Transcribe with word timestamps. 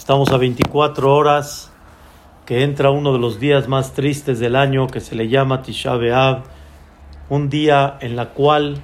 Estamos 0.00 0.32
a 0.32 0.38
24 0.38 1.14
horas 1.14 1.70
que 2.46 2.64
entra 2.64 2.90
uno 2.90 3.12
de 3.12 3.18
los 3.18 3.38
días 3.38 3.68
más 3.68 3.92
tristes 3.92 4.38
del 4.38 4.56
año 4.56 4.86
que 4.86 4.98
se 4.98 5.14
le 5.14 5.28
llama 5.28 5.60
Tisha 5.60 5.94
B'Av, 5.94 6.44
un 7.28 7.50
día 7.50 7.98
en 8.00 8.16
la 8.16 8.30
cual 8.30 8.78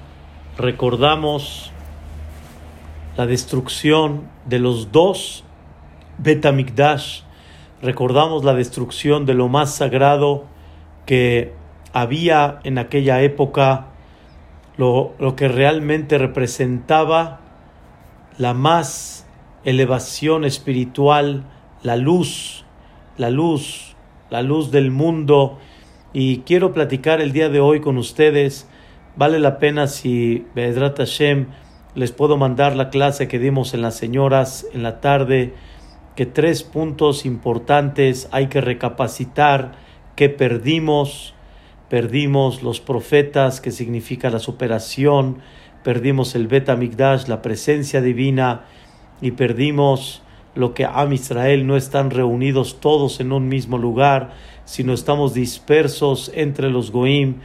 recordamos 0.59 1.71
la 3.17 3.25
destrucción 3.25 4.29
de 4.45 4.59
los 4.59 4.91
dos 4.91 5.43
Betamikdash, 6.19 7.21
recordamos 7.81 8.43
la 8.43 8.53
destrucción 8.53 9.25
de 9.25 9.33
lo 9.33 9.47
más 9.47 9.73
sagrado 9.73 10.45
que 11.07 11.51
había 11.93 12.59
en 12.63 12.77
aquella 12.77 13.23
época, 13.23 13.87
lo, 14.77 15.13
lo 15.17 15.35
que 15.35 15.47
realmente 15.47 16.19
representaba 16.19 17.39
la 18.37 18.53
más 18.53 19.16
elevación 19.67 20.45
espiritual, 20.45 21.43
la 21.83 21.97
luz, 21.97 22.63
la 23.17 23.29
luz, 23.29 23.97
la 24.29 24.41
luz 24.41 24.71
del 24.71 24.91
mundo. 24.91 25.59
Y 26.13 26.37
quiero 26.39 26.73
platicar 26.73 27.19
el 27.19 27.33
día 27.33 27.49
de 27.49 27.59
hoy 27.59 27.81
con 27.81 27.97
ustedes. 27.97 28.69
Vale 29.17 29.39
la 29.39 29.59
pena 29.59 29.87
si 29.87 30.47
Bedrat 30.55 30.97
Hashem 30.97 31.47
les 31.95 32.13
puedo 32.13 32.37
mandar 32.37 32.77
la 32.77 32.89
clase 32.89 33.27
que 33.27 33.39
dimos 33.39 33.73
en 33.73 33.81
las 33.81 33.95
señoras 33.95 34.65
en 34.73 34.83
la 34.83 35.01
tarde, 35.01 35.53
que 36.15 36.25
tres 36.25 36.63
puntos 36.63 37.25
importantes 37.25 38.29
hay 38.31 38.47
que 38.47 38.61
recapacitar 38.61 39.73
que 40.15 40.29
perdimos. 40.29 41.33
Perdimos 41.89 42.63
los 42.63 42.79
profetas, 42.79 43.59
que 43.59 43.71
significa 43.71 44.29
la 44.29 44.39
superación, 44.39 45.39
perdimos 45.83 46.35
el 46.35 46.47
Bet 46.47 46.69
la 46.69 47.41
presencia 47.41 48.01
divina, 48.01 48.65
y 49.21 49.31
perdimos 49.31 50.21
lo 50.55 50.73
que 50.73 50.85
Am 50.85 51.13
Israel 51.13 51.67
no 51.67 51.77
están 51.77 52.09
reunidos 52.09 52.79
todos 52.79 53.19
en 53.19 53.31
un 53.31 53.47
mismo 53.47 53.77
lugar, 53.77 54.31
sino 54.65 54.93
estamos 54.93 55.33
dispersos 55.33 56.31
entre 56.33 56.69
los 56.69 56.91
Goim. 56.91 57.35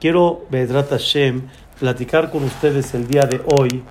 Quiero, 0.00 0.44
Bedrat 0.50 0.90
Hashem, 0.90 1.42
platicar 1.78 2.30
con 2.30 2.44
ustedes 2.44 2.92
el 2.94 3.06
día 3.06 3.22
de 3.22 3.40
hoy 3.56 3.82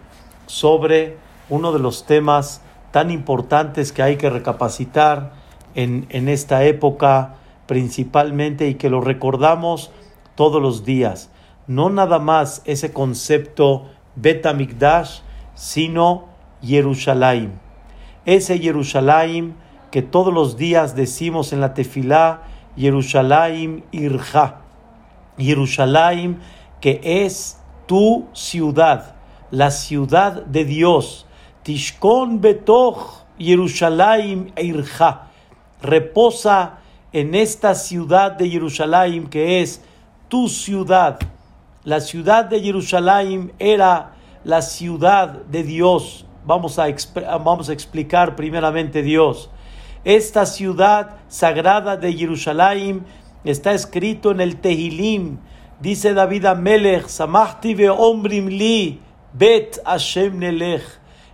sobre 0.45 1.17
uno 1.49 1.71
de 1.71 1.79
los 1.79 2.05
temas 2.05 2.61
tan 2.91 3.11
importantes 3.11 3.91
que 3.91 4.03
hay 4.03 4.17
que 4.17 4.29
recapacitar 4.29 5.33
en, 5.73 6.05
en 6.09 6.29
esta 6.29 6.65
época 6.65 7.35
principalmente 7.65 8.67
y 8.67 8.75
que 8.75 8.89
lo 8.89 9.01
recordamos 9.01 9.91
todos 10.35 10.61
los 10.61 10.85
días. 10.85 11.29
No 11.67 11.89
nada 11.89 12.19
más 12.19 12.61
ese 12.65 12.93
concepto 12.93 13.85
Betamikdash, 14.15 15.21
sino 15.55 16.34
Jerusalén. 16.65 17.59
Ese 18.25 18.57
Jerusalén 18.57 19.55
que 19.91 20.01
todos 20.01 20.33
los 20.33 20.57
días 20.57 20.95
decimos 20.95 21.53
en 21.53 21.61
la 21.61 21.73
tefilá, 21.73 22.41
Jerusalén 22.75 23.85
Irja. 23.91 24.61
Jerusalén 25.37 26.39
que 26.81 26.99
es 27.03 27.59
tu 27.85 28.27
ciudad, 28.33 29.15
la 29.51 29.71
ciudad 29.71 30.43
de 30.45 30.65
Dios. 30.65 31.25
Tishkon 31.63 32.41
betoch 32.41 33.23
Jerusalén 33.37 34.51
Irja. 34.57 35.27
Reposa 35.81 36.79
en 37.13 37.35
esta 37.35 37.75
ciudad 37.75 38.33
de 38.33 38.49
Jerusalén 38.49 39.27
que 39.27 39.61
es 39.61 39.81
tu 40.27 40.49
ciudad. 40.49 41.19
La 41.83 41.99
ciudad 41.99 42.45
de 42.45 42.59
Jerusalén 42.59 43.53
era 43.59 44.15
la 44.43 44.61
ciudad 44.61 45.29
de 45.45 45.63
Dios, 45.63 46.24
vamos 46.45 46.79
a, 46.79 46.87
vamos 47.43 47.69
a 47.69 47.73
explicar 47.73 48.35
primeramente 48.35 49.01
Dios. 49.01 49.49
Esta 50.03 50.45
ciudad 50.45 51.17
sagrada 51.27 51.97
de 51.97 52.13
Jerusalén 52.13 53.05
está 53.43 53.73
escrito 53.73 54.31
en 54.31 54.41
el 54.41 54.57
Tehilim. 54.57 55.39
Dice 55.79 56.13
David 56.13 56.45
ombrim 57.89 58.47
li, 58.47 59.01
bet 59.33 59.79
Hashem 59.85 60.39
nelech. 60.39 60.83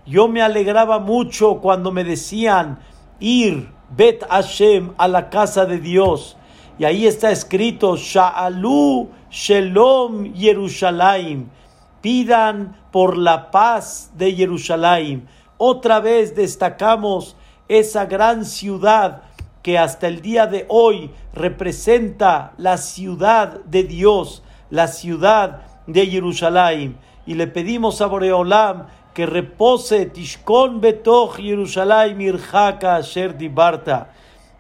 Yo 0.06 0.28
me 0.28 0.42
alegraba 0.42 1.00
mucho 1.00 1.60
cuando 1.62 1.92
me 1.92 2.04
decían 2.04 2.80
ir, 3.20 3.70
bet 3.96 4.24
Hashem, 4.30 4.94
a 4.98 5.08
la 5.08 5.30
casa 5.30 5.66
de 5.66 5.78
Dios. 5.78 6.38
Y 6.80 6.86
ahí 6.86 7.06
está 7.06 7.32
escrito, 7.32 7.96
Sha'alu 7.96 9.10
Shalom 9.30 10.34
Jerusalén 10.34 11.52
pidan 12.02 12.76
por 12.92 13.18
la 13.18 13.52
paz 13.52 14.12
de 14.16 14.34
Jerusalén. 14.34 15.28
Otra 15.58 16.00
vez 16.00 16.36
destacamos 16.36 17.36
esa 17.68 18.06
gran 18.06 18.46
ciudad 18.46 19.24
que 19.62 19.78
hasta 19.78 20.08
el 20.08 20.22
día 20.22 20.48
de 20.48 20.66
hoy 20.70 21.12
representa 21.34 22.54
la 22.58 22.78
ciudad 22.78 23.64
de 23.66 23.84
Dios, 23.84 24.44
la 24.70 24.88
ciudad 24.88 25.62
de 25.88 26.08
Jerusalén. 26.08 26.98
Y 27.26 27.36
le 27.36 27.48
pedimos 27.48 28.02
a 28.02 28.08
Boreolam 28.08 28.88
que 29.14 29.26
repose 29.26 30.06
Tishkon 30.08 30.82
Betoch 30.82 31.38
Jerusalén 31.38 32.18
Mirjaka 32.18 32.96
Asher 32.96 33.38
Dibarta. 33.38 34.14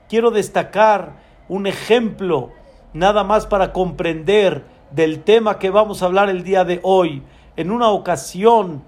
Quiero 0.07 0.29
destacar 0.29 1.13
un 1.47 1.67
ejemplo, 1.67 2.51
nada 2.93 3.23
más 3.23 3.47
para 3.47 3.73
comprender 3.73 4.63
del 4.91 5.23
tema 5.23 5.57
que 5.57 5.69
vamos 5.69 6.01
a 6.01 6.05
hablar 6.05 6.29
el 6.29 6.43
día 6.43 6.63
de 6.63 6.79
hoy. 6.83 7.23
En 7.55 7.71
una 7.71 7.89
ocasión, 7.89 8.83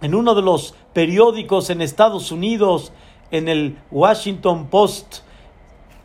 en 0.00 0.14
uno 0.14 0.34
de 0.34 0.42
los 0.42 0.74
periódicos 0.92 1.70
en 1.70 1.80
Estados 1.80 2.30
Unidos, 2.30 2.92
en 3.30 3.48
el 3.48 3.78
Washington 3.90 4.66
Post, 4.66 5.18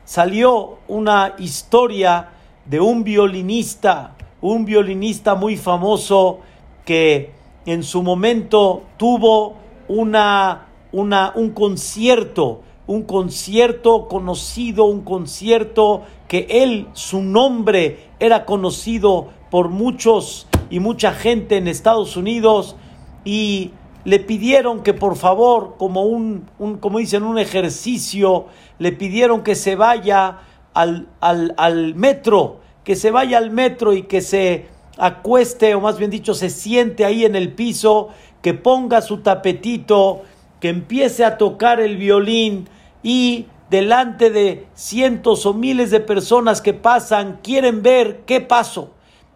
salió 0.05 0.79
una 0.87 1.35
historia 1.37 2.29
de 2.65 2.79
un 2.79 3.03
violinista, 3.03 4.15
un 4.41 4.65
violinista 4.65 5.35
muy 5.35 5.57
famoso 5.57 6.39
que 6.85 7.31
en 7.65 7.83
su 7.83 8.01
momento 8.01 8.83
tuvo 8.97 9.55
una, 9.87 10.67
una, 10.91 11.33
un 11.35 11.51
concierto, 11.51 12.61
un 12.87 13.03
concierto 13.03 14.07
conocido, 14.07 14.85
un 14.85 15.01
concierto 15.01 16.03
que 16.29 16.45
él, 16.47 16.87
su 16.93 17.23
nombre 17.23 18.11
era 18.19 18.45
conocido 18.45 19.29
por 19.49 19.69
muchos 19.69 20.47
y 20.69 20.79
mucha 20.79 21.11
gente 21.11 21.57
en 21.57 21.67
Estados 21.67 22.15
Unidos 22.15 22.75
y 23.25 23.71
le 24.05 24.19
pidieron 24.19 24.83
que 24.83 24.93
por 24.93 25.15
favor, 25.17 25.75
como 25.77 26.03
un, 26.03 26.47
como 26.79 26.99
dicen, 26.99 27.23
un 27.23 27.39
ejercicio, 27.39 28.45
le 28.77 28.91
pidieron 28.91 29.41
que 29.41 29.55
se 29.55 29.75
vaya 29.75 30.37
al, 30.75 31.07
al, 31.19 31.55
al 31.57 31.95
metro, 31.95 32.59
que 32.83 32.95
se 32.95 33.09
vaya 33.09 33.39
al 33.39 33.49
metro 33.49 33.93
y 33.93 34.03
que 34.03 34.21
se 34.21 34.67
acueste, 34.99 35.73
o 35.73 35.81
más 35.81 35.97
bien 35.97 36.11
dicho, 36.11 36.35
se 36.35 36.51
siente 36.51 37.05
ahí 37.05 37.25
en 37.25 37.35
el 37.35 37.53
piso, 37.53 38.09
que 38.43 38.53
ponga 38.53 39.01
su 39.01 39.17
tapetito, 39.17 40.21
que 40.59 40.69
empiece 40.69 41.25
a 41.25 41.37
tocar 41.39 41.79
el 41.79 41.97
violín 41.97 42.69
y 43.01 43.47
delante 43.69 44.31
de 44.31 44.67
cientos 44.73 45.45
o 45.45 45.53
miles 45.53 45.91
de 45.91 45.99
personas 45.99 46.61
que 46.61 46.73
pasan, 46.73 47.39
quieren 47.43 47.83
ver 47.83 48.21
qué 48.25 48.41
pasó, 48.41 48.91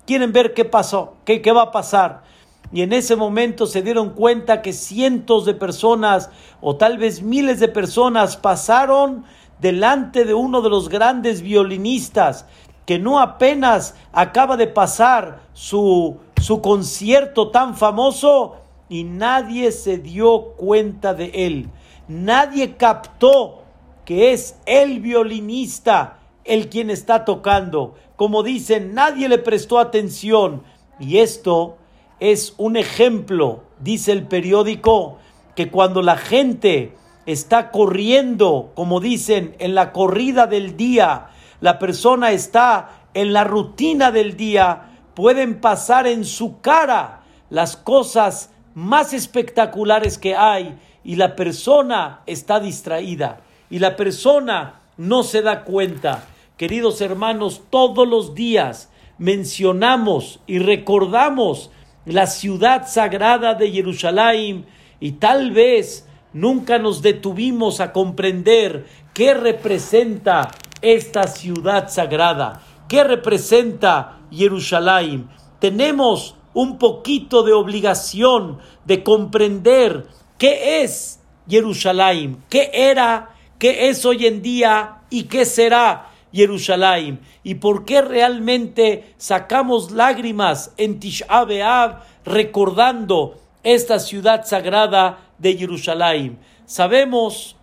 quieren 0.06 0.34
ver 0.34 0.54
qué 0.54 0.66
pasó, 0.66 1.16
qué, 1.26 1.42
qué 1.42 1.52
va 1.52 1.64
a 1.64 1.72
pasar. 1.72 2.24
Y 2.72 2.82
en 2.82 2.92
ese 2.92 3.16
momento 3.16 3.68
se 3.68 3.84
dieron 3.84 4.10
cuenta 4.12 4.64
que 4.64 4.74
cientos 4.74 5.46
de 5.46 5.54
personas 5.54 6.32
o 6.60 6.76
tal 6.76 6.98
vez 6.98 7.22
miles 7.22 7.60
de 7.60 7.68
personas 7.68 8.36
pasaron 8.36 9.26
delante 9.62 10.26
de 10.26 10.34
uno 10.34 10.62
de 10.62 10.70
los 10.70 10.90
grandes 10.90 11.42
violinistas 11.42 12.46
que 12.86 13.00
no 13.00 13.20
apenas 13.20 13.96
acaba 14.12 14.58
de 14.58 14.68
pasar 14.68 15.42
su, 15.54 16.18
su 16.42 16.62
concierto 16.62 17.50
tan 17.50 17.76
famoso 17.76 18.58
y 18.90 19.04
nadie 19.04 19.72
se 19.72 20.00
dio 20.00 20.54
cuenta 20.58 21.14
de 21.14 21.32
él. 21.34 21.70
Nadie 22.08 22.76
captó 22.76 23.63
que 24.06 24.34
es 24.34 24.58
el 24.66 25.00
violinista 25.00 26.20
el 26.44 26.70
quien 26.70 26.90
está 26.90 27.26
tocando. 27.26 27.96
Como 28.16 28.44
dicen, 28.44 28.94
nadie 28.94 29.30
le 29.30 29.38
prestó 29.38 29.80
atención. 29.80 30.64
Y 31.00 31.20
esto 31.20 31.78
es 32.20 32.54
un 32.58 32.78
ejemplo, 32.78 33.64
dice 33.80 34.12
el 34.12 34.28
periódico, 34.28 35.18
que 35.56 35.70
cuando 35.70 36.02
la 36.02 36.18
gente 36.18 36.96
está 37.26 37.72
corriendo, 37.72 38.72
como 38.76 39.00
dicen, 39.00 39.56
en 39.60 39.76
la 39.76 39.92
corrida 39.92 40.48
del 40.48 40.76
día, 40.78 41.28
la 41.62 41.80
persona 41.80 42.32
está 42.32 42.90
en 43.14 43.34
la 43.34 43.44
rutina 43.44 44.12
del 44.12 44.36
día, 44.36 44.90
pueden 45.14 45.62
pasar 45.62 46.08
en 46.08 46.26
su 46.26 46.60
cara 46.60 47.22
las 47.50 47.78
cosas 47.78 48.52
más 48.74 49.14
espectaculares 49.14 50.18
que 50.18 50.36
hay 50.36 50.78
y 51.04 51.16
la 51.16 51.36
persona 51.36 52.22
está 52.26 52.60
distraída 52.60 53.42
y 53.74 53.80
la 53.80 53.96
persona 53.96 54.82
no 54.98 55.24
se 55.24 55.42
da 55.42 55.64
cuenta. 55.64 56.28
Queridos 56.58 57.02
hermanos, 57.02 57.64
todos 57.72 58.08
los 58.08 58.36
días 58.36 58.92
mencionamos 59.18 60.42
y 60.46 60.60
recordamos 60.60 61.72
la 62.06 62.28
ciudad 62.28 62.88
sagrada 62.88 63.56
de 63.56 63.72
Jerusalén 63.72 64.68
y 65.00 65.14
tal 65.14 65.50
vez 65.50 66.08
nunca 66.34 66.78
nos 66.78 67.02
detuvimos 67.02 67.80
a 67.80 67.94
comprender 67.94 68.86
qué 69.12 69.34
representa 69.34 70.52
esta 70.84 71.24
ciudad 71.26 71.90
sagrada, 71.90 72.62
qué 72.88 73.04
representa 73.04 74.20
Jerusalén. 74.32 75.30
Tenemos 75.58 76.36
un 76.54 76.78
poquito 76.78 77.42
de 77.42 77.54
obligación 77.54 78.60
de 78.86 79.02
comprender 79.02 80.06
qué 80.38 80.84
es 80.84 81.24
Jerusalén, 81.50 82.38
qué 82.50 82.70
era, 82.72 83.33
qué 83.64 83.88
es 83.88 84.04
hoy 84.04 84.26
en 84.26 84.42
día 84.42 85.04
y 85.10 85.24
qué 85.24 85.46
será 85.46 86.10
Jerusalén 86.34 87.22
y 87.46 87.56
por 87.56 87.86
qué 87.86 88.02
realmente 88.02 89.14
sacamos 89.16 89.92
lágrimas 89.92 90.74
en 90.76 91.00
Tisha 91.00 92.02
recordando 92.26 93.40
esta 93.64 94.00
ciudad 94.00 94.46
sagrada 94.46 95.30
de 95.38 95.56
Jerusalén. 95.56 96.40
Sabemos 96.66 97.56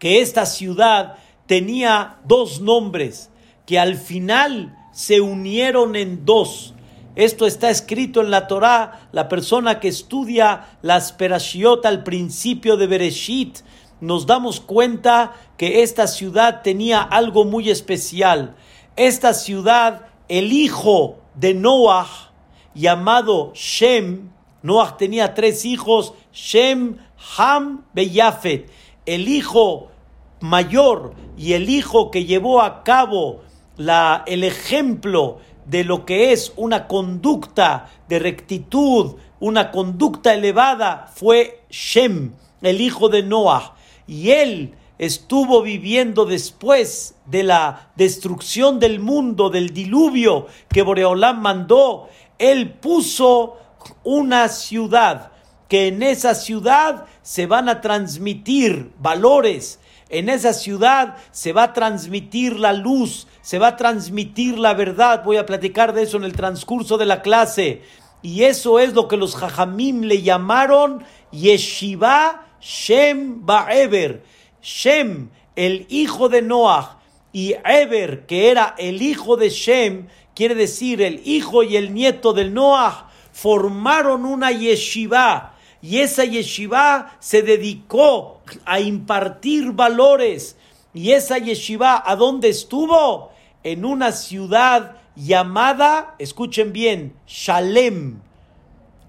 que 0.00 0.20
esta 0.20 0.44
ciudad 0.44 1.14
tenía 1.46 2.16
dos 2.24 2.60
nombres 2.60 3.30
que 3.64 3.78
al 3.78 3.94
final 3.94 4.76
se 4.90 5.20
unieron 5.20 5.94
en 5.94 6.24
dos. 6.24 6.74
Esto 7.14 7.46
está 7.46 7.70
escrito 7.70 8.22
en 8.22 8.32
la 8.32 8.48
Torá. 8.48 9.08
La 9.12 9.28
persona 9.28 9.78
que 9.78 9.86
estudia 9.86 10.78
las 10.82 11.12
perashiot 11.12 11.86
al 11.86 12.02
principio 12.02 12.76
de 12.76 12.88
Bereshit, 12.88 13.58
nos 14.02 14.26
damos 14.26 14.60
cuenta 14.60 15.32
que 15.56 15.84
esta 15.84 16.08
ciudad 16.08 16.62
tenía 16.62 17.00
algo 17.00 17.44
muy 17.44 17.70
especial. 17.70 18.56
Esta 18.96 19.32
ciudad, 19.32 20.06
el 20.28 20.52
hijo 20.52 21.20
de 21.36 21.54
Noah, 21.54 22.32
llamado 22.74 23.52
Shem, 23.54 24.32
Noah 24.62 24.96
tenía 24.96 25.34
tres 25.34 25.64
hijos, 25.64 26.14
Shem, 26.32 26.96
Ham, 27.38 27.84
Beyafet. 27.94 28.68
El 29.06 29.28
hijo 29.28 29.92
mayor 30.40 31.14
y 31.36 31.52
el 31.52 31.70
hijo 31.70 32.10
que 32.10 32.24
llevó 32.24 32.60
a 32.60 32.82
cabo 32.82 33.42
la, 33.76 34.24
el 34.26 34.42
ejemplo 34.42 35.38
de 35.64 35.84
lo 35.84 36.04
que 36.04 36.32
es 36.32 36.52
una 36.56 36.88
conducta 36.88 37.88
de 38.08 38.18
rectitud, 38.18 39.14
una 39.38 39.70
conducta 39.70 40.34
elevada, 40.34 41.08
fue 41.14 41.62
Shem, 41.70 42.32
el 42.62 42.80
hijo 42.80 43.08
de 43.08 43.22
Noah. 43.22 43.76
Y 44.12 44.32
él 44.32 44.74
estuvo 44.98 45.62
viviendo 45.62 46.26
después 46.26 47.14
de 47.24 47.44
la 47.44 47.90
destrucción 47.96 48.78
del 48.78 49.00
mundo, 49.00 49.48
del 49.48 49.72
diluvio 49.72 50.48
que 50.68 50.82
Boreolán 50.82 51.40
mandó. 51.40 52.10
Él 52.38 52.74
puso 52.74 53.56
una 54.04 54.48
ciudad, 54.48 55.32
que 55.66 55.88
en 55.88 56.02
esa 56.02 56.34
ciudad 56.34 57.06
se 57.22 57.46
van 57.46 57.70
a 57.70 57.80
transmitir 57.80 58.92
valores, 58.98 59.80
en 60.10 60.28
esa 60.28 60.52
ciudad 60.52 61.16
se 61.30 61.54
va 61.54 61.62
a 61.62 61.72
transmitir 61.72 62.60
la 62.60 62.74
luz, 62.74 63.26
se 63.40 63.58
va 63.58 63.68
a 63.68 63.76
transmitir 63.76 64.58
la 64.58 64.74
verdad. 64.74 65.24
Voy 65.24 65.38
a 65.38 65.46
platicar 65.46 65.94
de 65.94 66.02
eso 66.02 66.18
en 66.18 66.24
el 66.24 66.34
transcurso 66.34 66.98
de 66.98 67.06
la 67.06 67.22
clase. 67.22 67.80
Y 68.20 68.42
eso 68.42 68.78
es 68.78 68.92
lo 68.92 69.08
que 69.08 69.16
los 69.16 69.34
jajamim 69.36 70.02
le 70.02 70.20
llamaron 70.20 71.02
Yeshiva 71.30 72.51
Shem 72.62 73.44
Ba'eber. 73.44 74.22
Shem, 74.62 75.30
el 75.56 75.86
hijo 75.88 76.28
de 76.28 76.40
Noah, 76.40 77.00
y 77.32 77.54
Eber, 77.64 78.26
que 78.26 78.50
era 78.50 78.74
el 78.78 79.02
hijo 79.02 79.36
de 79.36 79.50
Shem, 79.50 80.06
quiere 80.34 80.54
decir 80.54 81.02
el 81.02 81.20
hijo 81.24 81.62
y 81.62 81.76
el 81.76 81.92
nieto 81.92 82.32
del 82.32 82.54
Noah, 82.54 83.10
formaron 83.32 84.24
una 84.24 84.52
yeshiva 84.52 85.52
y 85.82 85.98
esa 85.98 86.24
yeshiva 86.24 87.16
se 87.18 87.42
dedicó 87.42 88.40
a 88.64 88.78
impartir 88.78 89.72
valores. 89.72 90.56
Y 90.94 91.10
esa 91.10 91.38
yeshiva, 91.38 92.00
¿a 92.06 92.14
dónde 92.14 92.50
estuvo? 92.50 93.32
En 93.64 93.84
una 93.84 94.12
ciudad 94.12 94.96
llamada, 95.16 96.14
escuchen 96.18 96.72
bien, 96.72 97.14
Shalem. 97.26 98.20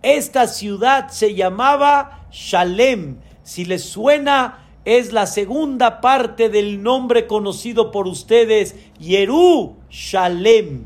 Esta 0.02 0.48
ciudad 0.48 1.10
se 1.10 1.36
llamaba 1.36 2.28
Shalem. 2.32 3.20
Si 3.44 3.66
les 3.66 3.84
suena, 3.84 4.64
es 4.86 5.14
la 5.14 5.28
segunda 5.28 6.02
parte 6.02 6.50
del 6.50 6.82
nombre 6.82 7.28
conocido 7.28 7.92
por 7.92 8.08
ustedes, 8.08 8.76
Yerú 9.00 9.78
Shalem, 9.90 10.86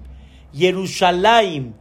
Jerusalén. 0.53 1.75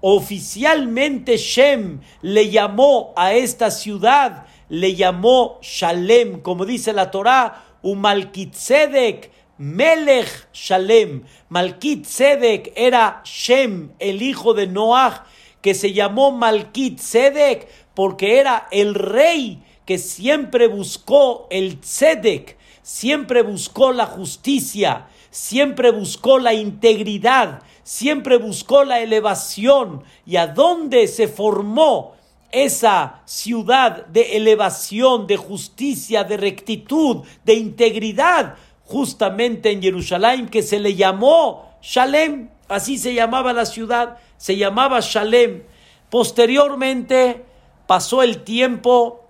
Oficialmente 0.00 1.36
Shem 1.36 2.00
le 2.22 2.50
llamó 2.50 3.12
a 3.16 3.34
esta 3.34 3.70
ciudad, 3.70 4.46
le 4.68 4.96
llamó 4.96 5.60
Shalem, 5.62 6.40
como 6.40 6.66
dice 6.66 6.92
la 6.92 7.12
Torá, 7.12 7.64
Umalkitzedek, 7.82 9.30
Melech 9.58 10.48
Shalem. 10.52 11.22
Malkitzedek 11.48 12.72
era 12.74 13.22
Shem, 13.24 13.92
el 14.00 14.22
hijo 14.22 14.54
de 14.54 14.66
Noah, 14.66 15.26
que 15.60 15.74
se 15.74 15.92
llamó 15.92 16.32
Malkitzedek 16.32 17.68
porque 17.94 18.38
era 18.40 18.66
el 18.72 18.94
rey 18.94 19.62
siempre 19.98 20.66
buscó 20.68 21.46
el 21.50 21.80
tzedek, 21.80 22.56
siempre 22.82 23.42
buscó 23.42 23.92
la 23.92 24.06
justicia, 24.06 25.06
siempre 25.30 25.90
buscó 25.90 26.38
la 26.38 26.54
integridad, 26.54 27.62
siempre 27.82 28.36
buscó 28.36 28.84
la 28.84 29.00
elevación. 29.00 30.04
Y 30.26 30.36
a 30.36 30.46
dónde 30.46 31.08
se 31.08 31.28
formó 31.28 32.14
esa 32.52 33.22
ciudad 33.24 34.06
de 34.06 34.36
elevación, 34.36 35.26
de 35.26 35.38
justicia, 35.38 36.22
de 36.24 36.36
rectitud, 36.36 37.24
de 37.44 37.54
integridad, 37.54 38.56
justamente 38.84 39.70
en 39.70 39.82
Jerusalén, 39.82 40.48
que 40.48 40.62
se 40.62 40.78
le 40.78 40.94
llamó 40.94 41.72
Shalem, 41.80 42.50
así 42.68 42.98
se 42.98 43.14
llamaba 43.14 43.52
la 43.52 43.64
ciudad, 43.64 44.18
se 44.36 44.56
llamaba 44.56 45.00
Shalem. 45.00 45.62
Posteriormente 46.10 47.46
pasó 47.86 48.22
el 48.22 48.44
tiempo 48.44 49.21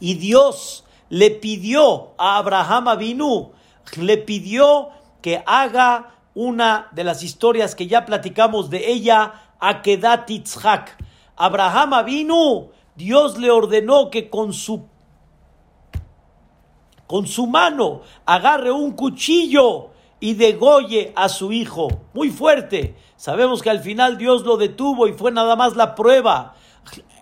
y 0.00 0.14
Dios 0.14 0.84
le 1.08 1.30
pidió 1.30 2.14
a 2.18 2.38
Abraham 2.38 2.88
Avinu, 2.88 3.52
le 3.96 4.16
pidió 4.16 4.88
que 5.22 5.42
haga 5.46 6.14
una 6.34 6.88
de 6.92 7.04
las 7.04 7.22
historias 7.22 7.74
que 7.74 7.86
ya 7.86 8.06
platicamos 8.06 8.70
de 8.70 8.90
ella, 8.90 9.34
Akedat 9.60 10.30
Itzhak. 10.30 10.96
Abraham 11.36 12.04
vino, 12.04 12.68
Dios 12.96 13.38
le 13.38 13.50
ordenó 13.50 14.10
que 14.10 14.28
con 14.30 14.52
su 14.52 14.88
con 17.06 17.26
su 17.26 17.48
mano 17.48 18.02
agarre 18.24 18.70
un 18.70 18.92
cuchillo 18.92 19.90
y 20.20 20.34
degolle 20.34 21.12
a 21.16 21.28
su 21.28 21.50
hijo. 21.50 21.88
Muy 22.14 22.30
fuerte. 22.30 22.94
Sabemos 23.16 23.62
que 23.62 23.70
al 23.70 23.80
final 23.80 24.16
Dios 24.16 24.44
lo 24.44 24.56
detuvo 24.56 25.08
y 25.08 25.12
fue 25.12 25.32
nada 25.32 25.56
más 25.56 25.74
la 25.74 25.96
prueba. 25.96 26.54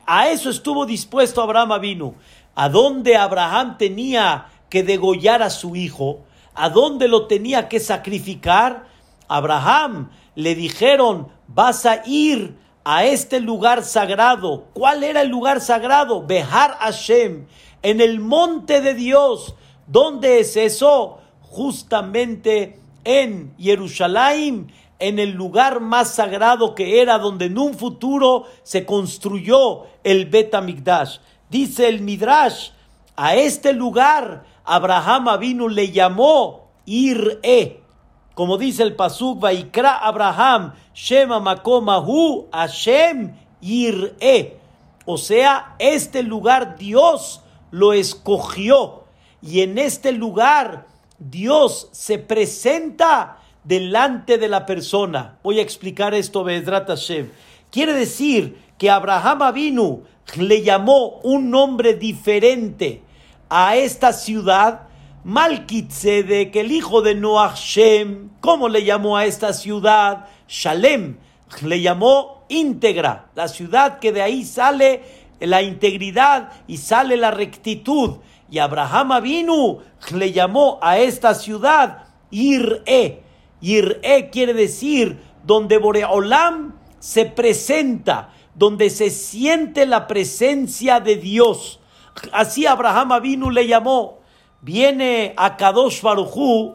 A 0.04 0.28
eso 0.28 0.50
estuvo 0.50 0.84
dispuesto 0.84 1.40
Abraham 1.40 1.80
vino. 1.80 2.14
¿A 2.60 2.68
dónde 2.68 3.16
Abraham 3.16 3.78
tenía 3.78 4.48
que 4.68 4.82
degollar 4.82 5.44
a 5.44 5.48
su 5.48 5.76
hijo? 5.76 6.24
¿A 6.56 6.70
dónde 6.70 7.06
lo 7.06 7.28
tenía 7.28 7.68
que 7.68 7.78
sacrificar? 7.78 8.88
Abraham 9.28 10.10
le 10.34 10.56
dijeron, 10.56 11.28
vas 11.46 11.86
a 11.86 12.02
ir 12.04 12.56
a 12.82 13.04
este 13.04 13.38
lugar 13.38 13.84
sagrado. 13.84 14.64
¿Cuál 14.72 15.04
era 15.04 15.20
el 15.20 15.28
lugar 15.28 15.60
sagrado? 15.60 16.26
Behar 16.26 16.78
Hashem, 16.80 17.46
en 17.82 18.00
el 18.00 18.18
monte 18.18 18.80
de 18.80 18.94
Dios. 18.94 19.54
¿Dónde 19.86 20.40
es 20.40 20.56
eso? 20.56 21.20
Justamente 21.42 22.80
en 23.04 23.54
Jerusalén, 23.56 24.72
en 24.98 25.20
el 25.20 25.30
lugar 25.30 25.78
más 25.78 26.12
sagrado 26.12 26.74
que 26.74 27.00
era, 27.00 27.18
donde 27.18 27.44
en 27.44 27.56
un 27.56 27.74
futuro 27.74 28.46
se 28.64 28.84
construyó 28.84 29.84
el 30.02 30.26
Bet 30.26 30.56
Amigdash. 30.56 31.18
Dice 31.50 31.88
el 31.88 32.00
Midrash, 32.00 32.70
a 33.16 33.34
este 33.34 33.72
lugar 33.72 34.44
Abraham 34.64 35.26
vino 35.40 35.68
le 35.68 35.90
llamó 35.90 36.68
Ir-E 36.84 37.82
como 38.38 38.56
dice 38.56 38.84
el 38.84 38.94
Pasuk, 38.94 39.40
Vaikra 39.40 39.96
Abraham, 39.96 40.72
Shema 40.94 41.40
Makomahu, 41.40 42.46
Hashem 42.52 43.34
Yir'e. 43.60 44.58
O 45.06 45.18
sea, 45.18 45.74
este 45.80 46.22
lugar 46.22 46.78
Dios 46.78 47.40
lo 47.72 47.92
escogió. 47.92 49.06
Y 49.42 49.62
en 49.62 49.76
este 49.76 50.12
lugar 50.12 50.86
Dios 51.18 51.88
se 51.90 52.18
presenta 52.20 53.38
delante 53.64 54.38
de 54.38 54.48
la 54.48 54.66
persona. 54.66 55.40
Voy 55.42 55.58
a 55.58 55.62
explicar 55.62 56.14
esto, 56.14 56.44
Bedrat 56.44 56.86
Hashem. 56.86 57.32
Quiere 57.72 57.92
decir 57.92 58.62
que 58.78 58.88
Abraham 58.88 59.42
Avinu 59.42 60.04
le 60.36 60.62
llamó 60.62 61.20
un 61.22 61.50
nombre 61.50 61.94
diferente 61.94 63.02
a 63.48 63.76
esta 63.76 64.12
ciudad 64.12 64.88
Malkitzedek, 65.24 66.54
el 66.56 66.72
hijo 66.72 67.02
de 67.02 67.14
Noach 67.14 67.56
Shem, 67.56 68.30
¿cómo 68.40 68.68
le 68.68 68.84
llamó 68.84 69.16
a 69.16 69.26
esta 69.26 69.52
ciudad? 69.52 70.26
Shalem, 70.48 71.18
le 71.62 71.80
llamó 71.80 72.44
íntegra, 72.48 73.26
la 73.34 73.48
ciudad 73.48 73.98
que 73.98 74.12
de 74.12 74.22
ahí 74.22 74.44
sale 74.44 75.02
la 75.40 75.62
integridad 75.62 76.50
y 76.66 76.78
sale 76.78 77.16
la 77.16 77.30
rectitud. 77.30 78.18
Y 78.50 78.58
Abraham 78.58 79.22
vino, 79.22 79.80
le 80.14 80.32
llamó 80.32 80.78
a 80.80 80.98
esta 80.98 81.34
ciudad 81.34 82.04
Ir-E. 82.30 83.22
Ir-E 83.60 84.30
quiere 84.30 84.54
decir 84.54 85.18
donde 85.44 85.78
Boreolam 85.78 86.74
se 86.98 87.26
presenta, 87.26 88.30
donde 88.58 88.90
se 88.90 89.10
siente 89.10 89.86
la 89.86 90.08
presencia 90.08 90.98
de 90.98 91.16
Dios. 91.16 91.78
Así 92.32 92.66
Abraham 92.66 93.22
vino 93.22 93.50
le 93.50 93.66
llamó. 93.68 94.18
Viene 94.60 95.34
a 95.36 95.56
Kadosh 95.56 96.02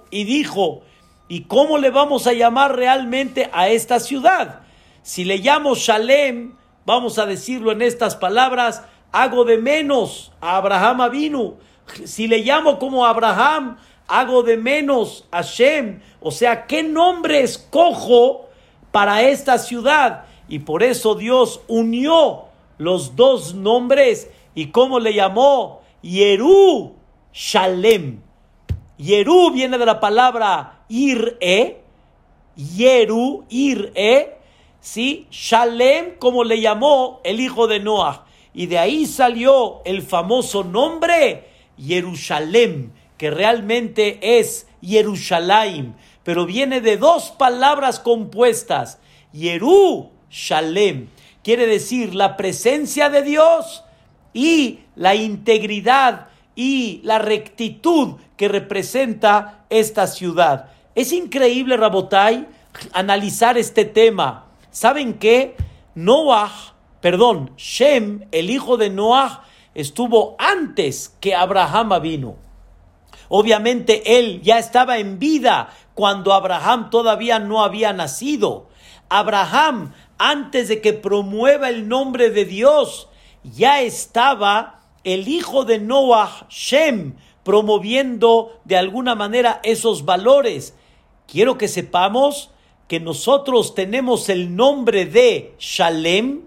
y 0.09 0.23
dijo, 0.23 0.81
¿y 1.27 1.41
cómo 1.41 1.77
le 1.77 1.89
vamos 1.89 2.25
a 2.25 2.33
llamar 2.33 2.77
realmente 2.77 3.49
a 3.51 3.67
esta 3.67 3.99
ciudad? 3.99 4.61
Si 5.01 5.25
le 5.25 5.39
llamo 5.39 5.75
Shalem, 5.75 6.55
vamos 6.85 7.19
a 7.19 7.25
decirlo 7.25 7.73
en 7.73 7.81
estas 7.81 8.15
palabras, 8.15 8.83
hago 9.11 9.43
de 9.43 9.57
menos 9.57 10.31
a 10.39 10.55
Abraham 10.55 11.01
Avinu. 11.01 11.57
Si 12.05 12.27
le 12.27 12.39
llamo 12.39 12.79
como 12.79 13.05
Abraham, 13.05 13.75
hago 14.07 14.43
de 14.43 14.55
menos 14.55 15.27
a 15.31 15.41
Shem. 15.41 15.99
O 16.21 16.31
sea, 16.31 16.65
¿qué 16.65 16.83
nombre 16.83 17.41
escojo 17.41 18.47
para 18.91 19.23
esta 19.23 19.57
ciudad? 19.57 20.23
Y 20.47 20.59
por 20.59 20.83
eso 20.83 21.15
Dios 21.15 21.61
unió 21.67 22.45
los 22.77 23.15
dos 23.15 23.53
nombres. 23.53 24.29
¿Y 24.55 24.67
cómo 24.67 24.99
le 24.99 25.13
llamó? 25.13 25.81
Yerú 26.01 26.93
Shalem. 27.33 28.21
Yerú 28.97 29.51
viene 29.51 29.77
de 29.77 29.85
la 29.85 29.99
palabra 29.99 30.83
ir-e. 30.89 31.81
Yeru, 32.55 33.45
ir-e. 33.49 34.37
¿Sí? 34.79 35.27
Shalem, 35.31 36.17
como 36.19 36.43
le 36.43 36.61
llamó 36.61 37.21
el 37.23 37.39
hijo 37.39 37.67
de 37.67 37.79
Noah. 37.79 38.25
Y 38.53 38.67
de 38.67 38.77
ahí 38.77 39.05
salió 39.05 39.81
el 39.85 40.03
famoso 40.03 40.63
nombre 40.63 41.47
Jerusalén, 41.77 42.93
que 43.17 43.31
realmente 43.31 44.39
es 44.39 44.67
Jerusalén, 44.81 45.95
pero 46.23 46.45
viene 46.45 46.81
de 46.81 46.97
dos 46.97 47.31
palabras 47.31 47.99
compuestas. 47.99 48.99
Yeru 49.31 50.11
Shalem 50.33 51.09
quiere 51.43 51.67
decir 51.67 52.15
la 52.15 52.35
presencia 52.35 53.09
de 53.09 53.21
Dios 53.21 53.83
y 54.33 54.79
la 54.95 55.13
integridad 55.13 56.29
y 56.55 57.01
la 57.03 57.19
rectitud 57.19 58.15
que 58.35 58.47
representa 58.47 59.65
esta 59.69 60.07
ciudad. 60.07 60.69
Es 60.95 61.13
increíble, 61.13 61.77
Rabotai, 61.77 62.47
analizar 62.93 63.59
este 63.59 63.85
tema. 63.85 64.47
¿Saben 64.71 65.19
qué? 65.19 65.55
Noah, 65.93 66.51
perdón, 66.99 67.51
Shem, 67.55 68.25
el 68.31 68.49
hijo 68.49 68.77
de 68.77 68.89
Noah, 68.89 69.43
estuvo 69.75 70.35
antes 70.39 71.15
que 71.19 71.35
Abraham 71.35 72.01
vino. 72.01 72.37
Obviamente 73.29 74.19
él 74.19 74.41
ya 74.41 74.57
estaba 74.57 74.97
en 74.97 75.19
vida 75.19 75.69
cuando 75.93 76.33
Abraham 76.33 76.89
todavía 76.89 77.37
no 77.37 77.63
había 77.63 77.93
nacido. 77.93 78.69
Abraham, 79.09 79.93
antes 80.23 80.69
de 80.69 80.79
que 80.79 80.93
promueva 80.93 81.67
el 81.67 81.89
nombre 81.89 82.29
de 82.29 82.45
Dios, 82.45 83.09
ya 83.43 83.81
estaba 83.81 84.79
el 85.03 85.27
hijo 85.27 85.65
de 85.65 85.79
Noah, 85.79 86.47
Shem, 86.49 87.15
promoviendo 87.43 88.57
de 88.63 88.77
alguna 88.77 89.15
manera 89.15 89.59
esos 89.63 90.05
valores. 90.05 90.75
Quiero 91.27 91.57
que 91.57 91.67
sepamos 91.67 92.51
que 92.87 93.01
nosotros 93.01 93.75
tenemos 93.75 94.29
el 94.29 94.55
nombre 94.55 95.05
de 95.05 95.55
Shalem 95.59 96.43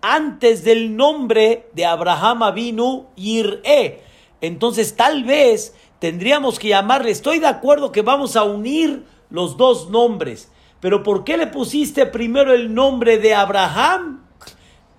antes 0.00 0.62
del 0.62 0.96
nombre 0.96 1.66
de 1.72 1.86
Abraham 1.86 2.44
Avinu 2.44 3.06
Yir'e. 3.16 4.00
Entonces 4.40 4.94
tal 4.94 5.24
vez 5.24 5.74
tendríamos 5.98 6.60
que 6.60 6.68
llamarle, 6.68 7.10
estoy 7.10 7.40
de 7.40 7.48
acuerdo 7.48 7.90
que 7.90 8.02
vamos 8.02 8.36
a 8.36 8.44
unir 8.44 9.04
los 9.28 9.56
dos 9.56 9.90
nombres, 9.90 10.52
pero 10.80 11.02
¿por 11.02 11.24
qué 11.24 11.36
le 11.36 11.46
pusiste 11.48 12.06
primero 12.06 12.54
el 12.54 12.74
nombre 12.74 13.18
de 13.18 13.34
Abraham 13.34 14.24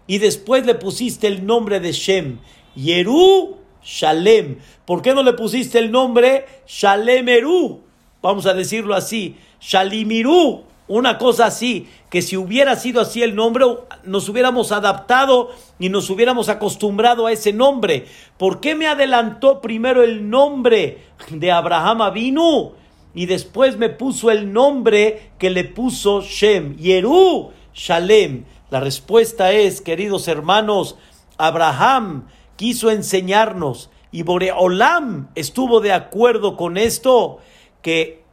y 0.07 0.17
después 0.17 0.65
le 0.65 0.75
pusiste 0.75 1.27
el 1.27 1.45
nombre 1.45 1.79
de 1.79 1.91
Shem? 1.91 2.39
Yeru 2.75 3.57
Shalem. 3.83 4.57
¿Por 4.85 5.01
qué 5.01 5.13
no 5.13 5.23
le 5.23 5.33
pusiste 5.33 5.79
el 5.79 5.91
nombre 5.91 6.45
Shalemeru? 6.67 7.81
Vamos 8.21 8.45
a 8.45 8.53
decirlo 8.53 8.95
así, 8.95 9.37
Shalimiru, 9.61 10.63
una 10.89 11.17
cosa 11.17 11.45
así, 11.45 11.87
que 12.09 12.21
si 12.21 12.35
hubiera 12.35 12.75
sido 12.75 12.99
así 12.99 13.23
el 13.23 13.33
nombre, 13.33 13.65
nos 14.03 14.27
hubiéramos 14.27 14.73
adaptado 14.73 15.51
y 15.79 15.87
nos 15.87 16.09
hubiéramos 16.09 16.49
acostumbrado 16.49 17.27
a 17.27 17.31
ese 17.31 17.53
nombre. 17.53 18.07
¿Por 18.37 18.59
qué 18.59 18.75
me 18.75 18.87
adelantó 18.87 19.61
primero 19.61 20.03
el 20.03 20.29
nombre 20.29 20.97
de 21.29 21.51
Abraham 21.51 22.01
Avinu 22.01 22.73
y 23.13 23.25
después 23.25 23.77
me 23.77 23.89
puso 23.89 24.31
el 24.31 24.53
nombre 24.53 25.31
que 25.37 25.49
le 25.49 25.63
puso 25.63 26.21
Shem? 26.21 26.75
Yeru 26.77 27.51
Shalem. 27.73 28.45
La 28.69 28.79
respuesta 28.79 29.51
es, 29.51 29.81
queridos 29.81 30.27
hermanos, 30.27 30.95
Abraham 31.37 32.27
quiso 32.55 32.91
enseñarnos 32.91 33.89
y 34.11 34.23
Boreolam 34.23 35.29
estuvo 35.35 35.79
de 35.79 35.93
acuerdo 35.93 36.57
con 36.57 36.77
esto, 36.77 37.39
que 37.81 38.23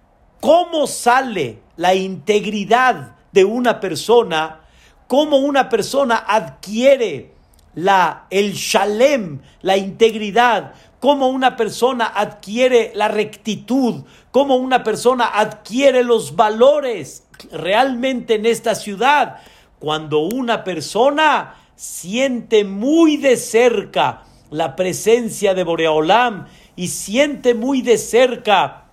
cómo 0.41 0.87
sale 0.87 1.61
la 1.77 1.95
integridad 1.95 3.17
de 3.33 3.45
una 3.45 3.81
persona, 3.81 4.63
cómo 5.07 5.39
una 5.39 5.69
persona 5.69 6.17
adquiere 6.17 7.35
la, 7.75 8.27
el 8.31 8.53
shalem, 8.55 9.41
la 9.61 9.77
integridad, 9.77 10.73
cómo 11.01 11.29
una 11.29 11.57
persona 11.57 12.07
adquiere 12.07 12.93
la 12.95 13.09
rectitud, 13.09 14.05
cómo 14.31 14.57
una 14.57 14.83
persona 14.83 15.27
adquiere 15.27 16.03
los 16.05 16.37
valores 16.37 17.27
realmente 17.53 18.35
en 18.35 18.47
esta 18.47 18.75
ciudad, 18.75 19.37
cuando 19.79 20.21
una 20.21 20.65
persona 20.65 21.55
siente 21.75 22.65
muy 22.65 23.19
de 23.19 23.37
cerca 23.37 24.25
la 24.51 24.77
presencia 24.77 25.55
de 25.55 25.65
Boreolam 25.65 26.47
y 26.77 26.89
siente 26.89 27.55
muy 27.55 27.83
de 27.83 27.99
cerca 27.99 28.87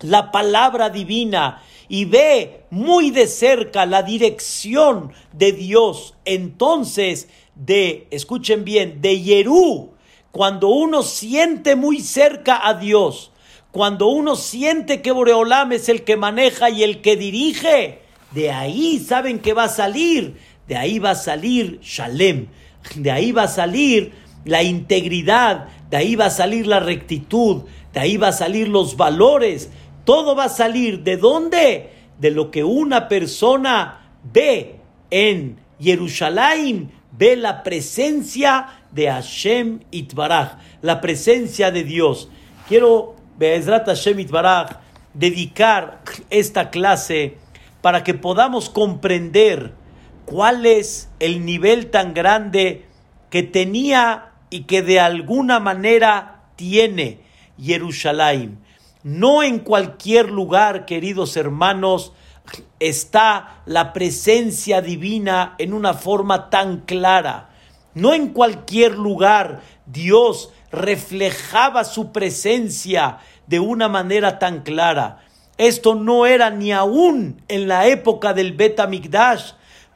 la 0.00 0.30
palabra 0.30 0.90
divina 0.90 1.62
y 1.88 2.04
ve 2.04 2.64
muy 2.70 3.10
de 3.10 3.26
cerca 3.26 3.86
la 3.86 4.02
dirección 4.02 5.12
de 5.32 5.52
Dios, 5.52 6.14
entonces 6.24 7.28
de, 7.54 8.06
escuchen 8.10 8.64
bien, 8.64 9.00
de 9.00 9.20
Yerú, 9.22 9.94
cuando 10.32 10.68
uno 10.68 11.02
siente 11.02 11.76
muy 11.76 12.00
cerca 12.00 12.66
a 12.66 12.74
Dios, 12.74 13.32
cuando 13.70 14.08
uno 14.08 14.36
siente 14.36 15.02
que 15.02 15.12
Boreolam 15.12 15.72
es 15.72 15.88
el 15.88 16.04
que 16.04 16.16
maneja 16.16 16.70
y 16.70 16.82
el 16.82 17.00
que 17.00 17.16
dirige, 17.16 18.02
de 18.32 18.50
ahí 18.50 18.98
saben 18.98 19.38
que 19.38 19.52
va 19.52 19.64
a 19.64 19.68
salir 19.68 20.36
de 20.68 20.76
ahí 20.76 20.98
va 20.98 21.10
a 21.10 21.14
salir 21.14 21.80
Shalem, 21.80 22.48
de 22.94 23.10
ahí 23.10 23.32
va 23.32 23.44
a 23.44 23.48
salir 23.48 24.12
la 24.44 24.62
integridad, 24.62 25.68
de 25.90 25.96
ahí 25.96 26.14
va 26.14 26.26
a 26.26 26.30
salir 26.30 26.66
la 26.66 26.78
rectitud, 26.78 27.62
de 27.94 28.00
ahí 28.00 28.18
va 28.18 28.28
a 28.28 28.32
salir 28.32 28.68
los 28.68 28.96
valores, 28.96 29.70
todo 30.04 30.36
va 30.36 30.44
a 30.44 30.50
salir 30.50 31.02
de 31.02 31.16
dónde? 31.16 31.90
De 32.18 32.30
lo 32.30 32.50
que 32.50 32.64
una 32.64 33.08
persona 33.08 34.12
ve 34.22 34.76
en 35.10 35.58
Jerusalén, 35.80 36.92
ve 37.12 37.36
la 37.36 37.62
presencia 37.62 38.77
de 38.90 39.10
Hashem 39.10 39.80
Itbaraj, 39.90 40.58
la 40.82 41.00
presencia 41.00 41.70
de 41.70 41.84
Dios. 41.84 42.28
Quiero, 42.68 43.16
Be'ezrat 43.38 43.86
Hashem 43.86 44.18
Itbaraj, 44.20 44.78
dedicar 45.14 46.02
esta 46.30 46.70
clase 46.70 47.38
para 47.80 48.04
que 48.04 48.14
podamos 48.14 48.70
comprender 48.70 49.74
cuál 50.24 50.66
es 50.66 51.08
el 51.20 51.44
nivel 51.44 51.90
tan 51.90 52.14
grande 52.14 52.86
que 53.30 53.42
tenía 53.42 54.32
y 54.50 54.64
que 54.64 54.82
de 54.82 55.00
alguna 55.00 55.60
manera 55.60 56.42
tiene 56.56 57.20
Jerusalén. 57.60 58.58
No 59.02 59.42
en 59.42 59.60
cualquier 59.60 60.30
lugar, 60.30 60.84
queridos 60.86 61.36
hermanos, 61.36 62.12
está 62.80 63.62
la 63.66 63.92
presencia 63.92 64.80
divina 64.80 65.54
en 65.58 65.72
una 65.72 65.94
forma 65.94 66.50
tan 66.50 66.80
clara. 66.80 67.50
No 67.98 68.14
en 68.14 68.28
cualquier 68.28 68.96
lugar 68.96 69.60
Dios 69.84 70.52
reflejaba 70.70 71.82
su 71.82 72.12
presencia 72.12 73.18
de 73.48 73.58
una 73.58 73.88
manera 73.88 74.38
tan 74.38 74.62
clara. 74.62 75.24
Esto 75.56 75.96
no 75.96 76.24
era 76.24 76.50
ni 76.50 76.70
aún 76.70 77.42
en 77.48 77.66
la 77.66 77.88
época 77.88 78.34
del 78.34 78.52
Bet 78.52 78.78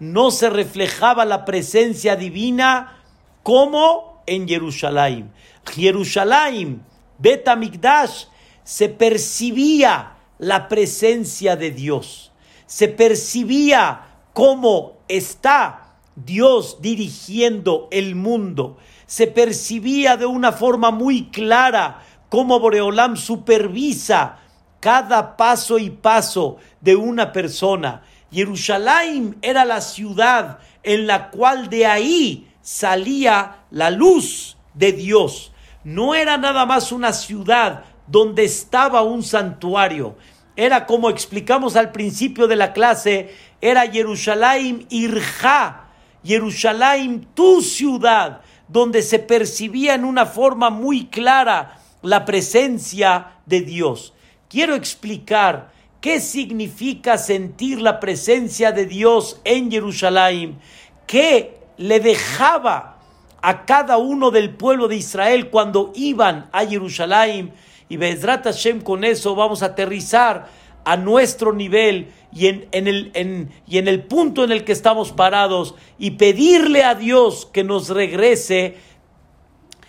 no 0.01 0.33
se 0.33 0.51
reflejaba 0.51 1.25
la 1.25 1.45
presencia 1.45 2.17
divina 2.17 3.05
como 3.45 4.21
en 4.27 4.49
Jerusalén. 4.49 5.31
Jerusalén, 5.73 6.83
Betamigdash, 7.19 8.25
se 8.65 8.89
percibía 8.89 10.15
la 10.41 10.67
presencia 10.67 11.55
de 11.55 11.71
Dios, 11.71 12.33
se 12.67 12.89
percibía 12.89 14.07
cómo 14.33 14.95
está 15.07 15.82
Dios 16.17 16.79
dirigiendo 16.81 17.89
el 17.91 18.15
mundo. 18.15 18.79
Se 19.07 19.27
percibía 19.27 20.17
de 20.17 20.27
una 20.27 20.53
forma 20.53 20.91
muy 20.91 21.31
clara 21.31 22.03
cómo 22.29 22.61
Boreolam 22.61 23.17
supervisa 23.17 24.39
cada 24.81 25.37
paso 25.37 25.79
y 25.79 25.91
paso 25.91 26.57
de 26.81 26.97
una 26.97 27.33
persona. 27.33 28.03
Jerusalén 28.33 29.37
era 29.43 29.65
la 29.65 29.81
ciudad 29.81 30.59
en 30.83 31.07
la 31.07 31.31
cual 31.31 31.69
de 31.69 31.87
ahí 31.87 32.49
salía 32.63 33.65
la 33.71 33.91
luz 33.91 34.57
de 34.75 34.93
Dios. 34.93 35.53
No 35.85 36.15
era 36.15 36.39
nada 36.39 36.67
más 36.67 36.93
una 36.93 37.13
ciudad 37.13 37.85
donde 38.07 38.45
estaba 38.45 39.03
un 39.03 39.23
santuario. 39.23 40.17
Era 40.57 40.87
como 40.87 41.11
explicamos 41.11 41.77
al 41.77 41.93
principio 41.93 42.47
de 42.47 42.57
la 42.57 42.73
clase, 42.73 43.35
era 43.61 43.91
Jerusalén 43.91 44.87
Irja, 44.91 45.82
Jerusalén 46.25 47.29
tu 47.35 47.63
ciudad, 47.63 48.41
donde 48.69 49.03
se 49.03 49.19
percibía 49.19 49.95
en 49.95 50.05
una 50.05 50.27
forma 50.27 50.71
muy 50.71 51.07
clara 51.07 51.79
la 52.03 52.25
presencia 52.25 53.39
de 53.47 53.61
Dios. 53.61 54.13
Quiero 54.49 54.75
explicar 54.75 55.73
qué 56.01 56.21
significa 56.21 57.19
sentir 57.19 57.81
la 57.81 58.01
presencia 58.01 58.73
de 58.73 58.87
Dios 58.87 59.41
en 59.45 59.71
Jerusalén, 59.71 60.59
qué 61.07 61.59
le 61.77 62.01
dejaba 62.01 62.99
a 63.41 63.65
cada 63.65 63.99
uno 63.99 64.31
del 64.31 64.51
pueblo 64.51 64.89
de 64.89 64.97
Israel 64.97 65.51
cuando 65.51 65.93
iban 65.95 66.49
a 66.53 66.65
Jerusalén 66.65 67.53
y 67.89 67.97
Bezrat 67.97 68.45
Hashem 68.45 68.81
con 68.81 69.05
eso 69.05 69.35
vamos 69.35 69.63
a 69.63 69.67
aterrizar 69.67 70.49
a 70.85 70.97
nuestro 70.97 71.53
nivel 71.53 72.13
y 72.35 72.47
en, 72.47 72.69
el, 72.73 73.51
y 73.67 73.79
en 73.79 73.89
el 73.89 74.03
punto 74.05 74.45
en 74.45 74.53
el 74.53 74.65
que 74.65 74.73
estamos 74.73 75.13
parados 75.13 75.75
y 75.99 76.13
pedirle 76.13 76.83
a 76.83 76.95
Dios 76.95 77.47
que 77.53 77.63
nos 77.63 77.89
regrese 77.89 78.77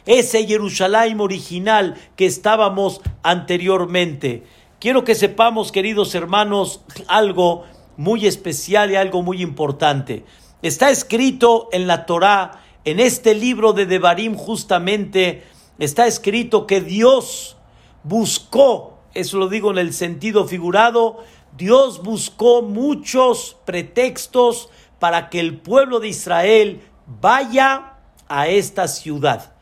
ese 0.05 0.45
Jerusalén 0.45 1.21
original 1.21 1.95
que 2.15 2.25
estábamos 2.25 3.01
anteriormente. 3.21 4.43
Quiero 4.79 5.05
que 5.05 5.15
sepamos, 5.15 5.71
queridos 5.71 6.13
hermanos, 6.15 6.81
algo 7.07 7.63
muy 7.95 8.25
especial 8.27 8.91
y 8.91 8.95
algo 8.95 9.23
muy 9.23 9.41
importante. 9.41 10.25
Está 10.61 10.89
escrito 10.89 11.69
en 11.71 11.87
la 11.87 12.05
Torá, 12.05 12.61
en 12.83 12.99
este 12.99 13.33
libro 13.33 13.71
de 13.71 13.85
Devarim 13.85 14.35
justamente, 14.35 15.43
está 15.79 16.05
escrito 16.05 16.67
que 16.67 16.81
Dios 16.81 17.55
buscó, 18.03 18.99
eso 19.13 19.37
lo 19.37 19.47
digo 19.47 19.71
en 19.71 19.77
el 19.77 19.93
sentido 19.93 20.45
figurado, 20.45 21.23
Dios 21.57 22.01
buscó 22.01 22.61
muchos 22.61 23.57
pretextos 23.65 24.69
para 24.99 25.29
que 25.29 25.39
el 25.39 25.57
pueblo 25.57 25.99
de 25.99 26.09
Israel 26.09 26.81
vaya 27.21 27.97
a 28.27 28.47
esta 28.47 28.87
ciudad. 28.87 29.53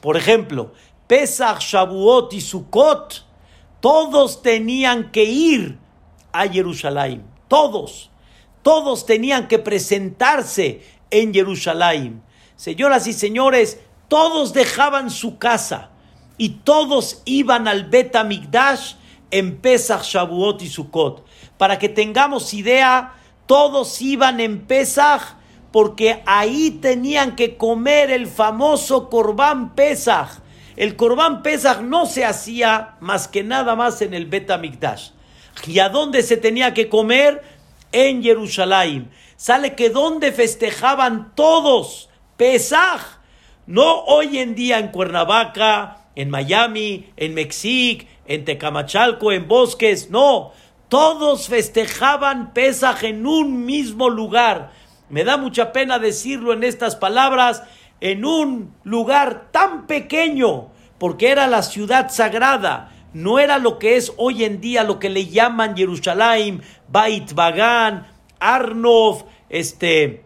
Por 0.00 0.16
ejemplo, 0.16 0.72
Pesach, 1.06 1.60
Shavuot 1.60 2.32
y 2.32 2.40
Sukkot, 2.40 3.24
todos 3.80 4.42
tenían 4.42 5.10
que 5.10 5.24
ir 5.24 5.78
a 6.32 6.48
Jerusalén, 6.48 7.24
todos, 7.48 8.10
todos 8.62 9.06
tenían 9.06 9.48
que 9.48 9.58
presentarse 9.58 10.82
en 11.10 11.32
Jerusalén. 11.32 12.22
Señoras 12.56 13.06
y 13.06 13.12
señores, 13.12 13.80
todos 14.08 14.52
dejaban 14.52 15.10
su 15.10 15.38
casa, 15.38 15.90
y 16.38 16.50
todos 16.50 17.22
iban 17.24 17.66
al 17.68 17.84
Bet 17.84 18.14
Amigdash 18.14 18.94
en 19.30 19.58
Pesach, 19.58 20.02
Shavuot 20.02 20.62
y 20.62 20.68
Sukkot. 20.68 21.24
Para 21.58 21.78
que 21.78 21.88
tengamos 21.88 22.54
idea, 22.54 23.14
todos 23.46 24.00
iban 24.02 24.40
en 24.40 24.66
Pesach 24.66 25.36
porque 25.72 26.22
ahí 26.26 26.70
tenían 26.70 27.36
que 27.36 27.56
comer 27.56 28.10
el 28.10 28.26
famoso 28.26 29.10
Corbán 29.10 29.74
Pesach. 29.74 30.40
El 30.76 30.96
Corbán 30.96 31.42
Pesach 31.42 31.80
no 31.80 32.06
se 32.06 32.24
hacía 32.24 32.96
más 33.00 33.28
que 33.28 33.42
nada 33.42 33.76
más 33.76 34.02
en 34.02 34.14
el 34.14 34.26
Bet 34.26 34.50
Amigdash. 34.50 35.10
¿Y 35.66 35.78
a 35.78 35.88
dónde 35.88 36.22
se 36.22 36.36
tenía 36.36 36.74
que 36.74 36.88
comer? 36.88 37.42
En 37.92 38.22
Jerusalén. 38.22 39.10
Sale 39.36 39.74
que 39.74 39.90
donde 39.90 40.32
festejaban 40.32 41.32
todos 41.34 42.08
Pesach, 42.36 43.00
no 43.66 44.00
hoy 44.04 44.38
en 44.38 44.54
día 44.54 44.78
en 44.78 44.88
Cuernavaca, 44.88 46.06
en 46.14 46.30
Miami, 46.30 47.10
en 47.16 47.34
Mexic, 47.34 48.06
en 48.26 48.44
Tecamachalco, 48.44 49.32
en 49.32 49.48
Bosques, 49.48 50.10
no. 50.10 50.52
Todos 50.88 51.48
festejaban 51.48 52.52
Pesaj 52.52 53.04
en 53.04 53.26
un 53.26 53.64
mismo 53.64 54.08
lugar. 54.08 54.72
Me 55.08 55.24
da 55.24 55.36
mucha 55.36 55.72
pena 55.72 55.98
decirlo 55.98 56.52
en 56.52 56.64
estas 56.64 56.96
palabras, 56.96 57.62
en 58.00 58.24
un 58.24 58.74
lugar 58.84 59.48
tan 59.50 59.86
pequeño, 59.86 60.68
porque 60.98 61.30
era 61.30 61.46
la 61.46 61.62
ciudad 61.62 62.10
sagrada, 62.10 62.92
no 63.12 63.38
era 63.38 63.58
lo 63.58 63.78
que 63.78 63.96
es 63.96 64.12
hoy 64.16 64.44
en 64.44 64.60
día 64.60 64.84
lo 64.84 64.98
que 64.98 65.08
le 65.08 65.26
llaman 65.26 65.76
Jerusalén, 65.76 66.62
Bait 66.88 67.32
Bagan, 67.32 68.06
Arnov, 68.40 69.24
este, 69.48 70.24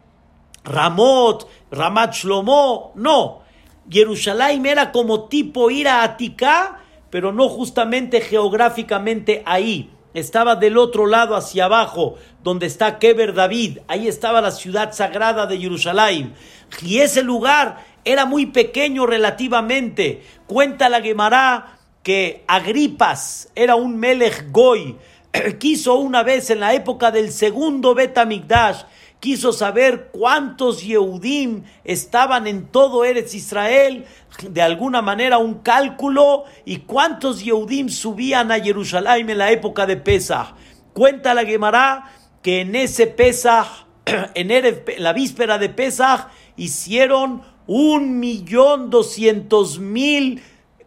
Ramot, 0.64 1.48
Ramat 1.70 2.14
Shlomo, 2.14 2.92
no, 2.96 3.42
Jerusalén 3.88 4.66
era 4.66 4.92
como 4.92 5.28
tipo 5.28 5.70
ir 5.70 5.88
a 5.88 6.02
Aticá, 6.02 6.80
pero 7.11 7.33
no 7.33 7.49
justamente 7.49 8.20
geográficamente 8.20 9.42
ahí. 9.44 9.90
Estaba 10.14 10.57
del 10.57 10.77
otro 10.77 11.07
lado 11.07 11.37
hacia 11.37 11.66
abajo, 11.66 12.16
donde 12.42 12.66
está 12.66 12.99
Keber 12.99 13.35
David. 13.35 13.79
Ahí 13.87 14.09
estaba 14.09 14.40
la 14.40 14.51
ciudad 14.51 14.92
sagrada 14.92 15.46
de 15.46 15.59
Jerusalén. 15.59 16.35
Y 16.83 16.99
ese 16.99 17.23
lugar 17.23 17.85
era 18.05 18.25
muy 18.27 18.46
pequeño 18.46 19.07
relativamente. 19.07 20.23
Cuenta 20.46 20.88
la 20.88 21.01
Gemara 21.01 21.79
que 22.03 22.44
Agripas 22.49 23.51
era 23.55 23.77
un 23.77 23.99
Melech 23.99 24.51
Goy. 24.51 24.96
Quiso 25.59 25.94
una 25.96 26.23
vez 26.23 26.51
en 26.51 26.61
la 26.61 26.75
época 26.75 27.11
del 27.11 27.31
segundo 27.31 27.94
Betamigdash 27.94 28.83
quiso 29.20 29.52
saber 29.52 30.09
cuántos 30.12 30.83
Yehudim 30.83 31.64
estaban 31.85 32.46
en 32.46 32.66
todo 32.66 33.04
Eretz 33.04 33.35
Israel, 33.35 34.06
de 34.42 34.62
alguna 34.62 35.02
manera 35.02 35.38
un 35.38 35.61
cálculo, 35.61 36.44
y 36.64 36.78
cuántos 36.78 37.44
Yehudim 37.44 37.90
subían 37.90 38.50
a 38.50 38.61
Jerusalén 38.61 39.28
en 39.28 39.38
la 39.38 39.52
época 39.52 39.87
de 39.87 39.98
Pesach. 39.98 40.54
Cuenta 40.94 41.35
la 41.35 41.44
Gemara 41.44 42.11
que 42.42 42.62
en 42.62 42.74
ese 42.74 43.06
Pesach, 43.06 43.87
en 44.35 44.85
la 44.98 45.12
víspera 45.12 45.59
de 45.59 45.68
Pesach, 45.68 46.28
hicieron 46.56 47.42
un 47.66 48.18
millón 48.18 48.90
doscientos 48.90 49.78
mil 49.78 50.42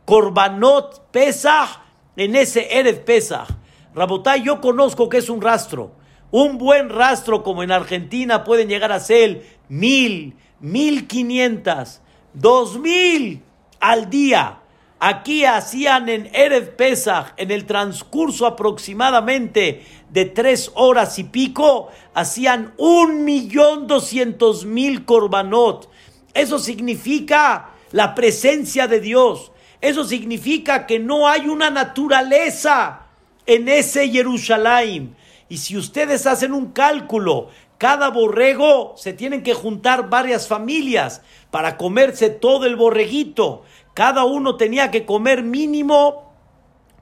korbanot 0.06 1.12
Pesach 1.12 1.80
en 2.18 2.36
ese 2.36 2.78
Erev 2.78 3.06
Pesach. 3.06 3.48
Rabotay, 3.94 4.42
yo 4.44 4.60
conozco 4.60 5.08
que 5.08 5.18
es 5.20 5.30
un 5.30 5.40
rastro. 5.40 6.03
Un 6.34 6.58
buen 6.58 6.90
rastro 6.90 7.44
como 7.44 7.62
en 7.62 7.72
Argentina 7.72 8.44
pueden 8.44 8.68
llegar 8.68 8.92
a 8.92 9.00
ser 9.00 9.46
mil, 9.70 10.34
mil 10.60 11.06
quinientas, 11.06 12.02
dos 12.34 12.80
mil 12.80 13.44
al 13.80 14.10
día. 14.10 14.58
Aquí 15.00 15.46
hacían 15.46 16.10
en 16.10 16.32
Erev 16.34 16.76
Pesach, 16.76 17.34
en 17.38 17.52
el 17.52 17.66
transcurso 17.66 18.48
aproximadamente 18.48 19.86
de 20.10 20.26
tres 20.26 20.72
horas 20.74 21.20
y 21.20 21.26
pico, 21.26 21.92
hacían 22.16 22.74
un 22.78 23.26
millón 23.26 23.86
doscientos 23.86 24.66
mil 24.66 25.06
korbanot. 25.06 25.88
Eso 26.34 26.58
significa 26.58 27.70
la 27.92 28.16
presencia 28.16 28.88
de 28.88 29.02
Dios. 29.02 29.52
Eso 29.82 30.04
significa 30.04 30.88
que 30.88 30.98
no 30.98 31.28
hay 31.28 31.48
una 31.48 31.70
naturaleza 31.70 33.02
en 33.46 33.70
ese 33.70 34.10
Jerusalén. 34.10 35.16
Y 35.54 35.58
si 35.58 35.78
ustedes 35.78 36.26
hacen 36.26 36.52
un 36.52 36.72
cálculo, 36.72 37.50
cada 37.78 38.10
borrego 38.10 38.96
se 38.98 39.14
tienen 39.14 39.44
que 39.44 39.54
juntar 39.54 40.10
varias 40.10 40.48
familias 40.48 41.22
para 41.52 41.78
comerse 41.78 42.32
todo 42.32 42.66
el 42.66 42.76
borreguito. 42.76 43.62
Cada 43.94 44.24
uno 44.24 44.58
tenía 44.58 44.90
que 44.90 45.06
comer 45.06 45.44
mínimo 45.44 46.34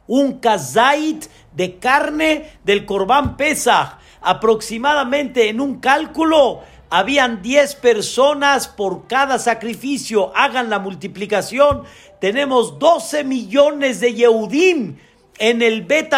un 0.06 0.40
kazait 0.42 1.28
de 1.54 1.78
carne 1.78 2.60
del 2.66 2.86
corbán 2.86 3.38
Pesach. 3.38 4.00
Aproximadamente 4.20 5.48
en 5.48 5.62
un 5.62 5.80
cálculo 5.80 6.60
habían 6.90 7.42
10 7.42 7.76
personas 7.76 8.68
por 8.68 9.08
cada 9.08 9.40
sacrificio. 9.40 10.36
Hagan 10.36 10.70
la 10.70 10.80
multiplicación. 10.80 11.84
Tenemos 12.20 12.80
12 12.80 13.24
millones 13.24 14.02
de 14.02 14.14
Yehudim 14.14 14.98
en 15.40 15.62
el 15.62 15.84
Bet 15.84 16.14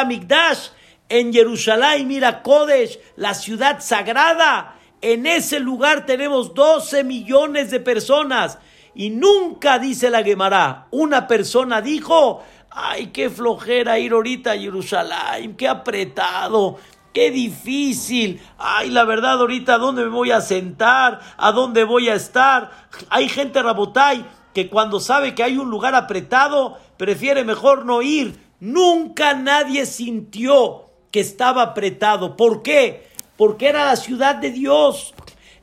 en 1.13 1.31
Jerusalén, 1.31 2.07
mira 2.07 2.41
Kodesh, 2.41 2.99
la 3.17 3.35
ciudad 3.35 3.81
sagrada. 3.81 4.79
En 4.99 5.27
ese 5.27 5.59
lugar 5.59 6.07
tenemos 6.07 6.55
12 6.55 7.03
millones 7.03 7.69
de 7.69 7.79
personas. 7.79 8.57
Y 8.95 9.11
nunca, 9.11 9.77
dice 9.77 10.09
la 10.09 10.23
Gemara, 10.23 10.87
una 10.89 11.27
persona 11.27 11.81
dijo, 11.81 12.41
ay, 12.71 13.11
qué 13.13 13.29
flojera 13.29 13.99
ir 13.99 14.13
ahorita 14.13 14.53
a 14.53 14.57
Jerusalén, 14.57 15.55
qué 15.55 15.67
apretado. 15.67 16.79
qué 17.13 17.29
difícil. 17.29 18.41
Ay, 18.57 18.89
la 18.89 19.03
verdad, 19.03 19.39
ahorita, 19.39 19.75
¿a 19.75 19.77
dónde 19.77 20.01
me 20.01 20.09
voy 20.09 20.31
a 20.31 20.41
sentar? 20.41 21.19
¿A 21.37 21.51
dónde 21.51 21.83
voy 21.83 22.09
a 22.09 22.15
estar? 22.15 22.71
Hay 23.11 23.29
gente, 23.29 23.61
Rabotay, 23.61 24.25
que 24.51 24.67
cuando 24.67 24.99
sabe 24.99 25.35
que 25.35 25.43
hay 25.43 25.59
un 25.59 25.69
lugar 25.69 25.93
apretado, 25.93 26.79
prefiere 26.97 27.43
mejor 27.43 27.85
no 27.85 28.01
ir. 28.01 28.39
Nunca 28.59 29.35
nadie 29.35 29.85
sintió 29.85 30.82
que 31.13 31.19
estaba 31.19 31.61
apretado. 31.61 32.35
¿Por 32.35 32.63
qué? 32.63 33.03
Porque 33.37 33.67
era 33.67 33.85
la 33.85 33.95
ciudad 33.95 34.33
de 34.33 34.49
Dios. 34.49 35.13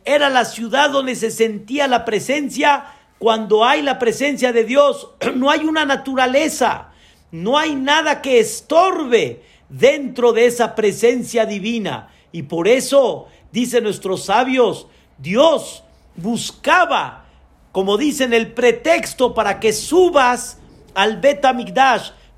Era 0.05 0.31
la 0.31 0.45
ciudad 0.45 0.91
donde 0.91 1.17
se 1.17 1.33
sentía 1.33 1.89
la 1.89 2.05
presencia. 2.05 2.85
Cuando 3.19 3.65
hay 3.65 3.83
la 3.83 3.99
presencia 3.99 4.53
de 4.53 4.63
Dios, 4.63 5.11
no 5.35 5.51
hay 5.51 5.65
una 5.65 5.85
naturaleza, 5.85 6.93
no 7.33 7.59
hay 7.59 7.75
nada 7.75 8.23
que 8.23 8.39
estorbe 8.39 9.43
dentro 9.69 10.33
de 10.33 10.47
esa 10.47 10.77
presencia 10.77 11.45
divina. 11.47 12.11
Y 12.31 12.45
por 12.45 12.69
eso, 12.69 13.27
dicen 13.51 13.83
nuestros 13.83 14.27
sabios, 14.27 14.87
Dios 15.19 15.83
buscaba, 16.15 17.27
como 17.73 17.99
dicen, 17.99 18.33
el 18.33 18.53
pretexto 18.53 19.35
para 19.35 19.59
que 19.59 19.73
subas 19.73 20.59
al 20.95 21.17
Bet 21.17 21.45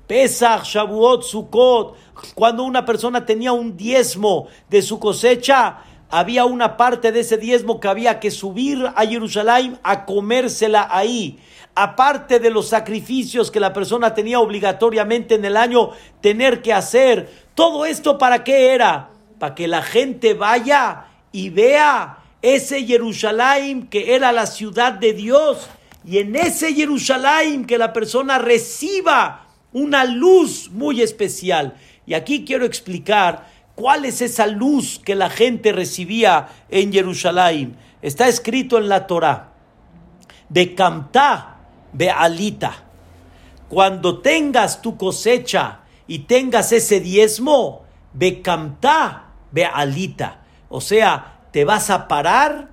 Pesach, 0.07 0.63
Shavuot, 0.63 1.23
Sukkot, 1.23 1.95
cuando 2.35 2.63
una 2.63 2.85
persona 2.85 3.25
tenía 3.25 3.53
un 3.53 3.77
diezmo 3.77 4.47
de 4.69 4.81
su 4.81 4.99
cosecha, 4.99 5.79
había 6.09 6.45
una 6.45 6.77
parte 6.77 7.11
de 7.11 7.21
ese 7.21 7.37
diezmo 7.37 7.79
que 7.79 7.87
había 7.87 8.19
que 8.19 8.29
subir 8.29 8.85
a 8.95 9.05
Jerusalén 9.05 9.79
a 9.81 10.05
comérsela 10.05 10.87
ahí. 10.91 11.39
Aparte 11.73 12.39
de 12.39 12.51
los 12.51 12.67
sacrificios 12.67 13.49
que 13.49 13.59
la 13.59 13.73
persona 13.73 14.13
tenía 14.13 14.39
obligatoriamente 14.39 15.33
en 15.35 15.45
el 15.45 15.57
año 15.57 15.89
tener 16.21 16.61
que 16.61 16.71
hacer. 16.71 17.47
Todo 17.55 17.85
esto 17.85 18.19
para 18.19 18.43
qué 18.43 18.75
era? 18.75 19.09
Para 19.39 19.55
que 19.55 19.67
la 19.67 19.81
gente 19.81 20.35
vaya 20.35 21.05
y 21.31 21.49
vea 21.49 22.19
ese 22.43 22.85
Jerusalén 22.85 23.87
que 23.87 24.13
era 24.13 24.31
la 24.31 24.45
ciudad 24.45 24.93
de 24.93 25.13
Dios. 25.13 25.67
Y 26.05 26.19
en 26.19 26.35
ese 26.35 26.75
Jerusalén 26.75 27.65
que 27.65 27.79
la 27.79 27.91
persona 27.91 28.37
reciba 28.37 29.47
una 29.73 30.05
luz 30.05 30.69
muy 30.71 31.01
especial. 31.01 31.75
Y 32.05 32.13
aquí 32.13 32.45
quiero 32.45 32.65
explicar 32.65 33.51
¿Cuál 33.75 34.05
es 34.05 34.21
esa 34.21 34.45
luz 34.45 35.01
que 35.03 35.15
la 35.15 35.29
gente 35.29 35.71
recibía 35.71 36.47
en 36.69 36.93
Jerusalén? 36.93 37.75
Está 38.01 38.27
escrito 38.27 38.77
en 38.77 38.87
la 38.87 39.07
Torah. 39.07 39.53
Becamta 40.49 41.57
bealita. 41.91 42.83
Cuando 43.69 44.19
tengas 44.19 44.81
tu 44.81 44.95
cosecha 44.95 45.79
y 46.05 46.19
tengas 46.19 46.71
ese 46.71 46.99
diezmo, 46.99 47.85
becamta 48.13 49.31
bealita. 49.51 50.41
O 50.69 50.79
sea, 50.79 51.39
te 51.51 51.65
vas 51.65 51.89
a 51.89 52.07
parar 52.07 52.69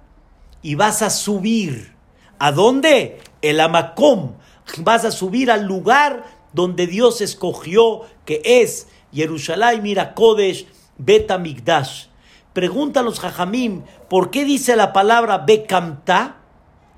y 0.61 0.75
vas 0.75 1.01
a 1.01 1.09
subir. 1.09 1.95
¿A 2.39 2.53
dónde? 2.53 3.21
El 3.41 3.61
Amacom. 3.61 4.35
Vas 4.79 5.07
a 5.07 5.11
subir 5.11 5.51
al 5.51 5.65
lugar 5.65 6.25
donde 6.53 6.87
Dios 6.87 7.21
escogió, 7.21 8.03
que 8.25 8.43
es 8.45 8.89
Jerusalén, 9.13 9.83
mira, 9.83 10.15
Kodesh, 10.15 10.67
Betamigdash. 10.99 12.07
Los 12.55 13.21
Jajamim, 13.21 13.83
¿por 14.09 14.31
qué 14.31 14.45
dice 14.45 14.77
la 14.77 14.93
palabra 14.93 15.39
Bekamta? 15.39 16.37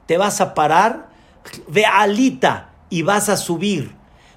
Te 0.07 0.17
vas 0.17 0.41
a 0.41 0.55
parar, 0.55 1.11
Bealita, 1.69 2.71
y 2.91 3.03
vas 3.03 3.29
a 3.29 3.37
subir. 3.37 3.95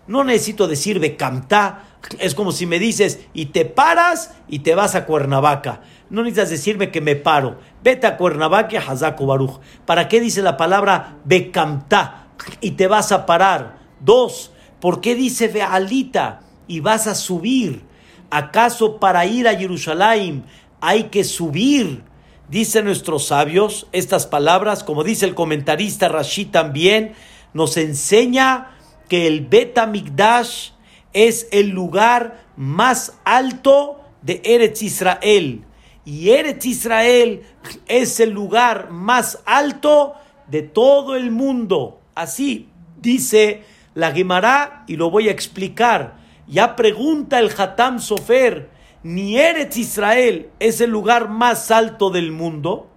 No 0.07 0.23
necesito 0.23 0.67
decir 0.67 0.99
Bekamta, 0.99 1.85
es 2.19 2.35
como 2.35 2.51
si 2.51 2.65
me 2.65 2.79
dices, 2.79 3.21
y 3.33 3.47
te 3.47 3.65
paras 3.65 4.35
y 4.47 4.59
te 4.59 4.75
vas 4.75 4.95
a 4.95 5.05
Cuernavaca. 5.05 5.81
No 6.09 6.21
necesitas 6.21 6.51
decirme 6.51 6.91
que 6.91 7.01
me 7.01 7.15
paro. 7.15 7.57
Vete 7.83 8.05
a 8.05 8.17
Cuernavaca, 8.17 8.79
Hazako 8.79 9.25
Baruch. 9.25 9.59
¿Para 9.85 10.07
qué 10.07 10.19
dice 10.19 10.43
la 10.43 10.57
palabra 10.57 11.17
Bekamta? 11.25 12.27
Y 12.61 12.71
te 12.71 12.87
vas 12.87 13.11
a 13.11 13.25
parar. 13.25 13.79
Dos, 13.99 14.51
¿por 14.79 15.01
qué 15.01 15.15
dice 15.15 15.47
Bealita? 15.47 16.41
Y 16.67 16.79
vas 16.79 17.07
a 17.07 17.15
subir. 17.15 17.83
¿Acaso 18.29 18.99
para 18.99 19.25
ir 19.25 19.47
a 19.47 19.55
Jerusalén 19.55 20.45
hay 20.81 21.05
que 21.05 21.23
subir? 21.23 22.03
Dicen 22.49 22.85
nuestros 22.85 23.27
sabios 23.27 23.87
estas 23.91 24.27
palabras, 24.27 24.83
como 24.83 25.03
dice 25.03 25.25
el 25.25 25.35
comentarista 25.35 26.09
Rashi 26.09 26.45
también, 26.45 27.13
nos 27.53 27.77
enseña 27.77 28.75
que 29.09 29.27
el 29.27 29.45
Bet 29.45 29.79
Migdash 29.87 30.71
es 31.13 31.47
el 31.51 31.69
lugar 31.69 32.45
más 32.57 33.13
alto 33.23 34.01
de 34.21 34.41
Eretz 34.43 34.83
Israel. 34.83 35.63
Y 36.03 36.29
Eretz 36.29 36.65
Israel 36.65 37.43
es 37.87 38.19
el 38.19 38.31
lugar 38.31 38.91
más 38.91 39.41
alto 39.45 40.13
de 40.47 40.61
todo 40.61 41.15
el 41.15 41.31
mundo. 41.31 42.01
Así 42.13 42.69
dice 43.01 43.63
la 43.95 44.11
Gemara 44.11 44.83
y 44.87 44.97
lo 44.97 45.09
voy 45.09 45.29
a 45.29 45.31
explicar. 45.31 46.17
Ya 46.47 46.75
pregunta 46.75 47.39
el 47.39 47.49
Hatam 47.57 47.99
Sofer, 47.99 48.69
ni 49.01 49.39
Eretz 49.39 49.77
Israel 49.77 50.49
es 50.59 50.81
el 50.81 50.91
lugar 50.91 51.29
más 51.29 51.71
alto 51.71 52.11
del 52.11 52.31
mundo, 52.31 52.91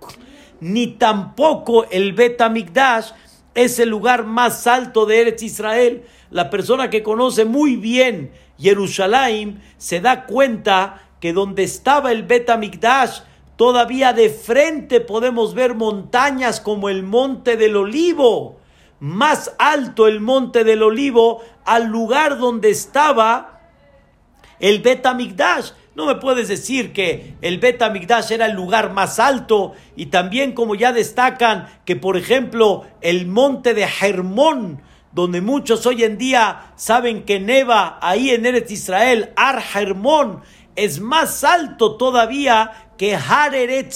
ni 0.61 0.89
tampoco 0.89 1.87
el 1.91 2.13
Bet 2.13 2.41
Amigdash 2.43 3.13
es 3.55 3.79
el 3.79 3.89
lugar 3.89 4.25
más 4.25 4.67
alto 4.67 5.07
de 5.07 5.23
Eretz 5.23 5.43
Israel. 5.43 6.05
La 6.31 6.51
persona 6.51 6.91
que 6.91 7.03
conoce 7.03 7.45
muy 7.45 7.77
bien 7.77 8.33
Jerusalén 8.59 9.63
se 9.79 10.01
da 10.01 10.27
cuenta 10.27 11.09
que 11.21 11.33
donde 11.33 11.63
estaba 11.63 12.11
el 12.13 12.25
Bet 12.25 12.51
Amigdash, 12.51 13.21
todavía 13.57 14.13
de 14.13 14.31
frente 14.31 15.01
podemos 15.01 15.55
ver 15.55 15.75
montañas 15.75 16.61
como 16.61 16.89
el 16.89 17.03
Monte 17.03 17.57
del 17.57 17.77
Olivo 17.77 18.58
más 19.01 19.55
alto 19.59 20.07
el 20.07 20.21
monte 20.21 20.65
del 20.65 20.83
olivo 20.83 21.43
al 21.65 21.87
lugar 21.87 22.39
donde 22.39 22.71
estaba 22.71 23.61
el 24.61 24.81
Betamigdash. 24.81 25.71
No 25.95 26.07
me 26.07 26.17
puedes 26.17 26.49
decir 26.49 26.93
que 26.93 27.35
el 27.43 27.59
Betamigdash 27.59 28.33
era 28.33 28.47
el 28.47 28.53
lugar 28.53 28.93
más 28.93 29.19
alto 29.19 29.73
y 29.97 30.07
también 30.07 30.53
como 30.53 30.75
ya 30.75 30.93
destacan 30.93 31.69
que 31.85 31.97
por 31.97 32.17
ejemplo 32.17 32.87
el 33.01 33.27
monte 33.27 33.75
de 33.75 33.89
Hermón, 34.01 34.83
donde 35.13 35.41
muchos 35.41 35.87
hoy 35.87 36.05
en 36.05 36.19
día 36.19 36.73
saben 36.77 37.25
que 37.25 37.41
neva 37.41 37.99
ahí 38.01 38.31
en 38.31 38.47
Eretz 38.47 38.71
Israel, 38.71 39.33
Ar 39.37 39.63
Hermón, 39.75 40.43
es 40.77 41.01
más 41.01 41.43
alto 41.43 41.97
todavía 41.97 42.91
que 42.97 43.17
Hareret 43.17 43.93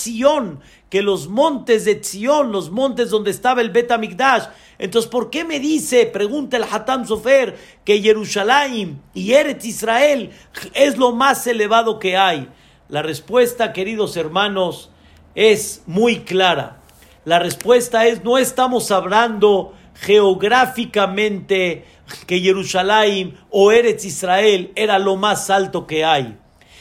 que 0.89 1.03
los 1.03 1.29
montes 1.29 1.85
de 1.85 2.03
Zion, 2.03 2.51
los 2.53 2.71
montes 2.71 3.11
donde 3.11 3.31
estaba 3.31 3.61
el 3.61 3.71
Betamigdash. 3.71 4.45
Entonces, 4.83 5.09
¿por 5.09 5.31
qué 5.31 5.45
me 5.45 5.61
dice, 5.61 6.07
pregunta 6.07 6.57
el 6.57 6.65
Hatam 6.65 7.07
Sofer, 7.07 7.57
que 7.85 8.03
Jerusalén 8.03 9.01
y 9.15 9.31
Eretz 9.31 9.65
Israel 9.65 10.33
es 10.75 10.99
lo 10.99 11.13
más 11.13 11.47
elevado 11.47 12.01
que 12.01 12.17
hay? 12.17 12.49
La 12.89 13.01
respuesta, 13.01 13.73
queridos 13.73 14.17
hermanos, 14.17 14.91
es 15.37 15.85
muy 15.87 16.23
clara. 16.25 16.81
La 17.25 17.39
respuesta 17.39 18.09
es, 18.09 18.25
no 18.25 18.39
estamos 18.39 18.91
hablando 18.91 19.73
geográficamente 19.95 21.85
que 22.27 22.41
Jerusalén 22.41 23.39
o 23.51 23.71
Eretz 23.71 24.05
Israel 24.05 24.73
era 24.75 24.99
lo 24.99 25.15
más 25.15 25.49
alto 25.49 25.87
que 25.87 26.05
hay, 26.05 26.37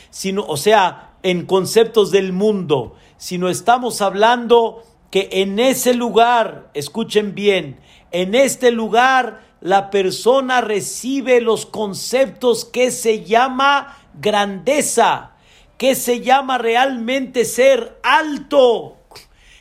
sino, 0.10 0.44
o 0.48 0.58
sea, 0.58 1.12
en 1.22 1.46
conceptos 1.46 2.10
del 2.10 2.34
mundo, 2.34 2.96
sino 3.18 3.48
estamos 3.48 4.02
hablando 4.02 4.82
que 5.12 5.28
en 5.34 5.60
ese 5.60 5.94
lugar, 5.94 6.72
escuchen 6.74 7.36
bien, 7.36 7.80
en 8.12 8.36
este 8.36 8.72
lugar 8.72 9.42
la 9.62 9.90
persona 9.90 10.62
recibe 10.62 11.40
los 11.40 11.66
conceptos 11.66 12.66
que 12.66 12.92
se 12.92 13.24
llama 13.24 13.98
grandeza, 14.14 15.32
que 15.78 15.96
se 15.96 16.22
llama 16.22 16.58
realmente 16.58 17.46
ser 17.46 18.00
alto, 18.04 18.98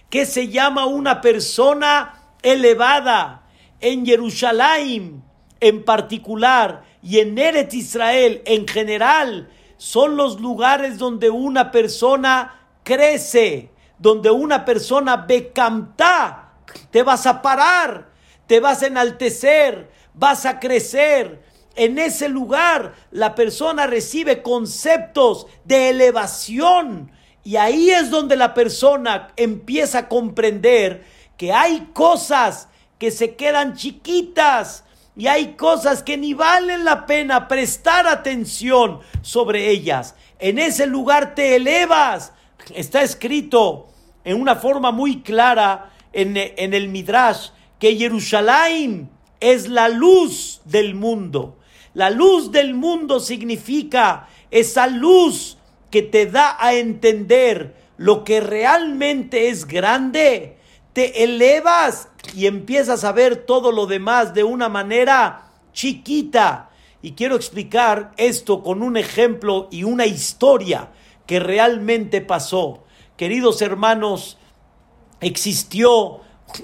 que 0.09 0.27
se 0.27 0.49
llama 0.49 0.87
una 0.87 1.21
persona 1.21 2.25
elevada. 2.43 3.43
En 3.81 4.05
Jerusalén 4.05 5.23
en 5.61 5.85
particular 5.85 6.85
y 7.03 7.21
en 7.21 7.39
Eret 7.39 7.73
Israel 7.73 8.43
en 8.45 8.67
general 8.67 9.51
son 9.77 10.17
los 10.17 10.41
lugares 10.41 10.99
donde 10.99 11.31
una 11.31 11.71
persona 11.71 12.67
crece, 12.83 13.71
donde 13.99 14.31
una 14.31 14.65
persona 14.65 15.17
becamta, 15.17 16.53
te 16.91 17.03
vas 17.03 17.27
a 17.27 17.41
parar, 17.41 18.10
te 18.51 18.59
vas 18.59 18.83
a 18.83 18.89
enaltecer, 18.89 19.89
vas 20.13 20.45
a 20.45 20.59
crecer. 20.59 21.41
En 21.77 22.01
ese 22.01 22.29
lugar 22.29 22.97
la 23.13 23.37
persona 23.37 23.87
recibe 23.87 24.43
conceptos 24.43 25.47
de 25.65 25.91
elevación 25.91 27.13
y 27.45 27.55
ahí 27.55 27.91
es 27.91 28.11
donde 28.11 28.35
la 28.35 28.53
persona 28.53 29.29
empieza 29.37 29.99
a 29.99 30.09
comprender 30.09 31.05
que 31.37 31.53
hay 31.53 31.91
cosas 31.93 32.67
que 32.99 33.13
se 33.13 33.37
quedan 33.37 33.77
chiquitas, 33.77 34.83
y 35.17 35.29
hay 35.29 35.53
cosas 35.55 36.03
que 36.03 36.17
ni 36.17 36.35
valen 36.35 36.85
la 36.85 37.07
pena 37.07 37.47
prestar 37.47 38.09
atención 38.09 38.99
sobre 39.23 39.71
ellas. 39.71 40.17
En 40.41 40.59
ese 40.59 40.87
lugar 40.87 41.37
te 41.37 41.55
elevas. 41.55 42.33
Está 42.75 43.03
escrito 43.03 43.91
en 44.25 44.41
una 44.41 44.57
forma 44.57 44.91
muy 44.91 45.23
clara 45.23 45.91
en, 46.13 46.37
en 46.37 46.75
el 46.75 46.89
Midrash 46.89 47.51
que 47.81 47.97
Jerusalén 47.97 49.11
es 49.41 49.69
la 49.69 49.89
luz 49.89 50.61
del 50.65 50.95
mundo. 50.95 51.59
La 51.95 52.11
luz 52.11 52.53
del 52.53 52.75
mundo 52.75 53.19
significa 53.19 54.29
esa 54.51 54.87
luz 54.87 55.59
que 55.91 56.03
te 56.03 56.27
da 56.27 56.57
a 56.61 56.75
entender 56.75 57.75
lo 57.97 58.23
que 58.23 58.41
realmente 58.41 59.49
es 59.49 59.67
grande. 59.67 60.59
Te 60.93 61.25
elevas 61.25 62.09
y 62.35 62.47
empiezas 62.47 63.03
a 63.03 63.13
ver 63.13 63.45
todo 63.45 63.73
lo 63.73 63.87
demás 63.87 64.35
de 64.35 64.45
una 64.45 64.69
manera 64.69 65.51
chiquita. 65.73 66.71
Y 67.03 67.13
quiero 67.13 67.35
explicar 67.35 68.13
esto 68.19 68.63
con 68.63 68.83
un 68.83 68.99
ejemplo 68.99 69.69
y 69.71 69.85
una 69.85 70.05
historia 70.05 70.91
que 71.27 71.41
realmente 71.41 72.21
pasó. 72.21 72.85
Queridos 73.17 73.63
hermanos, 73.63 74.37
existió 75.21 76.21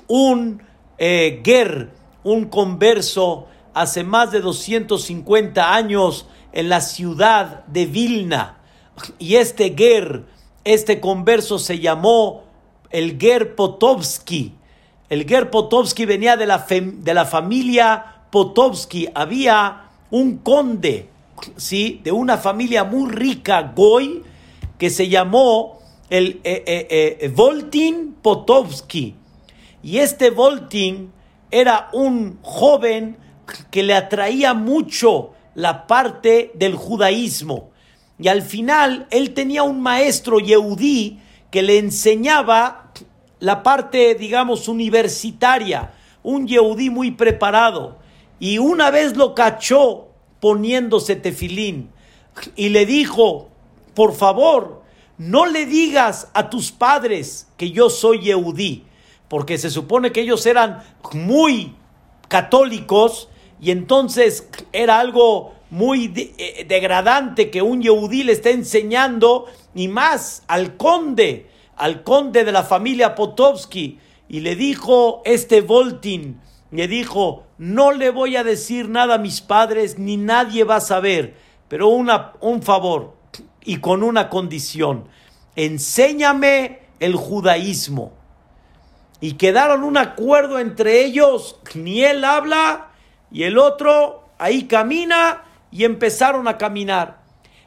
un 0.09 0.66
eh, 0.99 1.43
ger, 1.45 1.91
un 2.25 2.47
converso 2.47 3.47
hace 3.75 4.05
más 4.05 4.33
de 4.33 4.41
250 4.41 5.75
años 5.75 6.27
en 6.53 6.71
la 6.71 6.81
ciudad 6.81 7.65
de 7.67 7.85
Vilna. 7.87 8.59
Y 9.19 9.37
este 9.37 9.75
Ger, 9.77 10.25
este 10.65 11.01
converso 11.01 11.59
se 11.59 11.79
llamó 11.79 12.45
el 12.91 13.19
Ger 13.21 13.55
Potovsky. 13.55 14.55
El 15.11 15.29
Ger 15.29 15.51
Potovsky 15.51 16.07
venía 16.07 16.37
de 16.37 16.47
la, 16.47 16.67
de 16.69 17.15
la 17.15 17.27
familia 17.27 18.23
Potovsky. 18.31 19.09
Había 19.15 19.91
un 20.11 20.39
conde, 20.39 21.11
¿sí? 21.57 22.01
De 22.03 22.13
una 22.13 22.39
familia 22.39 22.85
muy 22.85 23.11
rica, 23.11 23.73
Goy, 23.77 24.23
que 24.79 24.89
se 24.89 25.09
llamó 25.09 25.81
el 26.09 26.41
eh, 26.45 26.65
eh, 26.67 27.19
eh, 27.21 27.29
Voltin. 27.29 28.17
Y 29.87 30.01
este 30.01 30.31
Voltin 30.31 31.12
era 31.49 31.90
un 31.92 32.40
joven 32.42 33.16
que 33.70 33.85
le 33.85 33.94
atraía 33.94 34.53
mucho 34.53 35.31
la 35.55 35.87
parte 35.87 36.51
del 36.55 36.75
judaísmo. 36.75 37.70
Y 38.18 38.27
al 38.27 38.42
final 38.42 39.07
él 39.11 39.33
tenía 39.33 39.62
un 39.62 39.81
maestro 39.81 40.40
Yehudí 40.40 41.20
que 41.53 41.62
le 41.62 41.79
enseñaba 41.79 42.90
la 43.38 43.62
parte, 43.62 44.16
digamos, 44.16 44.66
universitaria, 44.66 45.92
un 46.25 46.49
Yehudí 46.49 46.90
muy 46.90 47.12
preparado. 47.12 47.96
Y 48.40 48.59
una 48.59 48.90
vez 48.90 49.16
lo 49.16 49.37
cachó 49.37 50.09
poniéndose 50.40 51.14
tefilín 51.14 51.90
y 52.57 52.70
le 52.70 52.87
dijo, 52.87 53.51
por 53.94 54.14
favor, 54.14 54.83
no 55.16 55.46
le 55.46 55.64
digas 55.64 56.29
a 56.35 56.51
tus 56.51 56.72
padres 56.72 57.46
que 57.57 57.70
yo 57.70 57.88
soy 57.88 58.18
Yehudí, 58.22 58.85
porque 59.29 59.59
se 59.59 59.71
supone 59.71 60.12
que 60.12 60.21
ellos 60.21 60.45
eran 60.47 60.83
muy 61.12 61.75
católicos 62.29 63.29
y 63.61 63.71
entonces 63.71 64.49
era 64.73 65.01
algo 65.01 65.55
muy 65.71 66.12
eh, 66.39 66.65
degradante 66.69 67.51
que 67.51 67.62
un 67.62 67.83
yehudí 67.83 68.23
le 68.23 68.33
esté 68.33 68.53
enseñando, 68.53 69.47
y 69.75 69.89
más 69.89 70.45
al 70.47 70.77
conde, 70.77 71.49
al 71.77 72.03
conde 72.03 72.45
de 72.45 72.53
la 72.53 72.62
familia 72.62 73.15
Potovsky, 73.15 73.99
y 74.29 74.41
le 74.41 74.57
dijo 74.57 75.23
este 75.25 75.61
Voltin, 75.61 76.41
le 76.71 76.89
dijo, 76.89 77.45
no 77.59 77.93
le 77.93 78.11
voy 78.11 78.37
a 78.37 78.45
decir 78.45 78.89
nada 78.89 79.15
a 79.15 79.19
mis 79.19 79.41
padres, 79.41 79.99
ni 79.99 80.17
nadie 80.17 80.65
va 80.65 80.77
a 80.77 80.81
saber, 80.81 81.35
pero 81.69 81.89
un 81.89 82.62
favor, 82.62 83.17
y 83.65 83.79
con 83.79 84.03
una 84.03 84.29
condición, 84.29 85.09
enséñame 85.57 86.81
el 87.01 87.17
judaísmo. 87.17 88.12
Y 89.27 89.33
quedaron 89.33 89.83
un 89.83 89.97
acuerdo 89.97 90.61
entre 90.61 91.05
ellos, 91.05 91.59
ni 91.75 92.05
él 92.05 92.25
habla, 92.25 92.93
y 93.33 93.43
el 93.43 93.59
otro 93.59 94.23
ahí 94.39 94.69
camina 94.69 95.43
y 95.73 95.83
empezaron 95.83 96.47
a 96.47 96.59
caminar. 96.59 97.25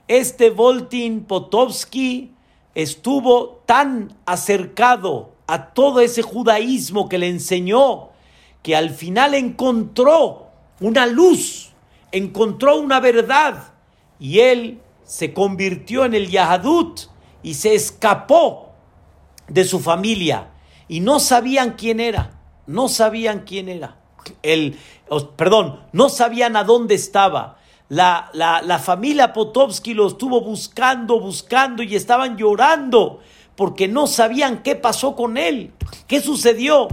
Este 0.08 0.52
Voltin 0.52 1.26
Potovsky 1.26 2.32
estuvo 2.76 3.62
tan 3.66 4.16
acercado 4.26 5.34
a 5.48 5.74
todo 5.74 6.00
ese 6.00 6.22
judaísmo 6.22 7.10
que 7.10 7.18
le 7.18 7.28
enseñó 7.28 8.12
que 8.64 8.78
al 8.78 8.92
final 8.92 9.34
encontró 9.34 10.48
una 10.80 11.08
luz, 11.08 11.74
encontró 12.14 12.80
una 12.80 13.02
verdad 13.02 13.74
y 14.18 14.40
él 14.40 14.80
se 15.04 15.34
convirtió 15.34 16.06
en 16.06 16.14
el 16.14 16.30
Yahadut 16.30 17.02
y 17.44 17.56
se 17.56 17.76
escapó 17.76 18.72
de 19.50 19.66
su 19.66 19.82
familia 19.82 20.52
y 20.90 21.00
no 21.00 21.22
sabían 21.22 21.76
quién 21.78 22.02
era, 22.02 22.42
no 22.68 22.90
sabían 22.90 23.46
quién 23.46 23.70
era 23.70 24.00
el, 24.44 24.78
perdón, 25.36 25.80
no 25.92 26.10
sabían 26.10 26.56
a 26.56 26.64
dónde 26.64 26.96
estaba. 26.96 27.58
La, 27.90 28.30
la, 28.34 28.78
familia 28.78 29.34
Potovsky 29.34 29.96
lo 29.96 30.08
estuvo 30.08 30.42
buscando, 30.42 31.20
buscando 31.20 31.82
y 31.82 31.96
estaban 31.96 32.38
llorando 32.38 33.20
porque 33.56 33.88
no 33.88 34.06
sabían 34.06 34.62
qué 34.62 34.76
pasó 34.76 35.16
con 35.16 35.38
él, 35.38 35.74
qué 36.06 36.22
sucedió. 36.22 36.88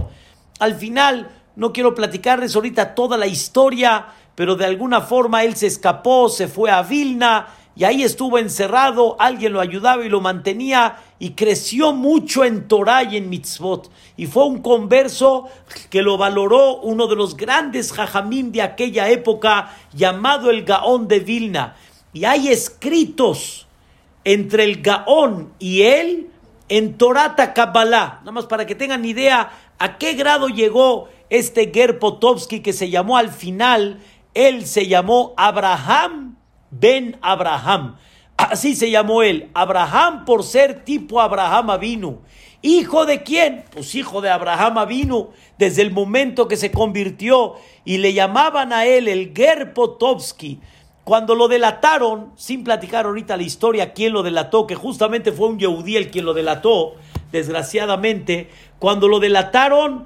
Al 0.59 0.73
final, 0.73 1.29
no 1.55 1.71
quiero 1.71 1.93
platicarles 1.93 2.55
ahorita 2.55 2.95
toda 2.95 3.15
la 3.15 3.27
historia, 3.27 4.07
pero 4.33 4.55
de 4.55 4.65
alguna 4.65 5.01
forma 5.01 5.43
él 5.43 5.55
se 5.55 5.67
escapó, 5.67 6.29
se 6.29 6.47
fue 6.47 6.71
a 6.71 6.81
Vilna 6.81 7.47
y 7.75 7.83
ahí 7.83 8.01
estuvo 8.01 8.39
encerrado, 8.39 9.15
alguien 9.19 9.53
lo 9.53 9.61
ayudaba 9.61 10.03
y 10.03 10.09
lo 10.09 10.19
mantenía 10.19 10.97
y 11.19 11.31
creció 11.31 11.93
mucho 11.93 12.43
en 12.43 12.67
Torah 12.67 13.03
y 13.03 13.17
en 13.17 13.29
mitzvot. 13.29 13.89
Y 14.15 14.27
fue 14.27 14.45
un 14.45 14.61
converso 14.61 15.47
que 15.89 16.01
lo 16.01 16.17
valoró 16.17 16.77
uno 16.81 17.07
de 17.07 17.15
los 17.15 17.35
grandes 17.35 17.91
jajamín 17.91 18.51
de 18.51 18.61
aquella 18.61 19.09
época 19.09 19.75
llamado 19.93 20.49
el 20.49 20.63
Gaón 20.63 21.07
de 21.07 21.19
Vilna. 21.19 21.75
Y 22.13 22.25
hay 22.25 22.49
escritos 22.49 23.67
entre 24.23 24.63
el 24.63 24.81
Gaón 24.81 25.53
y 25.59 25.83
él 25.83 26.29
en 26.69 26.97
Torata 26.97 27.53
Kabbalah. 27.53 28.19
Nada 28.19 28.31
más 28.31 28.45
para 28.45 28.65
que 28.65 28.75
tengan 28.75 29.05
idea 29.05 29.51
a 29.79 29.97
qué 29.97 30.13
grado 30.13 30.49
llegó 30.49 31.09
este 31.29 31.71
Ger 31.73 31.99
Potovsky 31.99 32.61
que 32.61 32.73
se 32.73 32.89
llamó 32.89 33.17
al 33.17 33.29
final, 33.29 33.99
él 34.33 34.65
se 34.65 34.87
llamó 34.87 35.33
Abraham 35.37 36.37
ben 36.71 37.17
Abraham. 37.21 37.97
Así 38.37 38.75
se 38.75 38.91
llamó 38.91 39.23
él, 39.23 39.49
Abraham 39.55 40.23
por 40.23 40.43
ser 40.43 40.85
tipo 40.85 41.19
Abraham 41.19 41.71
Avinu. 41.71 42.19
¿Hijo 42.61 43.05
de 43.05 43.23
quién? 43.23 43.65
Pues 43.71 43.95
hijo 43.95 44.21
de 44.21 44.29
Abraham 44.29 44.77
Avinu, 44.77 45.29
desde 45.57 45.81
el 45.81 45.91
momento 45.91 46.47
que 46.47 46.55
se 46.55 46.71
convirtió 46.71 47.55
y 47.83 47.97
le 47.97 48.13
llamaban 48.13 48.73
a 48.73 48.85
él 48.85 49.07
el 49.07 49.33
Ger 49.35 49.73
Potovsky. 49.73 50.59
Cuando 51.03 51.33
lo 51.33 51.47
delataron, 51.47 52.33
sin 52.35 52.63
platicar 52.63 53.05
ahorita 53.05 53.37
la 53.37 53.43
historia, 53.43 53.93
quién 53.93 54.13
lo 54.13 54.23
delató, 54.23 54.67
que 54.67 54.75
justamente 54.75 55.31
fue 55.31 55.47
un 55.47 55.59
Yehudí 55.59 55.95
el 55.95 56.11
quien 56.11 56.25
lo 56.25 56.33
delató, 56.33 56.95
desgraciadamente, 57.31 58.49
cuando 58.77 59.07
lo 59.07 59.19
delataron 59.19 60.05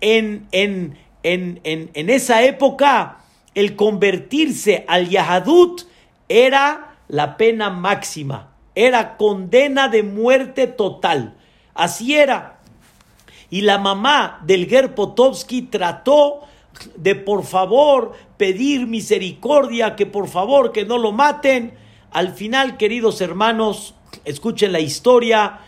en, 0.00 0.48
en, 0.50 0.98
en, 1.22 1.60
en 1.62 2.10
esa 2.10 2.42
época, 2.42 3.18
el 3.54 3.76
convertirse 3.76 4.84
al 4.88 5.08
Yahadut 5.08 5.82
era 6.28 6.87
la 7.08 7.36
pena 7.36 7.70
máxima, 7.70 8.52
era 8.74 9.16
condena 9.16 9.88
de 9.88 10.02
muerte 10.02 10.66
total. 10.66 11.36
Así 11.74 12.14
era. 12.14 12.60
Y 13.50 13.62
la 13.62 13.78
mamá 13.78 14.40
del 14.44 14.66
Ger 14.66 14.94
Potovsky 14.94 15.62
trató 15.62 16.42
de 16.96 17.14
por 17.14 17.44
favor 17.44 18.12
pedir 18.36 18.86
misericordia, 18.86 19.96
que 19.96 20.06
por 20.06 20.28
favor 20.28 20.70
que 20.72 20.84
no 20.84 20.98
lo 20.98 21.12
maten. 21.12 21.74
Al 22.10 22.34
final, 22.34 22.76
queridos 22.76 23.20
hermanos, 23.20 23.94
escuchen 24.24 24.72
la 24.72 24.80
historia, 24.80 25.60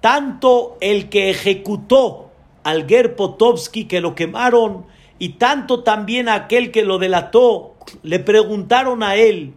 tanto 0.00 0.78
el 0.80 1.08
que 1.08 1.30
ejecutó 1.30 2.30
al 2.62 2.86
Ger 2.86 3.16
Potovsky 3.16 3.84
que 3.84 4.00
lo 4.00 4.14
quemaron 4.14 4.86
y 5.18 5.30
tanto 5.30 5.82
también 5.82 6.28
aquel 6.28 6.70
que 6.70 6.84
lo 6.84 6.98
delató, 6.98 7.74
le 8.02 8.18
preguntaron 8.18 9.02
a 9.02 9.16
él, 9.16 9.54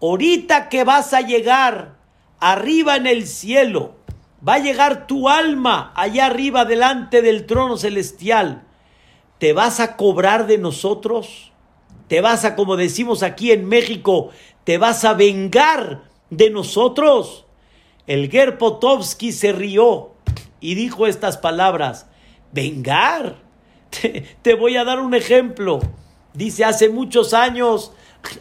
ahorita 0.00 0.68
que 0.68 0.84
vas 0.84 1.12
a 1.12 1.20
llegar 1.20 1.96
arriba 2.38 2.96
en 2.96 3.06
el 3.06 3.26
cielo, 3.26 3.94
va 4.46 4.54
a 4.54 4.58
llegar 4.58 5.06
tu 5.06 5.28
alma 5.28 5.92
allá 5.94 6.26
arriba 6.26 6.64
delante 6.64 7.22
del 7.22 7.46
trono 7.46 7.76
celestial, 7.76 8.64
¿te 9.38 9.52
vas 9.52 9.80
a 9.80 9.96
cobrar 9.96 10.46
de 10.46 10.58
nosotros? 10.58 11.52
¿Te 12.08 12.20
vas 12.20 12.44
a, 12.44 12.56
como 12.56 12.76
decimos 12.76 13.22
aquí 13.22 13.52
en 13.52 13.68
México, 13.68 14.30
te 14.64 14.78
vas 14.78 15.04
a 15.04 15.14
vengar 15.14 16.02
de 16.30 16.50
nosotros? 16.50 17.46
El 18.06 18.30
Ger 18.30 18.58
Potovsky 18.58 19.32
se 19.32 19.52
rió 19.52 20.14
y 20.60 20.74
dijo 20.74 21.06
estas 21.06 21.36
palabras, 21.36 22.06
vengar. 22.52 23.36
te 24.42 24.54
voy 24.54 24.76
a 24.76 24.84
dar 24.84 25.00
un 25.00 25.14
ejemplo. 25.14 25.80
Dice, 26.34 26.64
hace 26.64 26.88
muchos 26.88 27.34
años 27.34 27.92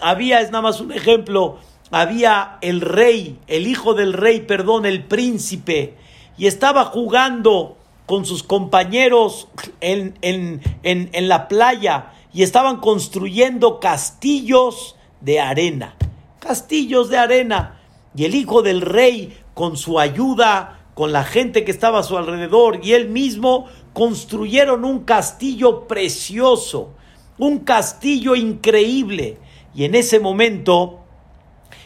había, 0.02 0.42
es 0.42 0.52
nada 0.52 0.62
más 0.62 0.82
un 0.82 0.92
ejemplo, 0.92 1.60
había 1.92 2.58
el 2.62 2.82
rey, 2.82 3.40
el 3.48 3.68
hijo 3.68 3.94
del 3.94 4.14
rey, 4.14 4.42
perdón, 4.42 4.86
el 4.86 5.04
príncipe, 5.04 5.96
y 6.38 6.48
estaba 6.48 6.86
jugando 6.86 7.78
con 8.06 8.26
sus 8.26 8.44
compañeros 8.44 9.48
en, 9.82 10.18
en, 10.22 10.62
en, 10.84 11.10
en 11.14 11.30
la 11.30 11.48
playa 11.48 12.14
y 12.34 12.44
estaban 12.44 12.78
construyendo 12.78 13.80
castillos 13.80 14.96
de 15.22 15.40
arena, 15.40 15.96
castillos 16.40 17.10
de 17.10 17.18
arena. 17.18 17.76
Y 18.16 18.26
el 18.26 18.36
hijo 18.36 18.62
del 18.62 18.82
rey, 18.82 19.38
con 19.54 19.78
su 19.78 20.00
ayuda, 20.00 20.80
con 20.96 21.12
la 21.12 21.24
gente 21.24 21.64
que 21.64 21.72
estaba 21.72 22.00
a 22.00 22.04
su 22.04 22.18
alrededor 22.18 22.80
y 22.84 22.94
él 22.94 23.10
mismo, 23.10 23.68
construyeron 23.94 24.86
un 24.86 25.04
castillo 25.06 25.88
precioso, 25.88 26.94
un 27.38 27.60
castillo 27.60 28.36
increíble. 28.36 29.38
Y 29.74 29.86
en 29.86 29.96
ese 29.96 30.20
momento 30.20 31.00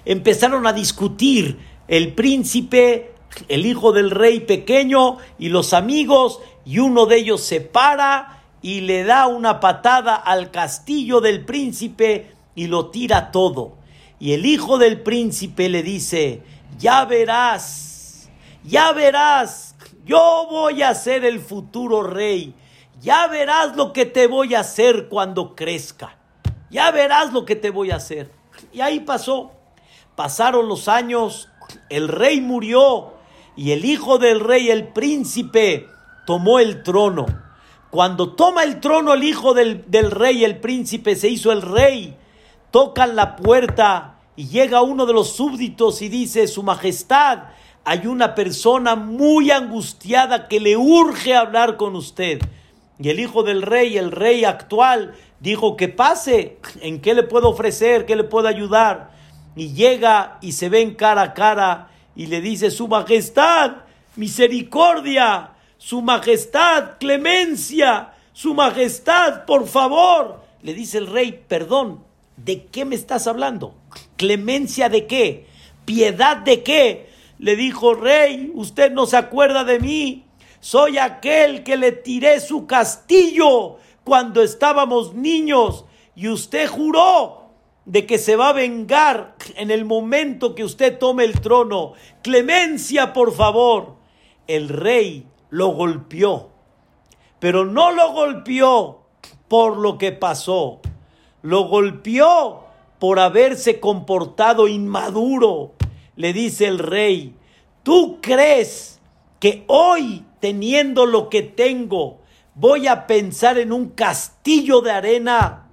empezaron 0.05 0.67
a 0.67 0.73
discutir 0.73 1.59
el 1.87 2.13
príncipe, 2.13 3.13
el 3.47 3.65
hijo 3.65 3.91
del 3.91 4.11
rey 4.11 4.41
pequeño 4.41 5.17
y 5.37 5.49
los 5.49 5.73
amigos, 5.73 6.39
y 6.65 6.79
uno 6.79 7.05
de 7.05 7.17
ellos 7.17 7.41
se 7.41 7.61
para 7.61 8.43
y 8.61 8.81
le 8.81 9.03
da 9.03 9.27
una 9.27 9.59
patada 9.59 10.15
al 10.15 10.49
castillo 10.49 11.19
del 11.19 11.43
príncipe 11.45 12.31
y 12.55 12.67
lo 12.67 12.89
tira 12.89 13.31
todo. 13.31 13.77
Y 14.19 14.31
el 14.31 14.45
hijo 14.45 14.77
del 14.77 15.01
príncipe 15.01 15.67
le 15.67 15.83
dice, 15.83 16.41
ya 16.79 17.03
verás, 17.03 18.29
ya 18.63 18.93
verás, 18.93 19.75
yo 20.05 20.47
voy 20.49 20.81
a 20.81 20.95
ser 20.95 21.25
el 21.25 21.41
futuro 21.41 22.03
rey, 22.03 22.53
ya 23.01 23.27
verás 23.27 23.75
lo 23.75 23.91
que 23.91 24.05
te 24.05 24.27
voy 24.27 24.55
a 24.55 24.61
hacer 24.61 25.09
cuando 25.09 25.55
crezca, 25.55 26.17
ya 26.73 26.91
verás 26.91 27.31
lo 27.31 27.45
que 27.45 27.55
te 27.55 27.69
voy 27.69 27.91
a 27.91 27.97
hacer. 27.97 28.31
Y 28.73 28.81
ahí 28.81 28.99
pasó, 28.99 29.51
pasaron 30.15 30.67
los 30.67 30.87
años, 30.87 31.47
el 31.89 32.07
rey 32.07 32.41
murió 32.41 33.13
y 33.55 33.71
el 33.71 33.85
hijo 33.85 34.17
del 34.17 34.39
rey, 34.39 34.69
el 34.69 34.87
príncipe, 34.89 35.87
tomó 36.25 36.59
el 36.59 36.83
trono. 36.83 37.27
Cuando 37.91 38.33
toma 38.33 38.63
el 38.63 38.79
trono 38.79 39.13
el 39.13 39.23
hijo 39.23 39.53
del, 39.53 39.85
del 39.87 40.09
rey, 40.09 40.43
el 40.43 40.59
príncipe, 40.59 41.15
se 41.15 41.29
hizo 41.29 41.51
el 41.51 41.61
rey, 41.61 42.17
tocan 42.71 43.15
la 43.15 43.35
puerta 43.35 44.15
y 44.35 44.47
llega 44.47 44.81
uno 44.81 45.05
de 45.05 45.13
los 45.13 45.35
súbditos 45.35 46.01
y 46.01 46.09
dice, 46.09 46.47
Su 46.47 46.63
Majestad, 46.63 47.43
hay 47.85 48.07
una 48.07 48.33
persona 48.33 48.95
muy 48.95 49.51
angustiada 49.51 50.47
que 50.47 50.59
le 50.59 50.75
urge 50.75 51.35
hablar 51.35 51.77
con 51.77 51.95
usted. 51.95 52.39
Y 52.97 53.09
el 53.09 53.19
hijo 53.19 53.43
del 53.43 53.61
rey, 53.61 53.97
el 53.97 54.11
rey 54.11 54.45
actual, 54.45 55.13
dijo 55.43 55.75
que 55.75 55.89
pase, 55.89 56.57
¿en 56.79 57.01
qué 57.01 57.13
le 57.13 57.23
puedo 57.23 57.49
ofrecer? 57.49 58.05
¿Qué 58.05 58.15
le 58.15 58.23
puedo 58.23 58.47
ayudar? 58.47 59.11
Y 59.57 59.73
llega 59.73 60.37
y 60.41 60.53
se 60.53 60.69
ven 60.69 60.95
cara 60.95 61.21
a 61.21 61.33
cara 61.33 61.89
y 62.15 62.27
le 62.27 62.39
dice, 62.39 62.71
Su 62.71 62.87
Majestad, 62.87 63.73
misericordia, 64.15 65.51
Su 65.77 66.01
Majestad, 66.01 66.97
clemencia, 66.97 68.13
Su 68.31 68.53
Majestad, 68.53 69.43
por 69.43 69.67
favor. 69.67 70.41
Le 70.61 70.73
dice 70.73 70.97
el 70.97 71.07
rey, 71.07 71.43
perdón, 71.45 72.05
¿de 72.37 72.65
qué 72.67 72.85
me 72.85 72.95
estás 72.95 73.27
hablando? 73.27 73.75
¿Clemencia 74.15 74.87
de 74.87 75.07
qué? 75.07 75.47
¿Piedad 75.83 76.37
de 76.37 76.63
qué? 76.63 77.09
Le 77.37 77.57
dijo, 77.57 77.95
rey, 77.95 78.49
usted 78.55 78.93
no 78.93 79.05
se 79.05 79.17
acuerda 79.17 79.65
de 79.65 79.81
mí. 79.81 80.23
Soy 80.61 80.99
aquel 80.99 81.63
que 81.63 81.75
le 81.75 81.91
tiré 81.91 82.39
su 82.39 82.65
castillo 82.65 83.79
cuando 84.03 84.41
estábamos 84.41 85.13
niños 85.13 85.85
y 86.15 86.29
usted 86.29 86.67
juró 86.67 87.49
de 87.85 88.05
que 88.05 88.17
se 88.17 88.35
va 88.35 88.49
a 88.49 88.53
vengar 88.53 89.35
en 89.55 89.71
el 89.71 89.85
momento 89.85 90.55
que 90.55 90.63
usted 90.63 90.97
tome 90.97 91.25
el 91.25 91.41
trono. 91.41 91.93
Clemencia, 92.21 93.13
por 93.13 93.33
favor. 93.33 93.95
El 94.47 94.69
rey 94.69 95.25
lo 95.49 95.69
golpeó, 95.69 96.49
pero 97.39 97.65
no 97.65 97.91
lo 97.91 98.11
golpeó 98.11 99.03
por 99.47 99.77
lo 99.77 99.97
que 99.97 100.11
pasó 100.11 100.81
lo 101.43 101.67
golpeó 101.67 102.63
por 102.97 103.19
haberse 103.19 103.79
comportado 103.79 104.67
inmaduro. 104.67 105.73
Le 106.15 106.33
dice 106.33 106.65
el 106.67 106.79
rey, 106.79 107.35
¿tú 107.83 108.19
crees 108.21 108.99
que 109.39 109.65
hoy, 109.67 110.25
teniendo 110.39 111.05
lo 111.05 111.29
que 111.29 111.43
tengo, 111.43 112.21
voy 112.55 112.87
a 112.87 113.07
pensar 113.07 113.57
en 113.57 113.71
un 113.71 113.89
castillo 113.89 114.81
de 114.81 114.91
arena? 114.91 115.69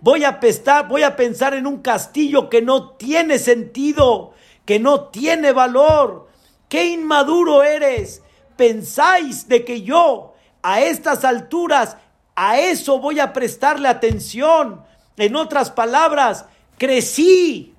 Voy 0.00 0.24
a, 0.24 0.40
pestar, 0.40 0.88
voy 0.88 1.04
a 1.04 1.14
pensar 1.14 1.54
en 1.54 1.66
un 1.66 1.80
castillo 1.80 2.48
que 2.48 2.60
no 2.60 2.90
tiene 2.90 3.38
sentido, 3.38 4.32
que 4.64 4.80
no 4.80 5.08
tiene 5.08 5.52
valor. 5.52 6.28
¡Qué 6.68 6.86
inmaduro 6.86 7.62
eres! 7.62 8.22
¿Pensáis 8.56 9.48
de 9.48 9.64
que 9.64 9.82
yo, 9.82 10.34
a 10.62 10.80
estas 10.80 11.24
alturas, 11.24 11.96
a 12.34 12.58
eso 12.58 12.98
voy 12.98 13.20
a 13.20 13.32
prestarle 13.32 13.88
atención? 13.88 14.82
En 15.16 15.36
otras 15.36 15.70
palabras, 15.70 16.46
crecí, 16.78 17.74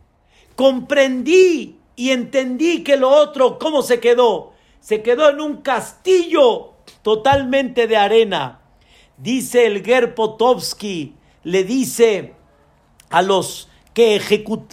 comprendí 0.55 1.79
y 1.95 2.11
entendí 2.11 2.83
que 2.83 2.95
lo 2.95 3.09
otro, 3.09 3.59
¿cómo 3.59 3.81
se 3.81 3.99
quedó? 3.99 4.53
Se 4.79 5.01
quedó 5.01 5.29
en 5.29 5.41
un 5.41 5.61
castillo 5.61 6.72
totalmente 7.03 7.85
de 7.85 7.97
arena. 7.97 8.61
Dice 9.17 9.67
el 9.67 9.83
Ger 9.83 10.15
Potovsky, 10.15 11.15
le 11.43 11.63
dice 11.63 12.33
a 13.11 13.21
los 13.21 13.69
que 13.93 14.19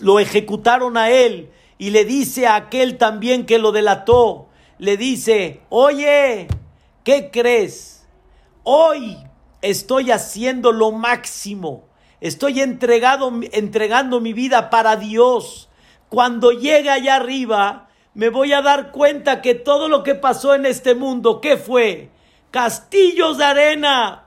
lo 0.01 0.19
ejecutaron 0.19 0.97
a 0.97 1.11
él 1.11 1.51
y 1.77 1.91
le 1.91 2.07
dice 2.07 2.47
a 2.47 2.57
aquel 2.57 2.97
también 2.97 3.45
que 3.45 3.59
lo 3.59 3.73
delató, 3.73 4.49
le 4.79 4.97
dice, 4.97 5.61
oye, 5.69 6.49
¿qué 7.05 7.31
crees? 7.31 8.07
Hoy 8.63 9.19
estoy 9.61 10.11
haciendo 10.11 10.73
lo 10.73 10.91
máximo 10.93 11.91
Estoy 12.21 12.61
entregado, 12.61 13.33
entregando 13.53 14.21
mi 14.21 14.35
vida 14.35 14.69
para 14.69 14.97
Dios. 14.97 15.71
Cuando 16.11 16.53
llegue 16.53 16.91
allá 16.91 17.17
arriba, 17.17 17.89
me 18.13 18.29
voy 18.29 18.53
a 18.53 18.61
dar 18.61 18.91
cuenta 18.91 19.41
que 19.41 19.55
todo 19.55 19.89
lo 19.89 20.03
que 20.03 20.15
pasó 20.15 20.55
en 20.55 20.67
este 20.67 20.95
mundo, 20.95 21.41
¿qué 21.41 21.57
fue? 21.57 22.11
Castillos 22.51 23.39
de 23.39 23.45
arena. 23.45 24.25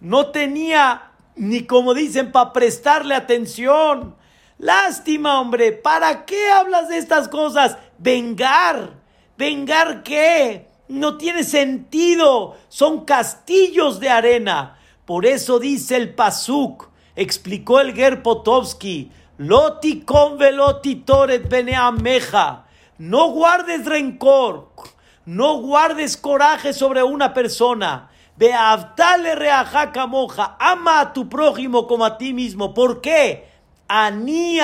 No 0.00 0.26
tenía 0.26 1.10
ni 1.36 1.64
como 1.64 1.94
dicen 1.94 2.32
para 2.32 2.52
prestarle 2.52 3.14
atención. 3.14 4.16
Lástima, 4.58 5.40
hombre. 5.40 5.72
¿Para 5.72 6.24
qué 6.24 6.50
hablas 6.50 6.88
de 6.88 6.98
estas 6.98 7.28
cosas? 7.28 7.76
Vengar. 7.98 8.94
¿Vengar 9.36 10.02
qué? 10.02 10.68
No 10.88 11.16
tiene 11.16 11.44
sentido. 11.44 12.56
Son 12.68 13.04
castillos 13.04 14.00
de 14.00 14.08
arena. 14.08 14.78
Por 15.04 15.26
eso 15.26 15.58
dice 15.58 15.96
el 15.96 16.14
Pasuk 16.14 16.90
explicó 17.20 17.80
el 17.80 17.94
Ger 17.94 18.22
Potovsky, 18.22 19.10
Loti 19.36 20.00
con 20.02 20.38
veloti 20.38 20.96
toret 20.96 21.52
ameja, 21.76 22.66
no 22.98 23.30
guardes 23.30 23.84
rencor, 23.84 24.69
no 25.30 25.60
guardes 25.60 26.16
coraje 26.16 26.72
sobre 26.72 27.04
una 27.04 27.32
persona. 27.32 28.10
Beavtale 28.36 29.36
reajaca 29.36 30.08
moja, 30.08 30.56
ama 30.58 30.98
a 30.98 31.12
tu 31.12 31.28
prójimo 31.28 31.86
como 31.86 32.04
a 32.04 32.18
ti 32.18 32.34
mismo. 32.34 32.74
¿Por 32.74 33.00
qué? 33.00 33.46
Ani 33.86 34.58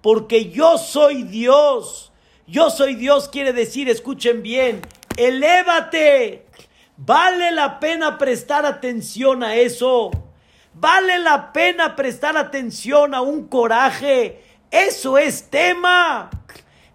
porque 0.00 0.50
yo 0.50 0.78
soy 0.78 1.22
Dios. 1.22 2.12
Yo 2.48 2.70
soy 2.70 2.96
Dios 2.96 3.28
quiere 3.28 3.52
decir, 3.52 3.88
escuchen 3.88 4.42
bien, 4.42 4.82
elévate. 5.16 6.46
Vale 6.96 7.52
la 7.52 7.78
pena 7.78 8.18
prestar 8.18 8.66
atención 8.66 9.44
a 9.44 9.54
eso. 9.54 10.10
Vale 10.74 11.20
la 11.20 11.52
pena 11.52 11.94
prestar 11.94 12.36
atención 12.36 13.14
a 13.14 13.20
un 13.20 13.46
coraje. 13.46 14.42
Eso 14.72 15.18
es 15.18 15.50
tema. 15.50 16.30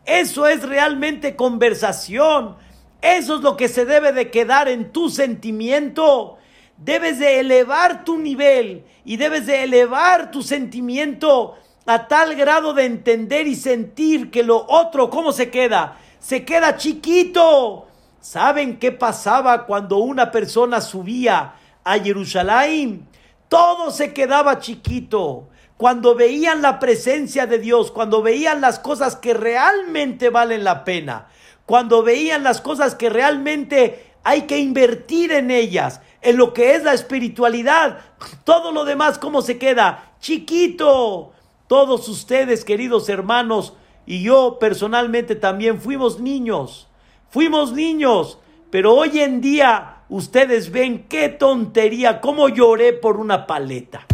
Eso 0.06 0.48
es 0.48 0.64
realmente 0.64 1.36
conversación. 1.36 2.56
Eso 3.02 3.36
es 3.36 3.42
lo 3.42 3.58
que 3.58 3.68
se 3.68 3.86
debe 3.86 4.12
de 4.12 4.30
quedar 4.32 4.68
en 4.68 4.92
tu 4.92 5.10
sentimiento. 5.10 6.38
Debes 6.78 7.20
de 7.20 7.40
elevar 7.40 8.04
tu 8.04 8.18
nivel 8.18 8.84
y 9.06 9.18
debes 9.18 9.46
de 9.46 9.64
elevar 9.64 10.32
tu 10.32 10.42
sentimiento 10.42 11.56
a 11.86 12.08
tal 12.08 12.36
grado 12.36 12.74
de 12.74 12.86
entender 12.86 13.48
y 13.48 13.56
sentir 13.56 14.32
que 14.32 14.44
lo 14.44 14.66
otro, 14.68 15.10
¿cómo 15.10 15.32
se 15.32 15.50
queda? 15.50 15.98
Se 16.20 16.46
queda 16.46 16.78
chiquito. 16.78 17.88
¿Saben 18.20 18.78
qué 18.78 18.92
pasaba 18.92 19.66
cuando 19.66 19.98
una 19.98 20.32
persona 20.32 20.80
subía 20.80 21.56
a 21.84 22.00
Jerusalén? 22.00 23.08
todo 23.52 23.92
se 23.92 24.14
quedaba 24.14 24.60
chiquito. 24.60 25.50
Cuando 25.82 26.14
veían 26.14 26.62
la 26.62 26.78
presencia 26.78 27.48
de 27.48 27.58
Dios, 27.58 27.90
cuando 27.90 28.22
veían 28.22 28.62
las 28.62 28.78
cosas 28.78 29.16
que 29.16 29.34
realmente 29.34 30.30
valen 30.30 30.64
la 30.64 30.84
pena, 30.84 31.26
cuando 31.66 32.04
veían 32.04 32.44
las 32.44 32.62
cosas 32.62 32.94
que 32.94 33.10
realmente 33.10 34.14
hay 34.22 34.44
que 34.44 34.60
invertir 34.60 35.32
en 35.32 35.50
ellas, 35.50 36.00
en 36.22 36.38
lo 36.38 36.54
que 36.54 36.76
es 36.76 36.84
la 36.84 36.94
espiritualidad, 36.94 37.98
todo 38.44 38.72
lo 38.72 38.86
demás, 38.86 39.18
¿cómo 39.18 39.42
se 39.42 39.58
queda? 39.58 40.12
Chiquito. 40.20 41.32
Todos 41.66 42.08
ustedes, 42.10 42.64
queridos 42.64 43.10
hermanos, 43.10 43.74
y 44.06 44.22
yo 44.22 44.60
personalmente 44.60 45.36
también 45.36 45.82
fuimos 45.82 46.20
niños, 46.20 46.90
fuimos 47.32 47.74
niños, 47.74 48.38
pero 48.70 48.94
hoy 48.94 49.20
en 49.20 49.42
día 49.42 50.04
ustedes 50.10 50.72
ven 50.72 51.08
qué 51.10 51.30
tontería, 51.30 52.22
cómo 52.22 52.50
lloré 52.50 52.94
por 52.94 53.18
una 53.18 53.48
paleta. 53.48 54.06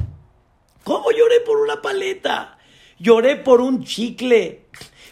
¿Cómo 0.87 1.11
lloré 1.11 1.41
por 1.41 1.59
una 1.59 1.81
paleta? 1.81 2.57
Lloré 2.97 3.35
por 3.35 3.59
un 3.59 3.83
chicle. 3.83 4.67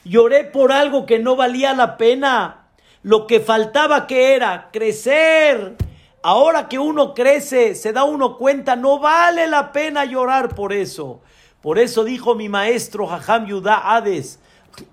Lloré 0.05 0.45
por 0.45 0.71
algo 0.71 1.05
que 1.05 1.19
no 1.19 1.35
valía 1.35 1.73
la 1.73 1.97
pena. 1.97 2.69
Lo 3.03 3.27
que 3.27 3.41
faltaba 3.41 4.07
que 4.07 4.35
era 4.35 4.69
crecer. 4.71 5.75
Ahora 6.23 6.69
que 6.69 6.79
uno 6.79 7.13
crece, 7.13 7.75
se 7.75 7.91
da 7.91 8.05
uno 8.05 8.37
cuenta, 8.37 8.77
no 8.77 8.99
vale 8.99 9.47
la 9.47 9.73
pena 9.73 10.05
llorar 10.05 10.55
por 10.55 10.71
eso. 10.71 11.19
Por 11.59 11.77
eso 11.77 12.05
dijo 12.05 12.35
mi 12.35 12.47
maestro 12.47 13.05
Jajam 13.07 13.47
Yudá 13.47 13.93
Hades, 13.93 14.39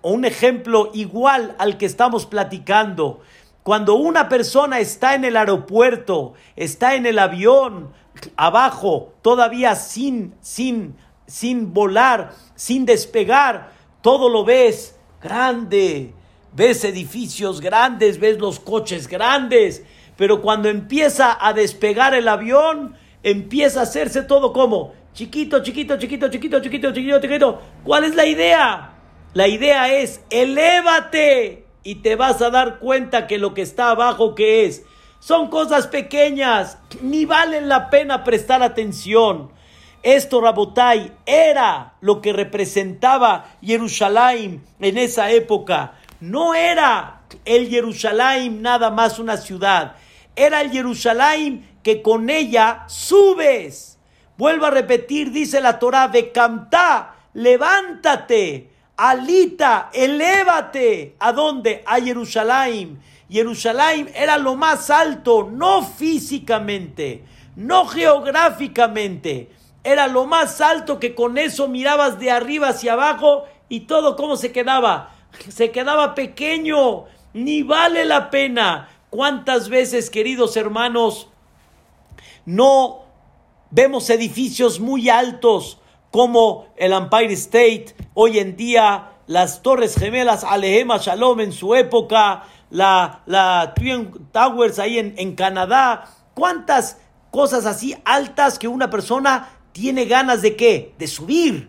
un 0.02 0.24
ejemplo 0.24 0.90
igual 0.94 1.54
al 1.60 1.78
que 1.78 1.86
estamos 1.86 2.26
platicando. 2.26 3.20
Cuando 3.62 3.94
una 3.94 4.28
persona 4.28 4.80
está 4.80 5.14
en 5.14 5.24
el 5.24 5.36
aeropuerto, 5.36 6.34
está 6.56 6.96
en 6.96 7.06
el 7.06 7.20
avión, 7.20 7.92
abajo, 8.36 9.12
todavía 9.22 9.74
sin, 9.74 10.34
sin, 10.40 10.96
sin 11.26 11.72
volar, 11.72 12.32
sin 12.54 12.84
despegar, 12.86 13.72
todo 14.02 14.28
lo 14.28 14.44
ves 14.44 14.96
grande, 15.22 16.12
ves 16.52 16.84
edificios 16.84 17.60
grandes, 17.60 18.18
ves 18.18 18.38
los 18.38 18.60
coches 18.60 19.08
grandes, 19.08 19.84
pero 20.16 20.42
cuando 20.42 20.68
empieza 20.68 21.36
a 21.40 21.52
despegar 21.52 22.14
el 22.14 22.28
avión, 22.28 22.94
empieza 23.22 23.80
a 23.80 23.84
hacerse 23.84 24.22
todo 24.22 24.52
como 24.52 24.92
chiquito, 25.14 25.62
chiquito, 25.62 25.98
chiquito, 25.98 26.28
chiquito, 26.28 26.60
chiquito, 26.60 26.92
chiquito, 26.92 27.20
chiquito. 27.20 27.62
¿Cuál 27.84 28.04
es 28.04 28.14
la 28.14 28.26
idea? 28.26 28.94
La 29.34 29.48
idea 29.48 29.92
es, 29.94 30.22
elévate, 30.30 31.62
y 31.84 31.96
te 31.96 32.16
vas 32.16 32.40
a 32.42 32.50
dar 32.50 32.78
cuenta 32.78 33.26
que 33.26 33.38
lo 33.38 33.54
que 33.54 33.62
está 33.62 33.90
abajo 33.90 34.34
que 34.34 34.66
es 34.66 34.84
son 35.22 35.50
cosas 35.50 35.86
pequeñas, 35.86 36.78
ni 37.00 37.26
valen 37.26 37.68
la 37.68 37.90
pena 37.90 38.24
prestar 38.24 38.60
atención. 38.60 39.52
Esto, 40.02 40.40
Rabotai, 40.40 41.12
era 41.26 41.92
lo 42.00 42.20
que 42.20 42.32
representaba 42.32 43.44
Jerusalén 43.62 44.64
en 44.80 44.98
esa 44.98 45.30
época. 45.30 45.92
No 46.18 46.54
era 46.54 47.20
el 47.44 47.68
Jerusalén 47.68 48.62
nada 48.62 48.90
más 48.90 49.20
una 49.20 49.36
ciudad, 49.36 49.94
era 50.34 50.60
el 50.60 50.72
Jerusalén 50.72 51.70
que 51.84 52.02
con 52.02 52.28
ella 52.28 52.82
subes. 52.88 54.00
Vuelvo 54.36 54.66
a 54.66 54.70
repetir, 54.70 55.30
dice 55.30 55.60
la 55.60 55.78
Torah, 55.78 56.08
de 56.08 56.32
levántate 57.34 58.72
Alita, 58.96 59.90
elévate. 59.92 61.16
¿A 61.18 61.32
dónde? 61.32 61.82
A 61.86 62.00
Jerusalén. 62.00 63.00
Jerusalén 63.32 64.10
era 64.14 64.38
lo 64.38 64.56
más 64.56 64.90
alto, 64.90 65.48
no 65.50 65.82
físicamente, 65.82 67.24
no 67.56 67.86
geográficamente. 67.86 69.50
Era 69.82 70.06
lo 70.06 70.26
más 70.26 70.60
alto 70.60 71.00
que 71.00 71.14
con 71.14 71.38
eso 71.38 71.66
mirabas 71.66 72.18
de 72.18 72.30
arriba 72.30 72.68
hacia 72.68 72.92
abajo 72.92 73.44
y 73.68 73.80
todo 73.80 74.16
cómo 74.16 74.36
se 74.36 74.52
quedaba. 74.52 75.14
Se 75.48 75.70
quedaba 75.70 76.14
pequeño, 76.14 77.06
ni 77.32 77.62
vale 77.62 78.04
la 78.04 78.30
pena. 78.30 78.88
¿Cuántas 79.10 79.68
veces, 79.68 80.10
queridos 80.10 80.56
hermanos, 80.56 81.28
no 82.44 83.06
vemos 83.70 84.08
edificios 84.10 84.78
muy 84.78 85.08
altos? 85.08 85.78
como 86.12 86.66
el 86.76 86.92
Empire 86.92 87.32
State, 87.32 87.86
hoy 88.12 88.38
en 88.38 88.54
día 88.54 89.12
las 89.26 89.62
Torres 89.62 89.96
Gemelas, 89.96 90.44
Alehema 90.44 90.98
Shalom 90.98 91.40
en 91.40 91.52
su 91.52 91.74
época, 91.74 92.44
la, 92.72 93.20
la 93.26 93.74
Twin 93.76 94.10
Towers 94.32 94.78
ahí 94.78 94.98
en, 94.98 95.14
en 95.18 95.34
Canadá, 95.34 96.08
cuántas 96.32 96.96
cosas 97.30 97.66
así 97.66 97.94
altas 98.06 98.58
que 98.58 98.66
una 98.66 98.88
persona 98.88 99.50
tiene 99.72 100.06
ganas 100.06 100.40
de 100.40 100.56
qué? 100.56 100.94
De 100.98 101.06
subir, 101.06 101.68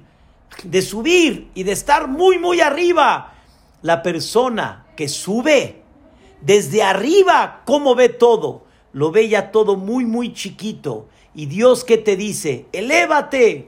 de 0.64 0.82
subir 0.82 1.52
y 1.56 1.64
de 1.64 1.74
estar 1.74 2.08
muy, 2.08 2.40
muy 2.40 2.62
arriba. 2.62 3.34
La 3.82 4.02
persona 4.02 4.86
que 4.96 5.10
sube 5.10 5.82
desde 6.40 6.84
arriba, 6.84 7.64
¿cómo 7.66 7.96
ve 7.96 8.08
todo? 8.08 8.64
Lo 8.94 9.12
ve 9.12 9.28
ya 9.28 9.52
todo 9.52 9.76
muy, 9.76 10.06
muy 10.06 10.34
chiquito. 10.34 11.10
Y 11.36 11.48
Dios 11.48 11.84
que 11.84 11.98
te 11.98 12.16
dice, 12.16 12.68
elévate, 12.72 13.68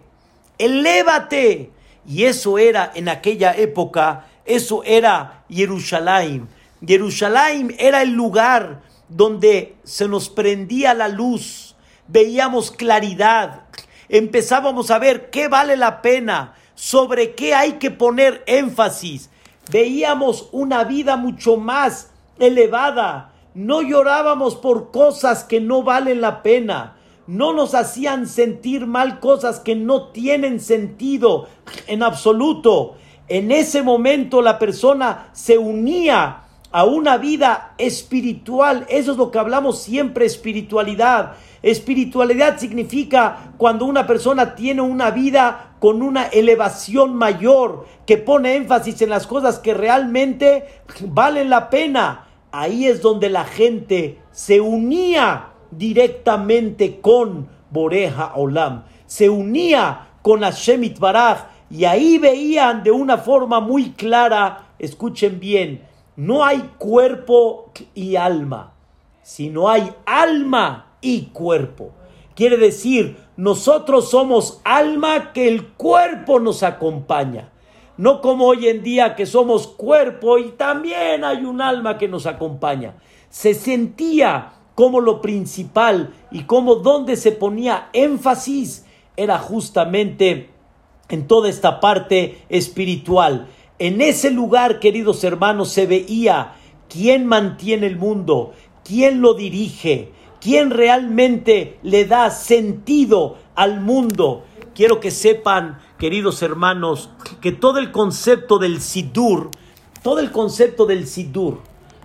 elévate. 0.57 1.71
Y 2.07 2.23
eso 2.23 2.57
era 2.57 2.93
en 2.95 3.09
aquella 3.09 3.51
época, 3.53 4.27
eso 4.45 4.83
era 4.85 5.43
Jerusalén. 5.49 6.47
Jerusalén 6.87 7.75
era 7.79 8.01
el 8.01 8.11
lugar 8.11 8.81
donde 9.09 9.75
se 9.83 10.07
nos 10.07 10.29
prendía 10.29 10.93
la 10.93 11.07
luz, 11.07 11.75
veíamos 12.07 12.71
claridad, 12.71 13.63
empezábamos 14.09 14.91
a 14.91 14.99
ver 14.99 15.29
qué 15.29 15.47
vale 15.47 15.77
la 15.77 16.01
pena, 16.01 16.55
sobre 16.75 17.35
qué 17.35 17.53
hay 17.53 17.73
que 17.73 17.91
poner 17.91 18.43
énfasis. 18.47 19.29
Veíamos 19.71 20.49
una 20.51 20.83
vida 20.83 21.15
mucho 21.15 21.57
más 21.57 22.11
elevada, 22.37 23.33
no 23.53 23.81
llorábamos 23.81 24.55
por 24.55 24.91
cosas 24.91 25.43
que 25.43 25.61
no 25.61 25.83
valen 25.83 26.21
la 26.21 26.43
pena 26.43 26.95
no 27.27 27.53
nos 27.53 27.73
hacían 27.73 28.27
sentir 28.27 28.85
mal 28.85 29.19
cosas 29.19 29.59
que 29.59 29.75
no 29.75 30.09
tienen 30.09 30.59
sentido 30.59 31.47
en 31.87 32.03
absoluto. 32.03 32.95
En 33.27 33.51
ese 33.51 33.81
momento 33.81 34.41
la 34.41 34.59
persona 34.59 35.29
se 35.33 35.57
unía 35.57 36.43
a 36.75 36.83
una 36.83 37.15
vida 37.15 37.73
espiritual. 37.77 38.85
Eso 38.89 39.13
es 39.13 39.17
lo 39.17 39.31
que 39.31 39.39
hablamos 39.39 39.81
siempre, 39.81 40.25
espiritualidad. 40.25 41.35
Espiritualidad 41.61 42.59
significa 42.59 43.53
cuando 43.55 43.85
una 43.85 44.05
persona 44.05 44.55
tiene 44.55 44.81
una 44.81 45.09
vida 45.09 45.77
con 45.79 46.01
una 46.01 46.25
elevación 46.25 47.15
mayor, 47.15 47.85
que 48.05 48.17
pone 48.17 48.57
énfasis 48.57 49.01
en 49.01 49.09
las 49.09 49.25
cosas 49.25 49.59
que 49.59 49.73
realmente 49.73 50.65
valen 51.07 51.49
la 51.49 51.69
pena. 51.69 52.27
Ahí 52.51 52.87
es 52.87 53.01
donde 53.01 53.29
la 53.29 53.45
gente 53.45 54.19
se 54.31 54.59
unía 54.59 55.53
directamente 55.71 56.99
con 56.99 57.47
Boreja 57.69 58.33
Olam. 58.35 58.83
Se 59.05 59.29
unía 59.29 60.07
con 60.21 60.41
Hashem 60.41 60.93
Baraj 60.99 61.45
y 61.69 61.85
ahí 61.85 62.17
veían 62.17 62.83
de 62.83 62.91
una 62.91 63.17
forma 63.17 63.61
muy 63.61 63.91
clara, 63.91 64.71
escuchen 64.77 65.39
bien, 65.39 65.94
no 66.15 66.45
hay 66.45 66.71
cuerpo 66.77 67.71
y 67.93 68.15
alma, 68.15 68.73
sino 69.21 69.69
hay 69.69 69.91
alma 70.05 70.97
y 71.01 71.27
cuerpo. 71.27 71.91
Quiere 72.35 72.57
decir, 72.57 73.17
nosotros 73.37 74.09
somos 74.09 74.61
alma 74.63 75.33
que 75.33 75.47
el 75.47 75.67
cuerpo 75.67 76.39
nos 76.39 76.63
acompaña. 76.63 77.51
No 77.97 78.19
como 78.19 78.45
hoy 78.45 78.67
en 78.67 78.83
día 78.83 79.15
que 79.15 79.25
somos 79.25 79.67
cuerpo 79.67 80.37
y 80.37 80.51
también 80.51 81.23
hay 81.23 81.45
un 81.45 81.61
alma 81.61 81.97
que 81.97 82.09
nos 82.09 82.25
acompaña. 82.25 82.95
Se 83.29 83.53
sentía 83.53 84.53
como 84.75 84.99
lo 84.99 85.21
principal 85.21 86.13
y 86.31 86.43
como 86.43 86.75
donde 86.75 87.15
se 87.15 87.31
ponía 87.31 87.89
énfasis 87.93 88.85
era 89.15 89.39
justamente 89.39 90.49
en 91.07 91.27
toda 91.27 91.49
esta 91.49 91.79
parte 91.79 92.43
espiritual. 92.49 93.47
En 93.77 93.99
ese 93.99 94.31
lugar, 94.31 94.79
queridos 94.79 95.23
hermanos, 95.25 95.69
se 95.69 95.85
veía 95.85 96.53
quién 96.87 97.25
mantiene 97.25 97.87
el 97.87 97.97
mundo, 97.97 98.53
quién 98.85 99.19
lo 99.21 99.33
dirige, 99.33 100.13
quién 100.39 100.69
realmente 100.69 101.77
le 101.83 102.05
da 102.05 102.29
sentido 102.29 103.37
al 103.53 103.81
mundo. 103.81 104.45
Quiero 104.73 105.01
que 105.01 105.11
sepan, 105.11 105.79
queridos 105.97 106.41
hermanos, 106.41 107.09
que 107.41 107.51
todo 107.51 107.79
el 107.79 107.91
concepto 107.91 108.59
del 108.59 108.79
Sidur, 108.79 109.51
todo 110.01 110.19
el 110.19 110.31
concepto 110.31 110.85
del 110.85 111.05
Sidur, 111.05 111.59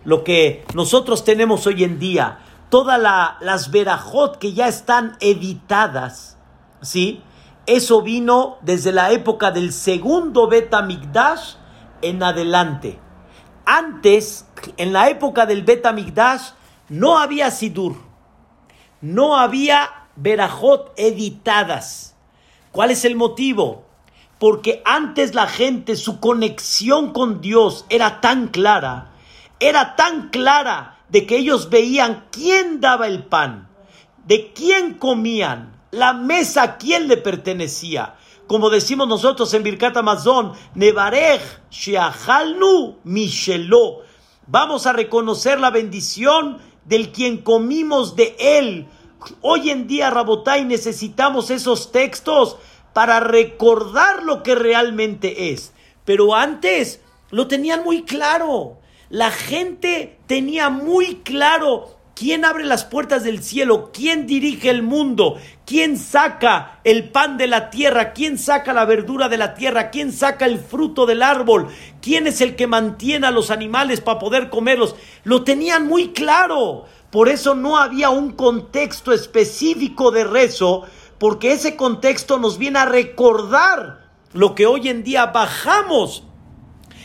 lo 0.05 0.25
que 0.25 0.65
nosotros 0.75 1.23
tenemos 1.23 1.69
hoy 1.69 1.85
en 1.85 2.01
día, 2.01 2.41
todas 2.69 3.01
las 3.41 3.71
verajot 3.71 4.39
que 4.39 4.55
ya 4.55 4.67
están 4.67 5.17
editadas, 5.21 6.37
¿sí? 6.83 7.23
Eso 7.71 8.03
vino 8.03 8.59
desde 8.63 8.91
la 8.91 9.13
época 9.13 9.53
del 9.53 9.73
segundo 9.73 10.49
Betamigdash 10.49 11.55
en 12.03 12.21
adelante. 12.21 12.99
Antes, 13.65 14.45
en 14.77 14.93
la 14.93 15.09
época 15.09 15.47
del 15.47 15.63
Betamigdash, 15.63 16.51
no 16.89 17.17
había 17.17 17.53
Sidur, 17.53 17.95
no 19.01 19.37
había 19.37 19.89
verajot 20.17 20.93
editadas. 20.97 22.17
¿Cuál 22.73 22.91
es 22.91 23.05
el 23.05 23.15
motivo? 23.15 23.85
Porque 24.41 24.83
antes 24.85 25.37
la 25.37 25.47
gente, 25.47 25.95
su 25.95 26.19
conexión 26.19 27.13
con 27.13 27.41
Dios 27.41 27.87
era 27.89 28.21
tan 28.21 28.49
clara, 28.49 29.13
era 29.61 29.95
tan 29.95 30.31
clara 30.31 30.99
de 31.09 31.25
que 31.25 31.37
ellos 31.37 31.71
veían 31.71 32.27
quién 32.33 32.81
daba 32.81 33.07
el 33.07 33.23
pan, 33.23 33.69
de 34.25 34.53
quién 34.55 34.95
comían, 34.95 35.80
la 35.91 36.13
mesa 36.13 36.63
a 36.63 36.77
quién 36.79 37.09
le 37.09 37.17
pertenecía. 37.17 38.17
Como 38.47 38.71
decimos 38.71 39.07
nosotros 39.07 39.53
en 39.55 39.63
Birkat 39.63 39.97
Amazon, 39.97 40.53
Nevarej 40.75 41.41
Sheachalnu 41.71 42.99
Mishelo. 43.05 43.99
Vamos 44.47 44.87
a 44.87 44.93
reconocer 44.93 45.61
la 45.61 45.71
bendición 45.71 46.59
del 46.85 47.13
quien 47.13 47.39
comimos 47.39 48.17
de 48.17 48.35
él. 48.39 48.89
Hoy 49.43 49.71
en 49.71 49.87
día, 49.87 50.11
Rabotai, 50.11 50.65
necesitamos 50.65 51.51
esos 51.51 51.93
textos 51.93 52.57
para 52.93 53.21
recordar 53.21 54.25
lo 54.25 54.43
que 54.43 54.55
realmente 54.55 55.53
es. 55.53 55.73
Pero 56.05 56.35
antes 56.35 57.01
lo 57.31 57.47
tenían 57.47 57.85
muy 57.85 58.03
claro. 58.03 58.79
La 59.09 59.31
gente 59.31 60.19
tenía 60.27 60.71
muy 60.71 61.17
claro 61.17 62.00
quién 62.21 62.45
abre 62.45 62.67
las 62.67 62.85
puertas 62.85 63.25
del 63.25 63.43
cielo, 63.43 63.93
quién 63.95 64.27
dirige 64.27 64.69
el 64.69 64.83
mundo, 64.83 65.39
quién 65.65 65.97
saca 65.97 66.79
el 66.85 67.09
pan 67.09 67.39
de 67.39 67.47
la 67.47 67.71
tierra, 67.71 68.13
quién 68.13 68.37
saca 68.37 68.75
la 68.75 68.85
verdura 68.85 69.31
de 69.31 69.39
la 69.39 69.55
tierra, 69.55 69.89
quién 69.89 70.13
saca 70.13 70.45
el 70.45 70.59
fruto 70.59 71.07
del 71.07 71.23
árbol, 71.23 71.69
quién 72.03 72.27
es 72.27 72.43
el 72.43 72.57
que 72.57 72.67
mantiene 72.67 73.27
a 73.27 73.31
los 73.31 73.51
animales 73.51 74.03
para 74.03 74.19
poder 74.19 74.51
comerlos. 74.51 74.97
Lo 75.25 75.45
tenían 75.45 75.87
muy 75.87 76.09
claro. 76.13 76.85
Por 77.11 77.31
eso 77.31 77.55
no 77.55 77.79
había 77.79 78.11
un 78.11 78.33
contexto 78.33 79.13
específico 79.13 80.11
de 80.11 80.25
rezo, 80.25 80.83
porque 81.17 81.53
ese 81.53 81.75
contexto 81.75 82.39
nos 82.39 82.59
viene 82.59 82.81
a 82.81 82.85
recordar 82.85 84.11
lo 84.35 84.55
que 84.55 84.67
hoy 84.67 84.91
en 84.91 85.05
día 85.05 85.25
bajamos 85.25 86.25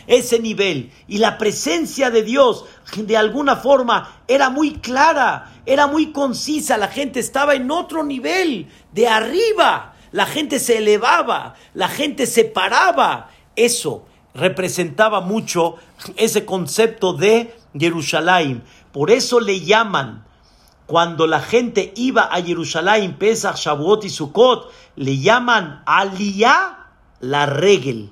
ese 0.08 0.40
nivel 0.40 0.92
y 1.08 1.18
la 1.18 1.38
presencia 1.38 2.12
de 2.12 2.24
Dios 2.24 2.66
de 2.96 3.18
alguna 3.18 3.56
forma 3.56 4.22
era 4.28 4.50
muy 4.50 4.74
clara, 4.76 5.52
era 5.66 5.88
muy 5.88 6.12
concisa, 6.12 6.78
la 6.78 6.88
gente 6.88 7.20
estaba 7.20 7.56
en 7.56 7.70
otro 7.72 8.04
nivel, 8.04 8.68
de 8.92 9.08
arriba, 9.08 9.96
la 10.12 10.26
gente 10.26 10.60
se 10.60 10.78
elevaba, 10.78 11.56
la 11.74 11.90
gente 11.90 12.26
se 12.26 12.46
paraba. 12.46 13.30
Eso 13.56 14.06
representaba 14.34 15.22
mucho 15.22 15.76
ese 16.16 16.46
concepto 16.46 17.14
de 17.14 17.56
Jerusalén. 17.78 18.64
Por 18.92 19.12
eso 19.12 19.40
le 19.40 19.62
llaman, 19.62 20.26
cuando 20.86 21.28
la 21.28 21.42
gente 21.42 21.92
iba 21.96 22.24
a 22.24 22.42
Jerusalén, 22.42 23.18
Pesach, 23.18 23.58
Shavuot 23.58 24.06
y 24.06 24.10
Sukkot, 24.10 24.72
le 24.96 25.18
llaman 25.18 25.84
Aliyah 25.86 26.92
la 27.20 27.46
regel. 27.46 28.12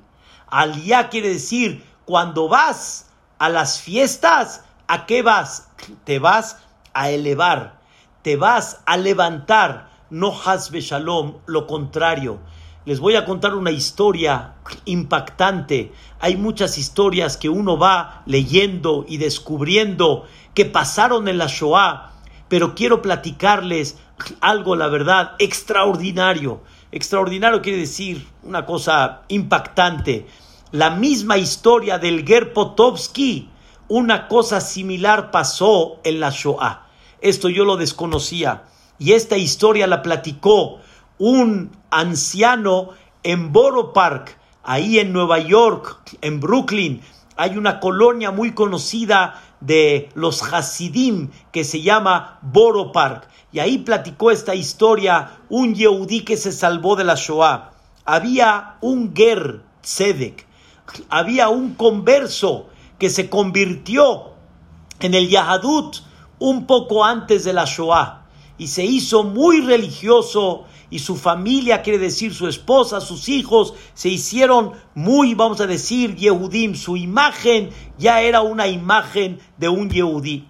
Aliyah 0.53 1.09
quiere 1.09 1.29
decir, 1.29 1.83
cuando 2.05 2.47
vas 2.47 3.09
a 3.39 3.49
las 3.49 3.81
fiestas, 3.81 4.63
¿a 4.87 5.07
qué 5.07 5.23
vas? 5.23 5.69
Te 6.03 6.19
vas 6.19 6.59
a 6.93 7.09
elevar, 7.09 7.79
te 8.21 8.35
vas 8.35 8.81
a 8.85 8.97
levantar, 8.97 9.89
no 10.11 10.31
hasbe 10.45 10.81
shalom, 10.81 11.37
lo 11.47 11.65
contrario. 11.65 12.39
Les 12.85 12.99
voy 12.99 13.15
a 13.15 13.25
contar 13.25 13.55
una 13.55 13.71
historia 13.71 14.53
impactante. 14.85 15.91
Hay 16.19 16.37
muchas 16.37 16.77
historias 16.77 17.35
que 17.37 17.49
uno 17.49 17.79
va 17.79 18.21
leyendo 18.27 19.05
y 19.07 19.17
descubriendo 19.17 20.27
que 20.53 20.65
pasaron 20.65 21.27
en 21.29 21.39
la 21.39 21.47
Shoah, 21.47 22.11
pero 22.47 22.75
quiero 22.75 23.01
platicarles 23.01 23.97
algo, 24.39 24.75
la 24.75 24.87
verdad, 24.87 25.31
extraordinario. 25.39 26.61
Extraordinario 26.91 27.63
quiere 27.63 27.79
decir 27.79 28.27
una 28.43 28.67
cosa 28.67 29.23
impactante. 29.29 30.27
La 30.73 30.89
misma 30.89 31.37
historia 31.37 31.99
del 31.99 32.25
Ger 32.25 32.51
Potovsky, 32.51 33.47
una 33.89 34.27
cosa 34.27 34.59
similar 34.59 35.29
pasó 35.29 35.99
en 36.03 36.19
la 36.19 36.31
Shoah. 36.31 36.87
Esto 37.21 37.47
yo 37.47 37.63
lo 37.63 37.77
desconocía. 37.77 38.63
Y 38.97 39.11
esta 39.11 39.37
historia 39.37 39.85
la 39.85 40.01
platicó 40.01 40.79
un 41.19 41.77
anciano 41.91 42.89
en 43.21 43.53
Borough 43.53 43.93
Park, 43.93 44.39
ahí 44.63 44.97
en 44.97 45.13
Nueva 45.13 45.37
York, 45.37 46.17
en 46.21 46.39
Brooklyn. 46.39 47.01
Hay 47.35 47.55
una 47.55 47.79
colonia 47.79 48.31
muy 48.31 48.55
conocida 48.55 49.43
de 49.59 50.09
los 50.15 50.41
Hasidim 50.41 51.29
que 51.51 51.65
se 51.65 51.83
llama 51.83 52.39
Borough 52.41 52.91
Park. 52.91 53.29
Y 53.51 53.59
ahí 53.59 53.77
platicó 53.77 54.31
esta 54.31 54.55
historia 54.55 55.37
un 55.49 55.75
Yehudí 55.75 56.21
que 56.21 56.35
se 56.35 56.51
salvó 56.51 56.95
de 56.95 57.03
la 57.03 57.13
Shoah. 57.13 57.73
Había 58.05 58.77
un 58.81 59.13
Ger 59.15 59.61
Tzedek, 59.83 60.47
había 61.09 61.49
un 61.49 61.75
converso 61.75 62.69
que 62.99 63.09
se 63.09 63.29
convirtió 63.29 64.33
en 64.99 65.13
el 65.13 65.29
Yahadut 65.29 65.97
un 66.39 66.65
poco 66.65 67.03
antes 67.03 67.43
de 67.43 67.53
la 67.53 67.65
Shoah 67.65 68.23
y 68.57 68.67
se 68.67 68.85
hizo 68.85 69.23
muy 69.23 69.61
religioso 69.61 70.65
y 70.89 70.99
su 70.99 71.15
familia, 71.15 71.81
quiere 71.81 71.97
decir 71.97 72.35
su 72.35 72.47
esposa, 72.47 73.01
sus 73.01 73.27
hijos, 73.27 73.73
se 73.95 74.09
hicieron 74.09 74.73
muy, 74.93 75.33
vamos 75.33 75.59
a 75.59 75.65
decir, 75.65 76.15
Yehudim. 76.15 76.75
Su 76.75 76.95
imagen 76.95 77.71
ya 77.97 78.21
era 78.21 78.41
una 78.41 78.67
imagen 78.67 79.39
de 79.57 79.69
un 79.69 79.89
Yehudí. 79.89 80.47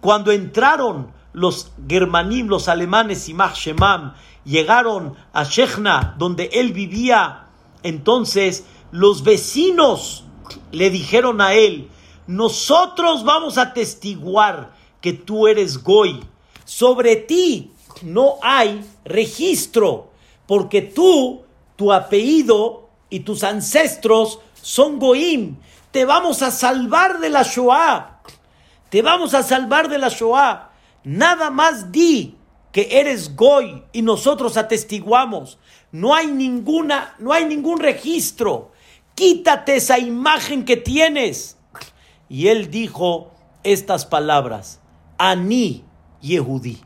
Cuando 0.00 0.32
entraron 0.32 1.12
los 1.32 1.70
germanim, 1.88 2.48
los 2.48 2.68
alemanes 2.68 3.28
y 3.28 3.36
Shemam, 3.54 4.14
llegaron 4.44 5.14
a 5.32 5.44
Shechna, 5.44 6.16
donde 6.18 6.50
él 6.52 6.72
vivía, 6.72 7.46
entonces 7.84 8.66
los 8.94 9.24
vecinos 9.24 10.22
le 10.70 10.88
dijeron 10.88 11.40
a 11.40 11.54
él, 11.54 11.88
nosotros 12.28 13.24
vamos 13.24 13.58
a 13.58 13.72
testiguar 13.72 14.72
que 15.00 15.12
tú 15.12 15.48
eres 15.48 15.82
Goy. 15.82 16.22
Sobre 16.64 17.16
ti 17.16 17.72
no 18.02 18.36
hay 18.40 18.88
registro, 19.04 20.12
porque 20.46 20.80
tú, 20.80 21.42
tu 21.74 21.92
apellido 21.92 22.88
y 23.10 23.20
tus 23.20 23.42
ancestros 23.42 24.38
son 24.62 25.00
Goim. 25.00 25.56
Te 25.90 26.04
vamos 26.04 26.42
a 26.42 26.52
salvar 26.52 27.18
de 27.18 27.30
la 27.30 27.42
Shoah. 27.42 28.20
Te 28.90 29.02
vamos 29.02 29.34
a 29.34 29.42
salvar 29.42 29.88
de 29.88 29.98
la 29.98 30.08
Shoah. 30.08 30.70
Nada 31.02 31.50
más 31.50 31.90
di 31.90 32.36
que 32.70 33.00
eres 33.00 33.34
Goy 33.34 33.82
y 33.92 34.02
nosotros 34.02 34.56
atestiguamos. 34.56 35.58
No 35.90 36.14
hay 36.14 36.28
ninguna, 36.28 37.16
no 37.18 37.32
hay 37.32 37.44
ningún 37.46 37.80
registro. 37.80 38.70
Quítate 39.14 39.76
esa 39.76 39.98
imagen 39.98 40.64
que 40.64 40.76
tienes. 40.76 41.56
Y 42.28 42.48
él 42.48 42.70
dijo 42.70 43.32
estas 43.62 44.06
palabras: 44.06 44.80
Ani 45.18 45.84
Yehudí. 46.20 46.80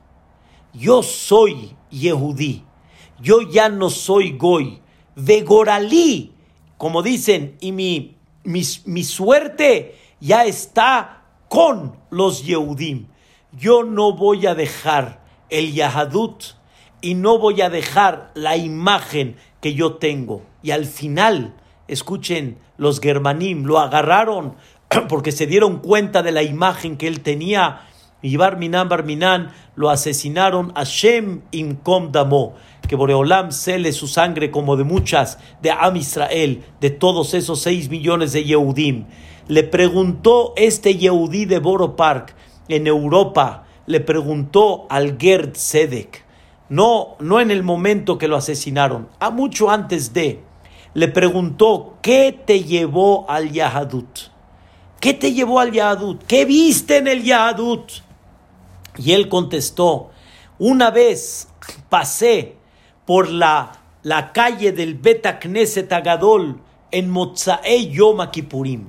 Yo 0.74 1.03
soy 1.03 1.76
Yehudí. 1.91 2.64
Yo 3.20 3.43
ya 3.43 3.68
no 3.68 3.91
soy 3.91 4.37
Goy. 4.37 4.81
Vegoralí, 5.16 6.33
como 6.76 7.03
dicen, 7.03 7.57
y 7.61 7.72
mi, 7.72 8.16
mi, 8.45 9.05
suerte 9.05 9.97
ya 10.20 10.45
está 10.45 11.24
con 11.49 11.97
los 12.11 12.45
Yehudim. 12.45 13.09
Yo 13.53 13.83
no 13.83 14.12
voy 14.12 14.47
a 14.47 14.55
dejar 14.55 15.24
el 15.51 15.72
Yahadut 15.72 16.45
y 17.01 17.14
no 17.14 17.39
voy 17.39 17.62
a 17.62 17.70
dejar 17.70 18.31
la 18.35 18.57
imagen 18.57 19.37
que 19.61 19.74
yo 19.74 19.95
tengo. 19.95 20.43
Y 20.62 20.70
al 20.70 20.85
final, 20.85 21.57
escuchen, 21.89 22.59
los 22.76 23.01
Germanim 23.01 23.64
lo 23.64 23.78
agarraron 23.78 24.55
porque 25.09 25.32
se 25.32 25.47
dieron 25.47 25.78
cuenta 25.78 26.22
de 26.22 26.32
la 26.32 26.43
imagen 26.43 26.97
que 26.97 27.09
él 27.09 27.20
tenía. 27.20 27.80
Y 28.20 28.36
Barminan 28.36 28.89
Barminan 28.89 29.53
lo 29.76 29.91
asesinaron 29.91 30.72
a 30.74 30.84
Shem 30.84 31.43
Inkom 31.53 32.11
Damo, 32.11 32.55
que 32.89 32.97
Boreolam 32.97 33.53
cele 33.53 33.93
su 33.93 34.09
sangre 34.09 34.51
como 34.51 34.76
de 34.76 34.84
muchas 34.84 35.39
de 35.62 35.70
Am 35.70 35.97
Israel, 35.97 36.64
de 36.80 36.91
todos 36.91 37.34
esos 37.34 37.61
seis 37.61 37.89
millones 37.89 38.32
de 38.32 38.45
Yehudim. 38.45 39.05
Le 39.47 39.62
preguntó 39.62 40.53
este 40.57 40.97
Yehudí 40.97 41.45
de 41.45 41.59
Boro 41.59 41.95
Park 41.95 42.34
en 42.68 42.86
Europa, 42.86 43.66
le 43.86 44.01
preguntó 44.01 44.86
al 44.91 45.16
Gerd 45.18 45.55
Sedek, 45.55 46.24
no, 46.68 47.16
no 47.20 47.41
en 47.41 47.51
el 47.51 47.62
momento 47.62 48.18
que 48.18 48.28
lo 48.28 48.36
asesinaron, 48.36 49.09
a 49.20 49.30
mucho 49.30 49.70
antes 49.70 50.12
de, 50.12 50.43
le 50.99 51.07
preguntó, 51.07 51.96
¿qué 52.03 52.36
te 52.44 52.64
llevó 52.64 53.30
al 53.30 53.53
Yahadut? 53.53 54.18
¿Qué 54.99 55.14
te 55.14 55.32
llevó 55.32 55.61
al 55.61 55.70
Yahadut? 55.70 56.24
¿Qué 56.26 56.44
viste 56.44 56.96
en 56.96 57.07
el 57.07 57.22
Yahadut? 57.22 57.88
Y 58.96 59.12
él 59.12 59.28
contestó, 59.28 60.11
una 60.59 60.90
vez 60.90 61.51
pasé 61.88 62.57
por 63.07 63.30
la, 63.30 63.80
la 64.03 64.32
calle 64.32 64.72
del 64.72 64.96
Beta 64.96 65.38
Knesset 65.38 65.92
Agadol 65.92 66.61
en 66.90 67.11
Mozae 67.11 67.90
Yom 67.90 68.28
Kippurim. 68.32 68.88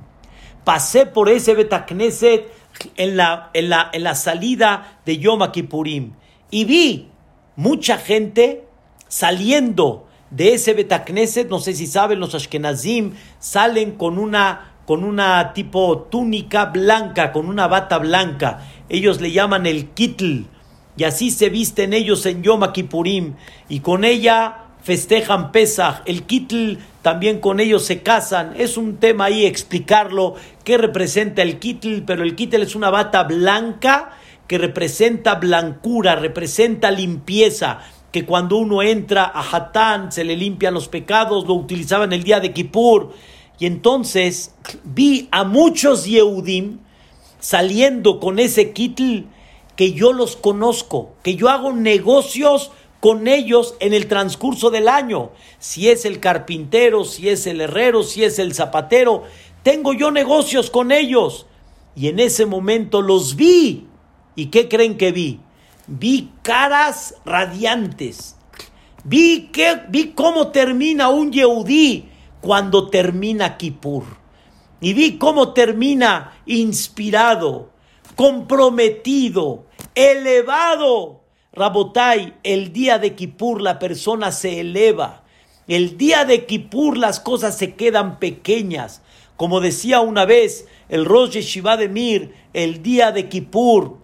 Pasé 0.64 1.06
por 1.06 1.28
ese 1.28 1.54
Beta 1.54 1.86
Knesset 1.86 2.52
en 2.96 3.16
la, 3.16 3.50
en 3.54 3.70
la, 3.70 3.88
en 3.92 4.02
la 4.02 4.16
salida 4.16 4.98
de 5.06 5.18
Yom 5.18 5.48
Kippurim 5.52 6.14
y 6.50 6.64
vi 6.64 7.08
mucha 7.54 7.98
gente 7.98 8.64
saliendo 9.06 10.08
de 10.30 10.54
ese 10.54 10.74
Betacneset, 10.74 11.48
no 11.48 11.58
sé 11.58 11.74
si 11.74 11.86
saben, 11.86 12.20
los 12.20 12.34
Ashkenazim 12.34 13.12
salen 13.38 13.92
con 13.92 14.18
una, 14.18 14.72
con 14.86 15.04
una 15.04 15.52
tipo 15.52 16.08
túnica 16.10 16.66
blanca, 16.66 17.32
con 17.32 17.46
una 17.46 17.66
bata 17.66 17.98
blanca 17.98 18.60
ellos 18.90 19.20
le 19.20 19.30
llaman 19.30 19.66
el 19.66 19.88
kitl. 19.90 20.42
y 20.96 21.04
así 21.04 21.30
se 21.30 21.48
visten 21.48 21.94
ellos 21.94 22.26
en 22.26 22.42
Yom 22.42 22.60
Kippurim 22.72 23.34
y 23.68 23.80
con 23.80 24.04
ella 24.04 24.64
festejan 24.82 25.52
Pesach, 25.52 26.02
el 26.04 26.24
Kitl 26.24 26.74
también 27.00 27.38
con 27.38 27.60
ellos 27.60 27.84
se 27.84 28.02
casan. 28.02 28.54
Es 28.56 28.76
un 28.76 28.96
tema 28.96 29.26
ahí 29.26 29.46
explicarlo 29.46 30.34
qué 30.64 30.76
representa 30.76 31.42
el 31.42 31.58
Kitl, 31.58 32.00
pero 32.06 32.22
el 32.22 32.34
Kitl 32.34 32.62
es 32.62 32.74
una 32.74 32.90
bata 32.90 33.22
blanca 33.22 34.10
que 34.46 34.58
representa 34.58 35.36
blancura, 35.36 36.16
representa 36.16 36.90
limpieza, 36.90 37.80
que 38.12 38.24
cuando 38.24 38.56
uno 38.56 38.82
entra 38.82 39.24
a 39.24 39.40
Hatán 39.40 40.10
se 40.10 40.24
le 40.24 40.36
limpian 40.36 40.74
los 40.74 40.88
pecados, 40.88 41.46
lo 41.46 41.54
utilizaban 41.54 42.12
el 42.12 42.24
día 42.24 42.40
de 42.40 42.52
Kippur. 42.52 43.12
Y 43.58 43.66
entonces 43.66 44.54
vi 44.84 45.28
a 45.30 45.44
muchos 45.44 46.06
Yehudim 46.06 46.78
saliendo 47.38 48.18
con 48.20 48.38
ese 48.38 48.72
Kitl 48.72 49.24
que 49.76 49.92
yo 49.92 50.12
los 50.12 50.36
conozco, 50.36 51.14
que 51.22 51.36
yo 51.36 51.48
hago 51.48 51.72
negocios 51.72 52.70
con 53.00 53.28
ellos 53.28 53.76
en 53.80 53.94
el 53.94 54.08
transcurso 54.08 54.70
del 54.70 54.88
año. 54.88 55.30
Si 55.58 55.88
es 55.88 56.04
el 56.04 56.20
carpintero, 56.20 57.04
si 57.04 57.28
es 57.28 57.46
el 57.46 57.60
herrero, 57.60 58.02
si 58.02 58.24
es 58.24 58.38
el 58.38 58.54
zapatero, 58.54 59.22
tengo 59.62 59.94
yo 59.94 60.10
negocios 60.10 60.70
con 60.70 60.92
ellos. 60.92 61.46
Y 61.96 62.08
en 62.08 62.20
ese 62.20 62.46
momento 62.46 63.02
los 63.02 63.36
vi. 63.36 63.86
¿Y 64.36 64.46
qué 64.46 64.68
creen 64.68 64.96
que 64.96 65.12
vi? 65.12 65.40
Vi 65.92 66.30
caras 66.42 67.16
radiantes. 67.24 68.36
Vi, 69.02 69.50
que, 69.52 69.80
vi 69.88 70.12
cómo 70.12 70.48
termina 70.48 71.08
un 71.08 71.32
Yehudí 71.32 72.08
cuando 72.40 72.88
termina 72.88 73.56
Kippur. 73.56 74.04
Y 74.80 74.92
vi 74.94 75.18
cómo 75.18 75.52
termina 75.52 76.40
inspirado, 76.46 77.70
comprometido, 78.14 79.66
elevado 79.94 81.20
Rabotai, 81.52 82.34
el 82.44 82.72
día 82.72 83.00
de 83.00 83.16
Kippur 83.16 83.60
la 83.60 83.80
persona 83.80 84.30
se 84.30 84.60
eleva. 84.60 85.24
El 85.66 85.98
día 85.98 86.24
de 86.24 86.46
Kippur 86.46 86.96
las 86.96 87.18
cosas 87.18 87.58
se 87.58 87.74
quedan 87.74 88.20
pequeñas. 88.20 89.02
Como 89.36 89.60
decía 89.60 90.00
una 90.00 90.24
vez 90.24 90.68
el 90.88 91.04
Rosh 91.04 91.38
Shiva 91.38 91.76
de 91.76 91.88
Mir, 91.88 92.34
el 92.52 92.82
día 92.84 93.10
de 93.10 93.28
Kippur, 93.28 93.98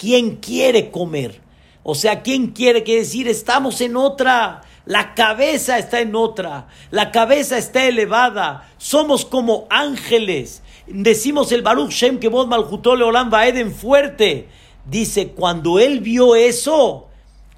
¿quién 0.00 0.36
quiere 0.36 0.90
comer? 0.90 1.42
O 1.82 1.94
sea, 1.94 2.22
¿quién 2.22 2.48
quiere 2.48 2.80
decir 2.80 3.28
estamos 3.28 3.82
en 3.82 3.96
otra? 3.96 4.62
La 4.86 5.14
cabeza 5.14 5.78
está 5.78 6.00
en 6.00 6.16
otra, 6.16 6.68
la 6.90 7.10
cabeza 7.10 7.58
está 7.58 7.84
elevada, 7.84 8.68
somos 8.78 9.26
como 9.26 9.66
ángeles. 9.68 10.62
Decimos 10.86 11.52
el 11.52 11.62
Baruch 11.62 11.90
Shem 11.90 12.18
que 12.18 12.28
vos 12.28 12.48
Malhutole 12.48 13.04
Olam 13.04 13.32
Eden 13.34 13.72
fuerte. 13.72 14.48
Dice, 14.86 15.28
cuando 15.28 15.78
él 15.78 16.00
vio 16.00 16.34
eso, 16.34 17.08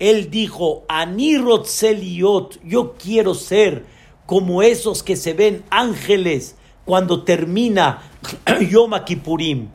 él 0.00 0.28
dijo, 0.28 0.84
Anirot 0.88 1.66
Seliot, 1.66 2.60
yo 2.64 2.94
quiero 2.94 3.34
ser 3.34 3.86
como 4.26 4.62
esos 4.62 5.02
que 5.02 5.14
se 5.14 5.32
ven 5.32 5.62
ángeles 5.70 6.56
cuando 6.84 7.22
termina 7.22 8.02
Yom 8.68 8.92
Kippurim. 9.04 9.68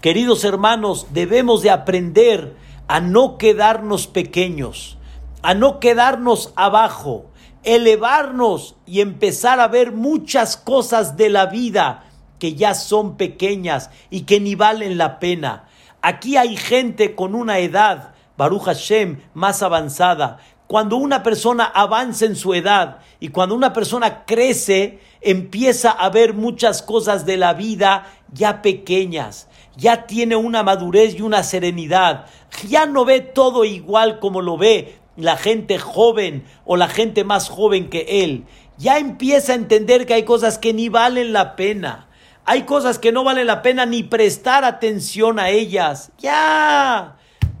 Queridos 0.00 0.44
hermanos, 0.44 1.08
debemos 1.10 1.60
de 1.60 1.68
aprender 1.68 2.56
a 2.88 3.00
no 3.00 3.36
quedarnos 3.36 4.06
pequeños, 4.06 4.96
a 5.42 5.52
no 5.52 5.78
quedarnos 5.78 6.54
abajo, 6.56 7.26
elevarnos 7.64 8.76
y 8.86 9.02
empezar 9.02 9.60
a 9.60 9.68
ver 9.68 9.92
muchas 9.92 10.56
cosas 10.56 11.18
de 11.18 11.28
la 11.28 11.46
vida 11.46 12.04
que 12.38 12.54
ya 12.54 12.72
son 12.72 13.18
pequeñas 13.18 13.90
y 14.08 14.22
que 14.22 14.40
ni 14.40 14.54
valen 14.54 14.96
la 14.96 15.18
pena. 15.18 15.68
Aquí 16.00 16.38
hay 16.38 16.56
gente 16.56 17.14
con 17.14 17.34
una 17.34 17.58
edad, 17.58 18.14
Baruch 18.38 18.62
Hashem, 18.62 19.20
más 19.34 19.62
avanzada. 19.62 20.38
Cuando 20.70 20.98
una 20.98 21.24
persona 21.24 21.64
avanza 21.64 22.26
en 22.26 22.36
su 22.36 22.54
edad 22.54 22.98
y 23.18 23.30
cuando 23.30 23.56
una 23.56 23.72
persona 23.72 24.24
crece, 24.24 25.00
empieza 25.20 25.90
a 25.90 26.10
ver 26.10 26.32
muchas 26.32 26.80
cosas 26.80 27.26
de 27.26 27.36
la 27.36 27.54
vida 27.54 28.06
ya 28.32 28.62
pequeñas, 28.62 29.48
ya 29.76 30.06
tiene 30.06 30.36
una 30.36 30.62
madurez 30.62 31.16
y 31.18 31.22
una 31.22 31.42
serenidad, 31.42 32.26
ya 32.68 32.86
no 32.86 33.04
ve 33.04 33.18
todo 33.18 33.64
igual 33.64 34.20
como 34.20 34.42
lo 34.42 34.56
ve 34.58 35.00
la 35.16 35.36
gente 35.36 35.76
joven 35.80 36.44
o 36.64 36.76
la 36.76 36.86
gente 36.86 37.24
más 37.24 37.48
joven 37.48 37.90
que 37.90 38.22
él, 38.22 38.44
ya 38.78 38.98
empieza 38.98 39.54
a 39.54 39.56
entender 39.56 40.06
que 40.06 40.14
hay 40.14 40.22
cosas 40.22 40.56
que 40.56 40.72
ni 40.72 40.88
valen 40.88 41.32
la 41.32 41.56
pena. 41.56 42.06
Hay 42.44 42.62
cosas 42.62 43.00
que 43.00 43.10
no 43.10 43.24
vale 43.24 43.44
la 43.44 43.62
pena 43.62 43.86
ni 43.86 44.04
prestar 44.04 44.62
atención 44.62 45.40
a 45.40 45.48
ellas. 45.48 46.12
Ya. 46.20 47.16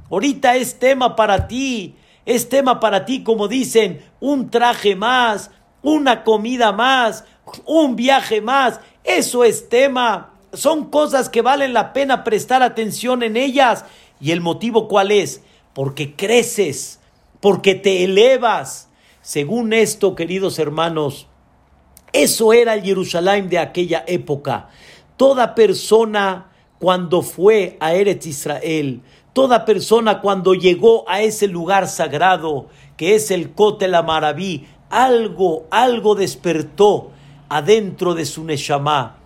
Ahorita 0.08 0.54
es 0.54 0.78
tema 0.78 1.16
para 1.16 1.48
ti. 1.48 1.96
Es 2.30 2.48
tema 2.48 2.78
para 2.78 3.06
ti, 3.06 3.24
como 3.24 3.48
dicen, 3.48 4.04
un 4.20 4.50
traje 4.50 4.94
más, 4.94 5.50
una 5.82 6.22
comida 6.22 6.70
más, 6.70 7.24
un 7.66 7.96
viaje 7.96 8.40
más. 8.40 8.78
Eso 9.02 9.42
es 9.42 9.68
tema. 9.68 10.34
Son 10.52 10.90
cosas 10.90 11.28
que 11.28 11.42
valen 11.42 11.72
la 11.72 11.92
pena 11.92 12.22
prestar 12.22 12.62
atención 12.62 13.24
en 13.24 13.36
ellas. 13.36 13.84
¿Y 14.20 14.30
el 14.30 14.42
motivo 14.42 14.86
cuál 14.86 15.10
es? 15.10 15.42
Porque 15.72 16.14
creces, 16.14 17.00
porque 17.40 17.74
te 17.74 18.04
elevas. 18.04 18.90
Según 19.22 19.72
esto, 19.72 20.14
queridos 20.14 20.60
hermanos, 20.60 21.26
eso 22.12 22.52
era 22.52 22.74
el 22.74 22.84
Jerusalén 22.84 23.48
de 23.48 23.58
aquella 23.58 24.04
época. 24.06 24.68
Toda 25.16 25.56
persona 25.56 26.52
cuando 26.78 27.22
fue 27.22 27.76
a 27.80 27.92
Eretz 27.92 28.24
Israel, 28.26 29.02
toda 29.32 29.64
persona 29.64 30.20
cuando 30.20 30.54
llegó 30.54 31.08
a 31.08 31.22
ese 31.22 31.46
lugar 31.48 31.88
sagrado 31.88 32.66
que 32.96 33.14
es 33.14 33.30
el 33.30 33.52
Kotel 33.52 33.94
Amaraví, 33.94 34.66
algo, 34.90 35.66
algo 35.70 36.14
despertó 36.14 37.12
adentro 37.48 38.14
de 38.14 38.26
su 38.26 38.44
Neshama. 38.44 39.16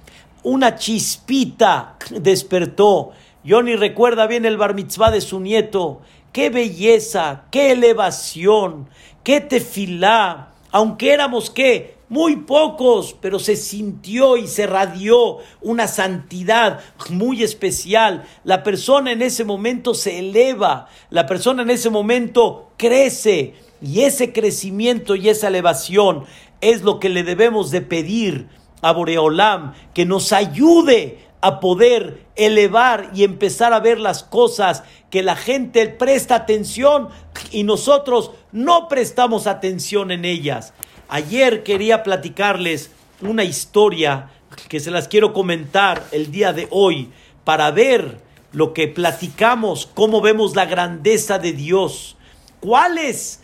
Una 0.42 0.76
chispita 0.76 1.96
despertó. 2.10 3.12
Johnny 3.46 3.76
recuerda 3.76 4.26
bien 4.26 4.44
el 4.44 4.56
bar 4.56 4.74
mitzvah 4.74 5.10
de 5.10 5.20
su 5.20 5.40
nieto. 5.40 6.00
Qué 6.32 6.50
belleza, 6.50 7.44
qué 7.50 7.72
elevación, 7.72 8.88
qué 9.22 9.40
tefilá. 9.40 10.50
Aunque 10.70 11.12
éramos 11.12 11.50
qué, 11.50 11.93
muy 12.08 12.36
pocos, 12.36 13.16
pero 13.20 13.38
se 13.38 13.56
sintió 13.56 14.36
y 14.36 14.46
se 14.46 14.66
radió 14.66 15.38
una 15.62 15.88
santidad 15.88 16.80
muy 17.10 17.42
especial. 17.42 18.24
La 18.44 18.62
persona 18.62 19.12
en 19.12 19.22
ese 19.22 19.44
momento 19.44 19.94
se 19.94 20.18
eleva, 20.18 20.88
la 21.10 21.26
persona 21.26 21.62
en 21.62 21.70
ese 21.70 21.90
momento 21.90 22.70
crece 22.76 23.54
y 23.80 24.02
ese 24.02 24.32
crecimiento 24.32 25.16
y 25.16 25.28
esa 25.28 25.48
elevación 25.48 26.24
es 26.60 26.82
lo 26.82 26.98
que 26.98 27.08
le 27.08 27.22
debemos 27.22 27.70
de 27.70 27.80
pedir 27.80 28.48
a 28.82 28.92
Boreolam, 28.92 29.74
que 29.94 30.04
nos 30.04 30.32
ayude 30.32 31.18
a 31.40 31.60
poder 31.60 32.24
elevar 32.36 33.10
y 33.14 33.24
empezar 33.24 33.74
a 33.74 33.80
ver 33.80 34.00
las 34.00 34.22
cosas 34.22 34.82
que 35.10 35.22
la 35.22 35.36
gente 35.36 35.86
presta 35.88 36.34
atención 36.34 37.08
y 37.50 37.64
nosotros 37.64 38.30
no 38.50 38.88
prestamos 38.88 39.46
atención 39.46 40.10
en 40.10 40.24
ellas. 40.24 40.72
Ayer 41.08 41.62
quería 41.62 42.02
platicarles 42.02 42.90
una 43.20 43.44
historia 43.44 44.30
que 44.68 44.80
se 44.80 44.90
las 44.90 45.08
quiero 45.08 45.32
comentar 45.32 46.06
el 46.12 46.30
día 46.30 46.52
de 46.52 46.68
hoy 46.70 47.10
para 47.44 47.70
ver 47.70 48.20
lo 48.52 48.72
que 48.72 48.88
platicamos, 48.88 49.88
cómo 49.92 50.20
vemos 50.20 50.54
la 50.54 50.64
grandeza 50.64 51.38
de 51.38 51.52
Dios. 51.52 52.16
¿Cuál 52.60 52.98
es 52.98 53.42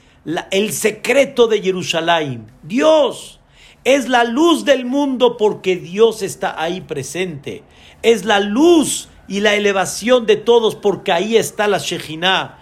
el 0.50 0.72
secreto 0.72 1.48
de 1.48 1.60
Jerusalén? 1.60 2.46
Dios 2.62 3.40
es 3.84 4.08
la 4.08 4.24
luz 4.24 4.64
del 4.64 4.84
mundo 4.84 5.36
porque 5.36 5.76
Dios 5.76 6.22
está 6.22 6.60
ahí 6.60 6.80
presente. 6.80 7.62
Es 8.02 8.24
la 8.24 8.40
luz 8.40 9.08
y 9.26 9.40
la 9.40 9.54
elevación 9.54 10.26
de 10.26 10.36
todos 10.36 10.76
porque 10.76 11.12
ahí 11.12 11.36
está 11.36 11.66
la 11.66 11.78
Shejinah. 11.78 12.58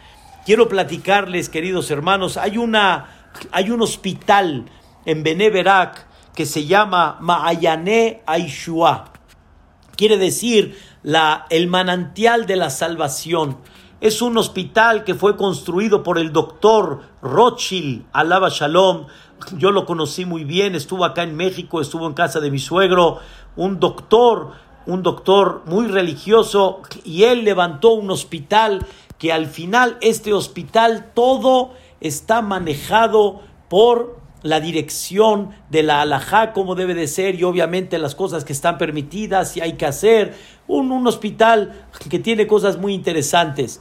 Quiero 0.47 0.69
platicarles, 0.69 1.49
queridos 1.49 1.91
hermanos, 1.91 2.37
hay, 2.37 2.57
una, 2.57 3.31
hay 3.53 3.71
un 3.71 3.83
hospital 3.83 4.65
en 5.09 5.23
Beneverak 5.23 6.07
que 6.35 6.45
se 6.45 6.67
llama 6.67 7.17
Ma'ayane 7.21 8.23
Aishua. 8.27 9.07
Quiere 9.97 10.19
decir 10.19 10.79
la, 11.03 11.47
el 11.49 11.67
manantial 11.67 12.45
de 12.47 12.57
la 12.57 12.69
salvación. 12.69 13.57
Es 14.03 14.21
un 14.21 14.37
hospital 14.37 15.05
que 15.05 15.15
fue 15.15 15.35
construido 15.37 16.03
por 16.03 16.19
el 16.19 16.31
doctor 16.31 17.01
Rothschild, 17.23 18.05
Alaba 18.13 18.51
Shalom. 18.51 19.07
Yo 19.57 19.71
lo 19.71 19.87
conocí 19.87 20.27
muy 20.27 20.45
bien, 20.45 20.75
estuvo 20.75 21.07
acá 21.07 21.23
en 21.23 21.37
México, 21.37 21.81
estuvo 21.81 22.07
en 22.07 22.13
casa 22.13 22.39
de 22.39 22.51
mi 22.51 22.59
suegro, 22.59 23.19
un 23.57 23.81
doctor, 23.81 24.53
un 24.85 25.03
doctor 25.03 25.63
muy 25.65 25.87
religioso, 25.87 26.83
y 27.03 27.25
él 27.25 27.45
levantó 27.45 27.93
un 27.93 28.11
hospital 28.11 28.87
que 29.17 29.33
al 29.33 29.47
final 29.47 29.97
este 30.03 30.35
hospital 30.35 31.13
todo 31.15 31.73
está 32.01 32.43
manejado 32.43 33.41
por 33.69 34.28
la 34.43 34.61
dirección 34.61 35.51
de 35.71 35.83
la 35.83 36.01
alajá 36.01 36.53
como 36.53 36.75
debe 36.75 36.95
de 36.95 37.09
ser 37.09 37.35
y 37.35 37.45
obviamente 37.45 37.99
las 37.99 38.15
cosas 38.15 38.45
que 38.45 38.53
están 38.53 38.79
permitidas 38.79 39.57
y 39.57 39.61
hay 39.61 39.75
que 39.75 39.87
hacer. 39.87 40.37
Un, 40.67 40.93
un 40.93 41.07
hospital 41.07 41.87
que 42.09 42.19
tiene 42.19 42.47
cosas 42.47 42.79
muy 42.79 42.95
interesantes. 42.95 43.81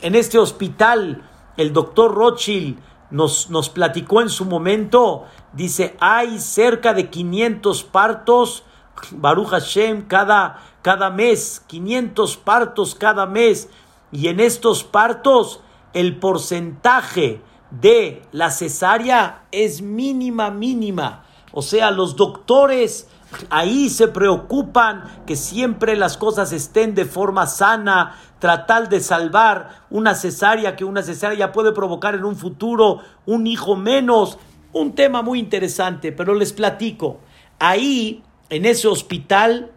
en 0.00 0.14
este 0.14 0.38
hospital, 0.38 1.22
el 1.56 1.72
doctor 1.72 2.14
Rothschild 2.14 2.78
nos, 3.10 3.50
nos 3.50 3.68
platicó 3.68 4.20
en 4.20 4.28
su 4.28 4.44
momento, 4.44 5.24
dice, 5.52 5.94
hay 6.00 6.38
cerca 6.38 6.94
de 6.94 7.10
500 7.10 7.84
partos, 7.84 8.64
Baruch 9.12 9.48
Hashem, 9.48 10.08
cada, 10.08 10.60
cada 10.82 11.10
mes, 11.10 11.62
500 11.66 12.36
partos 12.38 12.94
cada 12.94 13.26
mes, 13.26 13.68
y 14.10 14.28
en 14.28 14.40
estos 14.40 14.84
partos 14.84 15.60
el 15.92 16.16
porcentaje 16.16 17.40
de 17.80 18.22
la 18.32 18.50
cesárea 18.50 19.44
es 19.50 19.82
mínima, 19.82 20.50
mínima. 20.50 21.24
O 21.52 21.62
sea, 21.62 21.90
los 21.90 22.16
doctores 22.16 23.08
ahí 23.50 23.88
se 23.88 24.08
preocupan 24.08 25.04
que 25.26 25.36
siempre 25.36 25.96
las 25.96 26.16
cosas 26.16 26.52
estén 26.52 26.94
de 26.94 27.04
forma 27.04 27.46
sana, 27.46 28.16
tratar 28.38 28.88
de 28.88 29.00
salvar 29.00 29.82
una 29.90 30.14
cesárea, 30.14 30.76
que 30.76 30.84
una 30.84 31.02
cesárea 31.02 31.52
puede 31.52 31.72
provocar 31.72 32.14
en 32.14 32.24
un 32.24 32.36
futuro 32.36 33.00
un 33.26 33.46
hijo 33.46 33.76
menos. 33.76 34.38
Un 34.72 34.94
tema 34.94 35.22
muy 35.22 35.38
interesante, 35.38 36.10
pero 36.10 36.34
les 36.34 36.52
platico. 36.52 37.20
Ahí, 37.60 38.24
en 38.50 38.64
ese 38.64 38.88
hospital, 38.88 39.70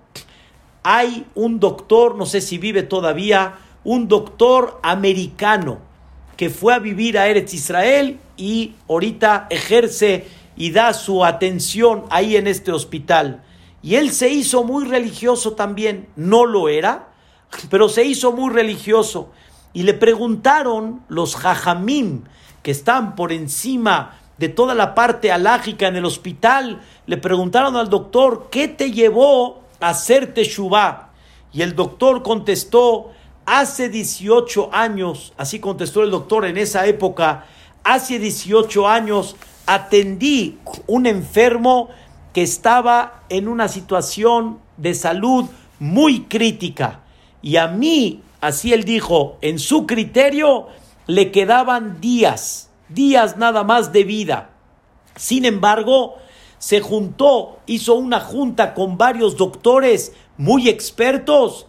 hay 0.84 1.28
un 1.36 1.60
doctor, 1.60 2.16
no 2.16 2.26
sé 2.26 2.42
si 2.42 2.58
vive 2.58 2.82
todavía, 2.84 3.60
un 3.84 4.08
doctor 4.08 4.80
americano 4.82 5.87
que 6.38 6.50
fue 6.50 6.74
a 6.74 6.80
vivir 6.80 7.18
a 7.18 7.28
Eretz 7.28 7.54
Israel 7.54 8.20
y 8.38 8.76
ahorita 8.88 9.48
ejerce 9.50 10.28
y 10.56 10.72
da 10.72 10.94
su 10.94 11.26
atención 11.26 12.06
ahí 12.10 12.36
en 12.36 12.48
este 12.48 12.72
hospital. 12.72 13.44
Y 13.82 13.96
él 13.96 14.12
se 14.12 14.30
hizo 14.30 14.64
muy 14.64 14.86
religioso 14.86 15.54
también, 15.54 16.08
no 16.16 16.46
lo 16.46 16.70
era, 16.70 17.10
pero 17.70 17.90
se 17.90 18.06
hizo 18.06 18.32
muy 18.32 18.54
religioso. 18.54 19.32
Y 19.74 19.84
le 19.84 19.94
preguntaron 19.94 21.02
los 21.10 21.36
jajamim 21.36 22.24
que 22.64 22.72
están 22.72 23.16
por 23.16 23.32
encima 23.32 24.20
de 24.38 24.50
toda 24.50 24.76
la 24.76 24.94
parte 24.94 25.32
alágica 25.32 25.88
en 25.88 25.96
el 25.96 26.06
hospital, 26.06 26.82
le 27.06 27.18
preguntaron 27.18 27.76
al 27.76 27.90
doctor, 27.90 28.50
¿qué 28.52 28.68
te 28.68 28.92
llevó 28.92 29.64
a 29.80 29.90
hacer 29.90 30.34
Teshuvah? 30.34 31.10
Y 31.54 31.64
el 31.64 31.76
doctor 31.76 32.22
contestó, 32.22 33.12
hace 33.48 33.88
18 33.88 34.70
años, 34.74 35.34
así 35.38 35.60
contestó 35.60 36.04
el 36.04 36.12
doctor 36.12 36.46
en 36.46 36.58
esa 36.58 36.86
época, 36.86 37.46
hace 37.84 38.20
18 38.20 38.88
años 38.88 39.38
atendí 39.66 40.60
un 40.86 41.08
enfermo 41.08 41.88
que 42.34 42.44
estaba 42.44 43.24
en 43.30 43.48
una 43.48 43.70
situación 43.70 44.60
de 44.76 44.94
salud 44.94 45.46
muy 45.80 46.26
crítica. 46.26 47.00
Y 47.42 47.56
a 47.56 47.70
mí, 47.70 48.22
así 48.42 48.74
él 48.74 48.84
dijo, 48.84 49.38
en 49.42 49.60
su 49.60 49.88
criterio 49.88 50.68
le 51.08 51.32
quedaban 51.32 52.02
días, 52.02 52.70
días 52.90 53.38
nada 53.38 53.64
más 53.64 53.94
de 53.94 54.04
vida. 54.04 54.50
Sin 55.16 55.46
embargo, 55.46 56.16
se 56.60 56.82
juntó, 56.82 57.60
hizo 57.66 57.96
una 57.96 58.20
junta 58.20 58.74
con 58.74 58.98
varios 58.98 59.38
doctores 59.38 60.12
muy 60.38 60.68
expertos 60.68 61.67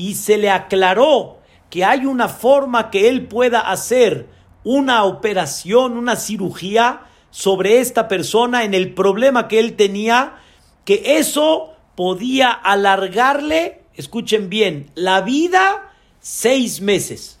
y 0.00 0.14
se 0.14 0.38
le 0.38 0.48
aclaró 0.48 1.40
que 1.68 1.84
hay 1.84 2.06
una 2.06 2.30
forma 2.30 2.90
que 2.90 3.10
él 3.10 3.28
pueda 3.28 3.60
hacer 3.60 4.28
una 4.64 5.04
operación, 5.04 5.98
una 5.98 6.16
cirugía 6.16 7.02
sobre 7.28 7.80
esta 7.80 8.08
persona 8.08 8.64
en 8.64 8.72
el 8.72 8.94
problema 8.94 9.46
que 9.46 9.58
él 9.58 9.76
tenía, 9.76 10.38
que 10.86 11.18
eso 11.18 11.74
podía 11.96 12.50
alargarle, 12.50 13.82
escuchen 13.94 14.48
bien, 14.48 14.90
la 14.94 15.20
vida 15.20 15.92
seis 16.18 16.80
meses. 16.80 17.38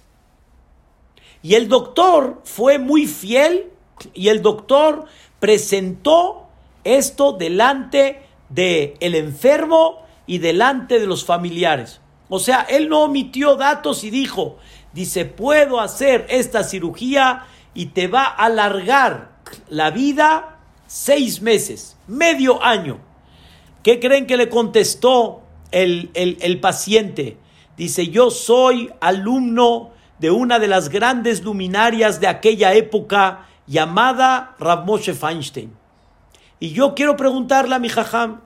Y 1.42 1.54
el 1.54 1.66
doctor 1.66 2.42
fue 2.44 2.78
muy 2.78 3.06
fiel 3.06 3.70
y 4.12 4.28
el 4.28 4.42
doctor 4.42 5.06
presentó 5.38 6.46
esto 6.84 7.32
delante 7.32 8.20
del 8.50 8.96
el 9.00 9.14
enfermo 9.14 10.04
y 10.26 10.38
delante 10.38 11.00
de 11.00 11.06
los 11.06 11.24
familiares. 11.24 12.02
O 12.30 12.38
sea, 12.38 12.60
él 12.62 12.88
no 12.88 13.02
omitió 13.02 13.56
datos 13.56 14.04
y 14.04 14.10
dijo, 14.10 14.56
dice, 14.92 15.24
puedo 15.24 15.80
hacer 15.80 16.26
esta 16.30 16.62
cirugía 16.62 17.44
y 17.74 17.86
te 17.86 18.06
va 18.06 18.22
a 18.22 18.46
alargar 18.46 19.32
la 19.68 19.90
vida 19.90 20.60
seis 20.86 21.42
meses, 21.42 21.96
medio 22.06 22.62
año. 22.62 23.00
¿Qué 23.82 23.98
creen 23.98 24.28
que 24.28 24.36
le 24.36 24.48
contestó 24.48 25.42
el, 25.72 26.10
el, 26.14 26.60
paciente? 26.60 27.36
Dice, 27.76 28.08
yo 28.08 28.30
soy 28.30 28.92
alumno 29.00 29.90
de 30.20 30.30
una 30.30 30.60
de 30.60 30.68
las 30.68 30.88
grandes 30.88 31.42
luminarias 31.42 32.20
de 32.20 32.28
aquella 32.28 32.74
época 32.74 33.48
llamada 33.66 34.54
Rav 34.60 34.86
Moshe 34.86 35.14
Feinstein. 35.14 35.72
Y 36.60 36.70
yo 36.70 36.94
quiero 36.94 37.16
preguntarle 37.16 37.74
a 37.74 37.80
mi 37.80 37.88
jajam, 37.88 38.42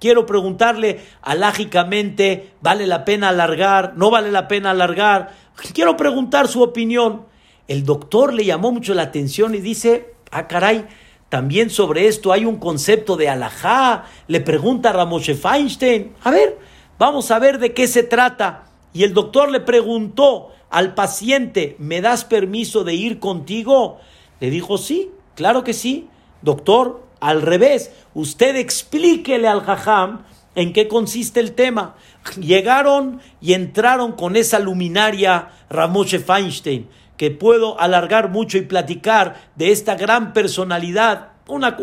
quiero 0.00 0.26
preguntarle 0.26 1.00
alágicamente, 1.22 2.52
¿vale 2.60 2.86
la 2.86 3.04
pena 3.04 3.28
alargar? 3.30 3.94
¿No 3.96 4.10
vale 4.10 4.30
la 4.30 4.48
pena 4.48 4.70
alargar? 4.70 5.32
Quiero 5.72 5.96
preguntar 5.96 6.48
su 6.48 6.62
opinión. 6.62 7.26
El 7.68 7.84
doctor 7.84 8.34
le 8.34 8.44
llamó 8.44 8.72
mucho 8.72 8.94
la 8.94 9.02
atención 9.02 9.54
y 9.54 9.58
dice, 9.58 10.14
ah, 10.30 10.46
caray, 10.46 10.86
también 11.28 11.70
sobre 11.70 12.06
esto 12.06 12.32
hay 12.32 12.44
un 12.44 12.58
concepto 12.58 13.16
de 13.16 13.28
alajá. 13.28 14.04
Le 14.28 14.40
pregunta 14.40 14.90
a 14.90 14.92
Ramoshe 14.92 15.34
Feinstein. 15.34 16.12
A 16.22 16.30
ver, 16.30 16.58
vamos 16.98 17.30
a 17.30 17.38
ver 17.38 17.58
de 17.58 17.72
qué 17.72 17.88
se 17.88 18.02
trata. 18.02 18.66
Y 18.92 19.02
el 19.02 19.14
doctor 19.14 19.50
le 19.50 19.60
preguntó 19.60 20.50
al 20.70 20.94
paciente, 20.94 21.76
¿me 21.78 22.00
das 22.00 22.24
permiso 22.24 22.84
de 22.84 22.94
ir 22.94 23.18
contigo? 23.18 23.98
Le 24.40 24.50
dijo, 24.50 24.78
sí, 24.78 25.10
claro 25.34 25.64
que 25.64 25.72
sí. 25.72 26.08
Doctor, 26.42 27.02
al 27.24 27.40
revés, 27.40 27.90
usted 28.12 28.54
explíquele 28.56 29.48
al 29.48 29.62
jajam 29.62 30.24
en 30.54 30.74
qué 30.74 30.88
consiste 30.88 31.40
el 31.40 31.52
tema. 31.54 31.96
Llegaron 32.38 33.20
y 33.40 33.54
entraron 33.54 34.12
con 34.12 34.36
esa 34.36 34.58
luminaria 34.58 35.48
Ramoshe 35.70 36.18
Feinstein 36.18 36.86
que 37.16 37.30
puedo 37.30 37.80
alargar 37.80 38.28
mucho 38.28 38.58
y 38.58 38.62
platicar 38.62 39.36
de 39.56 39.72
esta 39.72 39.94
gran 39.94 40.34
personalidad, 40.34 41.28
una, 41.48 41.76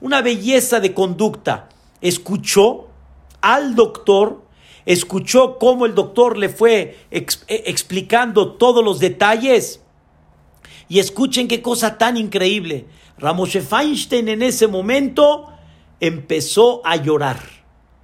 una, 0.00 0.20
belleza 0.22 0.80
de 0.80 0.94
conducta. 0.94 1.68
Escuchó 2.00 2.88
al 3.42 3.74
doctor, 3.74 4.42
escuchó 4.86 5.58
cómo 5.58 5.84
el 5.84 5.94
doctor 5.94 6.38
le 6.38 6.48
fue 6.48 6.96
e, 7.10 7.26
explicando 7.48 8.54
todos 8.54 8.82
los 8.82 9.00
detalles. 9.00 9.82
Y 10.88 10.98
escuchen 10.98 11.48
qué 11.48 11.60
cosa 11.60 11.98
tan 11.98 12.16
increíble. 12.16 12.86
Ramoshe 13.18 13.60
Feinstein 13.60 14.28
en 14.28 14.42
ese 14.42 14.66
momento 14.66 15.52
empezó 16.00 16.80
a 16.84 16.96
llorar. 16.96 17.38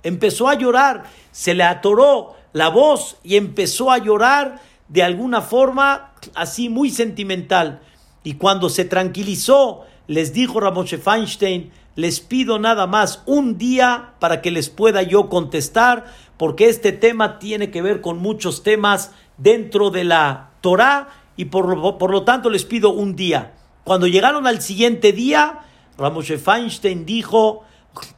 Empezó 0.03 0.49
a 0.49 0.55
llorar. 0.55 1.05
Se 1.33 1.55
le 1.55 1.65
atoró 1.65 2.35
la 2.53 2.69
voz 2.69 3.17
y 3.23 3.37
empezó 3.37 3.91
a 3.91 3.99
llorar 3.99 4.61
de 4.89 5.03
alguna 5.03 5.41
forma 5.41 6.13
así 6.35 6.69
muy 6.69 6.91
sentimental. 6.91 7.81
Y 8.23 8.35
cuando 8.35 8.69
se 8.69 8.85
tranquilizó, 8.85 9.83
les 10.07 10.33
dijo 10.33 10.61
Ramoshe 10.61 10.99
Feinstein, 10.99 11.73
les 11.97 12.21
pido 12.21 12.59
nada 12.59 12.87
más 12.87 13.23
un 13.27 13.57
día 13.57 14.15
para 14.19 14.43
que 14.43 14.51
les 14.51 14.69
pueda 14.69 15.03
yo 15.03 15.29
contestar, 15.29 16.07
porque 16.37 16.69
este 16.69 16.93
tema 16.93 17.39
tiene 17.39 17.71
que 17.71 17.83
ver 17.83 18.01
con 18.01 18.19
muchos 18.19 18.63
temas 18.63 19.13
dentro 19.39 19.91
de 19.91 20.05
la 20.05 20.51
Torah 20.61 21.24
y 21.37 21.47
por, 21.47 21.99
por 21.99 22.11
lo 22.11 22.25
tanto 22.25 22.51
les 22.51 22.65
pido 22.65 22.91
un 22.91 23.17
día. 23.17 23.55
Cuando 23.85 24.07
llegaron 24.07 24.47
al 24.47 24.61
siguiente 24.63 25.13
día, 25.13 25.61
Ramoshe 25.99 26.39
Feinstein 26.39 27.05
dijo, 27.05 27.65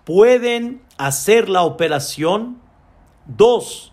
pueden 0.05 0.83
hacer 0.99 1.49
la 1.49 1.63
operación. 1.63 2.59
Dos, 3.27 3.93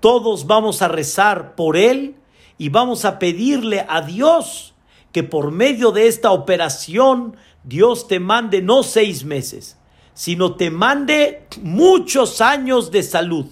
todos 0.00 0.46
vamos 0.46 0.82
a 0.82 0.88
rezar 0.88 1.54
por 1.54 1.76
él 1.76 2.16
y 2.58 2.68
vamos 2.68 3.04
a 3.04 3.18
pedirle 3.18 3.84
a 3.88 4.02
Dios 4.02 4.74
que 5.12 5.22
por 5.22 5.50
medio 5.50 5.92
de 5.92 6.06
esta 6.06 6.30
operación 6.30 7.36
Dios 7.64 8.08
te 8.08 8.20
mande 8.20 8.62
no 8.62 8.82
seis 8.82 9.24
meses, 9.24 9.78
sino 10.14 10.54
te 10.54 10.70
mande 10.70 11.46
muchos 11.62 12.40
años 12.40 12.90
de 12.90 13.02
salud. 13.02 13.46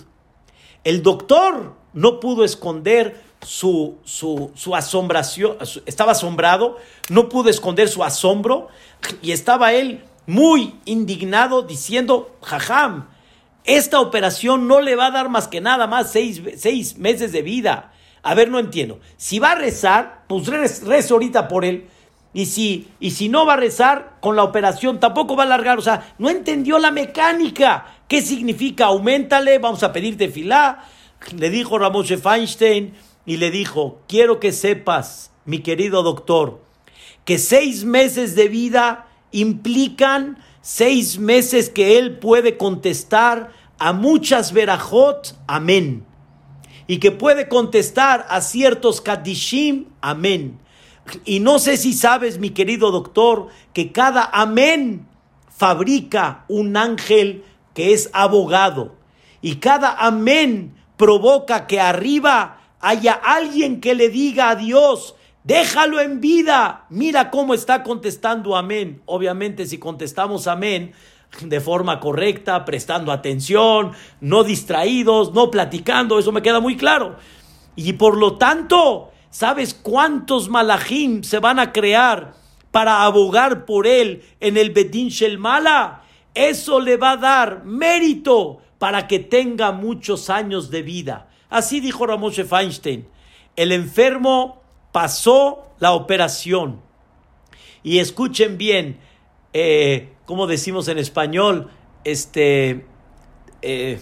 El 0.85 1.03
doctor 1.03 1.75
no 1.93 2.21
pudo 2.21 2.45
esconder 2.45 3.23
su, 3.43 3.99
su, 4.05 4.51
su 4.55 4.75
asombración, 4.75 5.57
estaba 5.87 6.13
asombrado, 6.13 6.77
no 7.09 7.29
pudo 7.29 7.51
esconder 7.51 7.89
su 7.89 8.03
asombro 8.05 8.69
y 9.23 9.33
estaba 9.33 9.73
él 9.73 10.03
muy 10.27 10.75
indignado 10.85 11.63
diciendo, 11.63 12.37
jajam, 12.43 13.09
esta 13.65 14.01
operación 14.01 14.67
no 14.69 14.81
le 14.81 14.97
va 14.97 15.07
a 15.07 15.11
dar 15.11 15.29
más 15.29 15.49
que 15.49 15.61
nada 15.61 15.87
más 15.87 16.13
seis, 16.13 16.97
meses 16.97 17.33
de 17.33 17.43
vida. 17.43 17.93
A 18.23 18.35
ver, 18.35 18.51
no 18.51 18.59
entiendo. 18.59 18.99
Si 19.17 19.39
va 19.39 19.53
a 19.53 19.55
rezar, 19.55 20.25
pues 20.27 20.47
rezo 20.47 21.15
ahorita 21.15 21.49
por 21.49 21.65
él. 21.65 21.89
Y 22.35 22.47
si, 22.47 22.89
y 23.01 23.13
si 23.13 23.29
no 23.29 23.47
va 23.47 23.55
a 23.55 23.57
rezar 23.57 24.17
con 24.21 24.37
la 24.37 24.43
operación, 24.43 25.01
tampoco 25.01 25.37
va 25.37 25.45
a 25.45 25.47
alargar. 25.47 25.79
O 25.79 25.83
sea, 25.83 26.15
no 26.19 26.29
entendió 26.29 26.79
la 26.79 26.91
mecánica. 26.91 27.87
¿Qué 28.07 28.23
significa? 28.23 28.87
Aumentale, 28.87 29.59
vamos 29.59 29.83
a 29.83 29.93
pedirte 29.93 30.29
filá. 30.29 30.85
Le 31.37 31.51
dijo 31.51 31.79
Ramón 31.79 32.07
Feinstein, 32.07 32.95
y 33.29 33.37
le 33.37 33.51
dijo, 33.51 34.01
quiero 34.09 34.41
que 34.41 34.53
sepas, 34.53 35.33
mi 35.45 35.59
querido 35.59 36.03
doctor, 36.03 36.63
que 37.27 37.37
seis 37.37 37.85
meses 37.85 38.35
de 38.35 38.49
vida 38.49 39.07
implican 39.33 40.43
seis 40.63 41.19
meses 41.19 41.69
que 41.69 41.99
él 41.99 42.19
puede 42.21 42.57
contestar 42.57 43.53
a 43.79 43.93
muchas 43.93 44.55
verajot, 44.55 45.37
amén. 45.47 46.07
Y 46.87 47.01
que 47.01 47.11
puede 47.11 47.49
contestar 47.49 48.25
a 48.31 48.41
ciertos 48.41 49.03
kadishim, 49.03 49.89
amén. 50.01 50.59
Y 51.27 51.41
no 51.41 51.59
sé 51.59 51.77
si 51.77 51.93
sabes, 51.93 52.39
mi 52.39 52.49
querido 52.49 52.91
doctor, 52.91 53.49
que 53.75 53.93
cada 53.93 54.25
amén 54.25 55.07
fabrica 55.55 56.47
un 56.49 56.79
ángel 56.79 57.45
que 57.75 57.93
es 57.93 58.09
abogado. 58.15 58.97
Y 59.43 59.57
cada 59.57 59.91
amén 59.99 60.75
provoca 60.97 61.67
que 61.67 61.79
arriba 61.79 62.58
haya 62.81 63.13
alguien 63.13 63.81
que 63.81 63.95
le 63.95 64.09
diga 64.09 64.51
a 64.51 64.57
Dios, 64.57 65.15
déjalo 65.45 66.01
en 66.01 66.21
vida. 66.21 66.87
Mira 66.91 67.31
cómo 67.31 67.55
está 67.55 67.83
contestando 67.83 68.57
amén. 68.57 69.03
Obviamente 69.07 69.67
si 69.67 69.79
contestamos 69.79 70.47
amén 70.47 70.93
de 71.41 71.61
forma 71.61 72.01
correcta, 72.01 72.65
prestando 72.65 73.13
atención, 73.13 73.93
no 74.21 74.45
distraídos, 74.45 75.33
no 75.35 75.51
platicando, 75.51 76.19
eso 76.19 76.33
me 76.33 76.43
queda 76.43 76.61
muy 76.61 76.77
claro. 76.77 77.17
Y 77.77 77.93
por 77.95 78.17
lo 78.17 78.37
tanto, 78.37 79.13
¿sabes 79.31 79.75
cuántos 79.75 80.49
malachim 80.49 81.23
se 81.23 81.39
van 81.39 81.59
a 81.59 81.73
crear 81.73 82.35
para 82.71 83.05
abogar 83.05 83.67
por 83.67 83.87
él 83.87 84.23
en 84.41 84.57
el 84.57 84.71
Bedín 84.71 85.11
Mala? 85.39 86.03
Eso 86.35 86.81
le 86.81 86.97
va 86.97 87.13
a 87.13 87.17
dar 87.17 87.65
mérito 87.65 88.59
para 88.79 89.07
que 89.07 89.19
tenga 89.19 89.73
muchos 89.73 90.31
años 90.31 90.71
de 90.71 90.83
vida. 90.83 91.28
Así 91.51 91.81
dijo 91.81 92.07
Ramoshe 92.07 92.45
Feinstein. 92.45 93.09
El 93.57 93.73
enfermo 93.73 94.63
pasó 94.93 95.67
la 95.79 95.93
operación. 95.93 96.81
Y 97.83 97.99
escuchen 97.99 98.59
bien, 98.59 98.99
eh, 99.53 100.13
como 100.27 100.47
decimos 100.47 100.89
en 100.89 100.99
español, 100.99 101.71
este, 102.05 102.87
eh, 103.63 104.01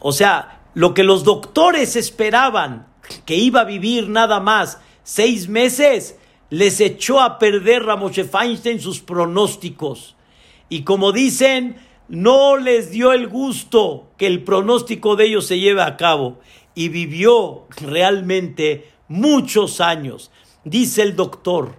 o 0.00 0.12
sea, 0.12 0.60
lo 0.74 0.94
que 0.94 1.02
los 1.02 1.24
doctores 1.24 1.96
esperaban, 1.96 2.86
que 3.24 3.36
iba 3.36 3.62
a 3.62 3.64
vivir 3.64 4.08
nada 4.08 4.40
más 4.40 4.80
seis 5.02 5.48
meses, 5.48 6.18
les 6.50 6.80
echó 6.80 7.20
a 7.20 7.38
perder 7.38 7.84
Ramoshe 7.84 8.24
Feinstein 8.24 8.80
sus 8.80 9.00
pronósticos. 9.00 10.16
Y 10.68 10.82
como 10.82 11.12
dicen, 11.12 11.76
no 12.12 12.58
les 12.58 12.90
dio 12.90 13.14
el 13.14 13.26
gusto 13.26 14.10
que 14.18 14.26
el 14.26 14.44
pronóstico 14.44 15.16
de 15.16 15.24
ellos 15.24 15.46
se 15.46 15.58
lleve 15.58 15.80
a 15.80 15.96
cabo 15.96 16.40
y 16.74 16.90
vivió 16.90 17.64
realmente 17.80 18.90
muchos 19.08 19.80
años. 19.80 20.30
Dice 20.62 21.00
el 21.00 21.16
doctor, 21.16 21.74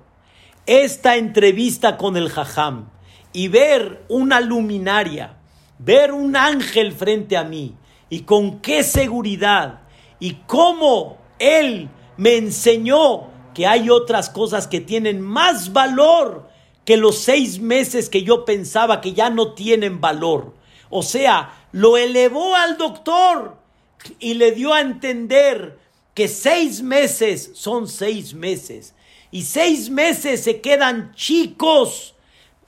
esta 0.66 1.18
entrevista 1.18 1.98
con 1.98 2.18
el 2.18 2.30
jajam 2.30 2.90
y 3.32 3.48
ver 3.48 4.06
una 4.10 4.42
luminaria, 4.42 5.38
ver 5.78 6.12
un 6.12 6.36
ángel 6.36 6.94
frente 6.94 7.38
a 7.38 7.44
mí 7.44 7.76
y 8.10 8.22
con 8.22 8.60
qué 8.60 8.82
seguridad 8.82 9.82
y 10.20 10.38
cómo 10.48 11.20
él 11.38 11.90
me 12.18 12.38
enseñó 12.38 13.28
que 13.54 13.68
hay 13.68 13.92
otras 13.92 14.32
cosas 14.32 14.66
que 14.66 14.82
tienen 14.82 15.22
más 15.22 15.74
valor 15.74 16.50
que 16.86 16.98
los 16.98 17.18
seis 17.20 17.60
meses 17.60 18.10
que 18.10 18.24
yo 18.24 18.46
pensaba 18.46 19.02
que 19.02 19.14
ya 19.14 19.30
no 19.30 19.54
tienen 19.54 20.02
valor. 20.02 20.54
O 20.90 21.02
sea, 21.02 21.54
lo 21.72 21.98
elevó 21.98 22.56
al 22.56 22.78
doctor 22.78 23.58
y 24.20 24.34
le 24.36 24.52
dio 24.52 24.74
a 24.74 24.82
entender 24.82 25.80
que 26.14 26.28
seis 26.28 26.82
meses 26.82 27.52
son 27.54 27.88
seis 27.88 28.34
meses. 28.34 28.94
Y 29.32 29.44
seis 29.44 29.90
meses 29.90 30.44
se 30.44 30.62
quedan 30.62 31.14
chicos 31.16 32.14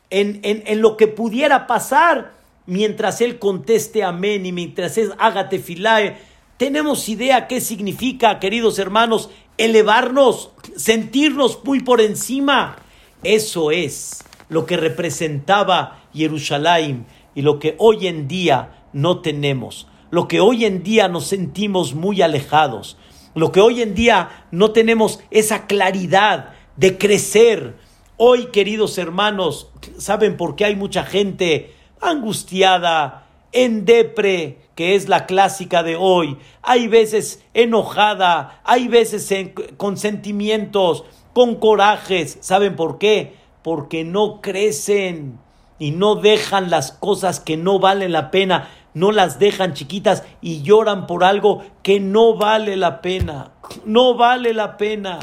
en, 0.10 0.40
en, 0.44 0.82
lo 0.82 0.98
que 0.98 1.08
pudiera 1.08 1.68
pasar 1.68 2.34
mientras 2.66 3.22
él 3.22 3.38
conteste 3.38 4.04
amén 4.04 4.46
y 4.46 4.52
mientras 4.52 4.98
él 4.98 5.14
haga 5.20 5.50
tefilae. 5.50 6.18
Tenemos 6.58 7.08
idea 7.10 7.48
qué 7.48 7.62
significa, 7.62 8.40
queridos 8.40 8.80
hermanos, 8.80 9.30
elevarnos, 9.58 10.52
sentirnos 10.76 11.64
muy 11.64 11.82
por 11.82 12.02
encima 12.02 12.78
eso 13.26 13.72
es 13.72 14.24
lo 14.50 14.66
que 14.66 14.78
representaba 14.78 16.04
Jerusalén 16.14 17.08
y 17.34 17.42
lo 17.42 17.60
que 17.60 17.76
hoy 17.80 18.08
en 18.08 18.28
día 18.28 18.86
no 18.94 19.22
tenemos. 19.22 19.88
Lo 20.12 20.28
que 20.28 20.40
hoy 20.40 20.66
en 20.66 20.84
día 20.84 21.08
nos 21.08 21.26
sentimos 21.26 21.96
muy 21.96 22.22
alejados. 22.22 22.98
Lo 23.34 23.52
que 23.52 23.60
hoy 23.60 23.82
en 23.82 23.96
día 23.96 24.46
no 24.52 24.72
tenemos 24.72 25.20
esa 25.32 25.66
claridad 25.66 26.54
de 26.78 26.98
crecer. 26.98 27.76
Hoy, 28.16 28.46
queridos 28.52 28.98
hermanos, 28.98 29.72
¿saben 29.98 30.38
por 30.38 30.56
qué 30.56 30.66
hay 30.66 30.76
mucha 30.76 31.04
gente 31.04 31.74
angustiada, 32.00 33.28
en 33.52 33.86
depre, 33.86 34.60
que 34.76 34.96
es 34.96 35.10
la 35.10 35.26
clásica 35.26 35.82
de 35.82 35.96
hoy? 35.98 36.38
Hay 36.62 36.88
veces 36.88 37.44
enojada, 37.54 38.62
hay 38.64 38.88
veces 38.88 39.34
con 39.78 39.98
sentimientos 39.98 41.04
con 41.36 41.56
corajes. 41.56 42.38
¿Saben 42.40 42.78
por 42.78 42.98
qué? 42.98 43.36
Porque 43.62 44.06
no 44.06 44.40
crecen 44.40 45.38
y 45.78 45.92
no 45.92 46.16
dejan 46.16 46.70
las 46.70 46.94
cosas 46.94 47.42
que 47.42 47.58
no 47.58 47.78
valen 47.78 48.14
la 48.14 48.32
pena, 48.32 48.70
no 48.94 49.12
las 49.12 49.38
dejan 49.38 49.74
chiquitas 49.74 50.24
y 50.40 50.62
lloran 50.62 51.08
por 51.08 51.26
algo 51.26 51.62
que 51.84 52.00
no 52.00 52.36
vale 52.38 52.78
la 52.78 53.02
pena. 53.02 53.52
No 53.84 54.16
vale 54.16 54.54
la 54.54 54.78
pena. 54.78 55.20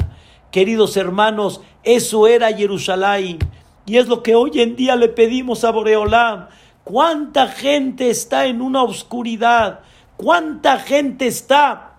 Queridos 0.51 0.97
hermanos, 0.97 1.61
eso 1.81 2.27
era 2.27 2.53
Jerusalén 2.53 3.39
y 3.87 3.97
es 3.97 4.07
lo 4.07 4.21
que 4.21 4.35
hoy 4.35 4.51
en 4.61 4.75
día 4.75 4.95
le 4.95 5.09
pedimos 5.09 5.63
a 5.63 5.71
Boreolam. 5.71 6.45
¿Cuánta 6.83 7.47
gente 7.47 8.11
está 8.11 8.45
en 8.45 8.61
una 8.61 8.83
oscuridad? 8.83 9.79
¿Cuánta 10.15 10.77
gente 10.77 11.25
está 11.25 11.95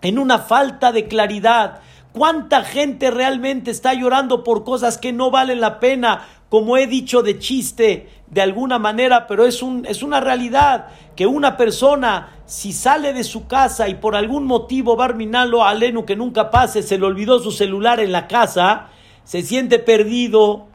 en 0.00 0.20
una 0.20 0.38
falta 0.38 0.92
de 0.92 1.08
claridad? 1.08 1.80
¿Cuánta 2.12 2.64
gente 2.64 3.10
realmente 3.10 3.70
está 3.70 3.94
llorando 3.94 4.42
por 4.42 4.64
cosas 4.64 4.98
que 4.98 5.12
no 5.12 5.30
valen 5.30 5.60
la 5.60 5.78
pena? 5.78 6.26
Como 6.48 6.76
he 6.76 6.86
dicho 6.86 7.22
de 7.22 7.38
chiste, 7.38 8.08
de 8.30 8.40
alguna 8.40 8.78
manera, 8.78 9.26
pero 9.26 9.44
es, 9.44 9.62
un, 9.62 9.84
es 9.86 10.02
una 10.02 10.20
realidad 10.20 10.88
que 11.14 11.26
una 11.26 11.56
persona, 11.56 12.36
si 12.46 12.72
sale 12.72 13.12
de 13.12 13.24
su 13.24 13.46
casa 13.46 13.88
y 13.88 13.94
por 13.94 14.16
algún 14.16 14.46
motivo 14.46 14.96
Barminalo 14.96 15.64
Alenu 15.64 16.04
que 16.04 16.16
nunca 16.16 16.50
pase, 16.50 16.82
se 16.82 16.98
le 16.98 17.06
olvidó 17.06 17.40
su 17.40 17.52
celular 17.52 18.00
en 18.00 18.12
la 18.12 18.26
casa, 18.26 18.88
se 19.24 19.42
siente 19.42 19.78
perdido, 19.78 20.68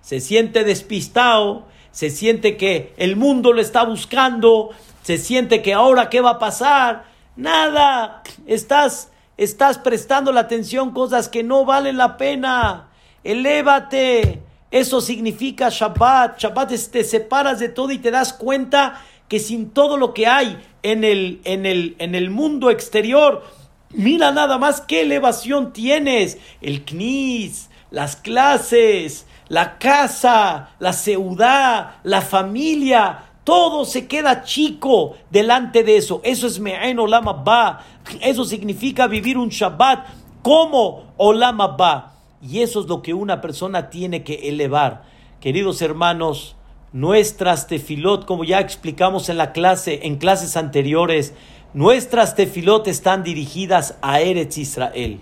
se 0.00 0.20
siente 0.20 0.64
despistado, 0.64 1.66
se 1.90 2.10
siente 2.10 2.56
que 2.56 2.94
el 2.96 3.16
mundo 3.16 3.52
lo 3.52 3.60
está 3.60 3.84
buscando, 3.84 4.70
se 5.02 5.18
siente 5.18 5.62
que 5.62 5.74
ahora 5.74 6.08
qué 6.08 6.20
va 6.20 6.30
a 6.30 6.38
pasar. 6.38 7.04
Nada, 7.36 8.22
estás 8.46 9.10
estás 9.38 9.78
prestando 9.78 10.32
la 10.32 10.40
atención 10.40 10.90
cosas 10.90 11.28
que 11.28 11.42
no 11.42 11.64
valen 11.64 11.96
la 11.96 12.18
pena. 12.18 12.88
Elévate. 13.24 14.42
Eso 14.70 15.00
significa 15.00 15.70
Shabbat. 15.70 16.38
Shabbat 16.38 16.72
es, 16.72 16.90
te 16.90 17.04
separas 17.04 17.58
de 17.58 17.70
todo 17.70 17.92
y 17.92 17.98
te 17.98 18.10
das 18.10 18.34
cuenta 18.34 19.02
que 19.28 19.38
sin 19.38 19.70
todo 19.70 19.96
lo 19.96 20.12
que 20.12 20.26
hay 20.26 20.62
en 20.82 21.04
el, 21.04 21.40
en 21.44 21.64
el, 21.64 21.96
en 21.98 22.14
el 22.14 22.30
mundo 22.30 22.70
exterior, 22.70 23.44
mira 23.90 24.32
nada 24.32 24.58
más 24.58 24.80
qué 24.82 25.02
elevación 25.02 25.72
tienes. 25.72 26.38
El 26.60 26.84
knis, 26.84 27.70
las 27.90 28.16
clases, 28.16 29.26
la 29.48 29.78
casa, 29.78 30.70
la 30.78 30.92
ciudad, 30.92 31.96
la 32.02 32.20
familia, 32.20 33.27
todo 33.48 33.86
se 33.86 34.06
queda 34.06 34.42
chico 34.44 35.16
delante 35.30 35.82
de 35.82 35.96
eso. 35.96 36.20
Eso 36.22 36.46
es 36.46 36.60
Me'en 36.60 36.98
Olam 36.98 37.24
Ba. 37.44 37.82
Eso 38.20 38.44
significa 38.44 39.06
vivir 39.06 39.38
un 39.38 39.48
Shabbat 39.48 40.04
como 40.42 41.14
Olam 41.16 41.56
Ba. 41.56 42.12
Y 42.42 42.60
eso 42.60 42.80
es 42.80 42.88
lo 42.88 43.00
que 43.00 43.14
una 43.14 43.40
persona 43.40 43.88
tiene 43.88 44.22
que 44.22 44.50
elevar. 44.50 45.04
Queridos 45.40 45.80
hermanos, 45.80 46.56
nuestras 46.92 47.68
tefilot, 47.68 48.26
como 48.26 48.44
ya 48.44 48.60
explicamos 48.60 49.30
en 49.30 49.38
la 49.38 49.52
clase, 49.52 50.00
en 50.02 50.16
clases 50.16 50.58
anteriores, 50.58 51.32
nuestras 51.72 52.36
tefilot 52.36 52.86
están 52.86 53.22
dirigidas 53.22 53.96
a 54.02 54.20
Eretz 54.20 54.58
Israel. 54.58 55.20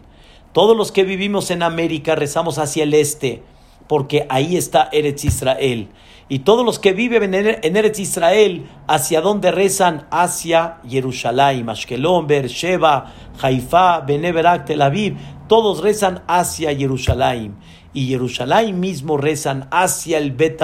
Todos 0.52 0.76
los 0.76 0.90
que 0.90 1.04
vivimos 1.04 1.52
en 1.52 1.62
América 1.62 2.16
rezamos 2.16 2.58
hacia 2.58 2.82
el 2.82 2.94
este, 2.94 3.44
porque 3.86 4.26
ahí 4.30 4.56
está 4.56 4.88
Eretz 4.90 5.24
Israel. 5.24 5.90
Y 6.28 6.40
todos 6.40 6.66
los 6.66 6.80
que 6.80 6.92
viven 6.92 7.34
en 7.34 7.76
Eretz 7.76 8.00
Israel, 8.00 8.66
¿hacia 8.88 9.20
dónde 9.20 9.52
rezan? 9.52 10.06
Hacia 10.10 10.78
Jerusalén, 10.88 11.68
Ashkelon, 11.68 12.26
Beersheba, 12.26 13.12
Haifa, 13.40 14.00
Beneberak, 14.00 14.64
Tel 14.64 14.82
Aviv. 14.82 15.16
Todos 15.46 15.82
rezan 15.82 16.24
hacia 16.26 16.74
Jerusalén. 16.74 17.54
Y 17.92 18.08
Jerusalén 18.08 18.80
mismo 18.80 19.16
rezan 19.16 19.68
hacia 19.70 20.18
el 20.18 20.32
Bet 20.32 20.60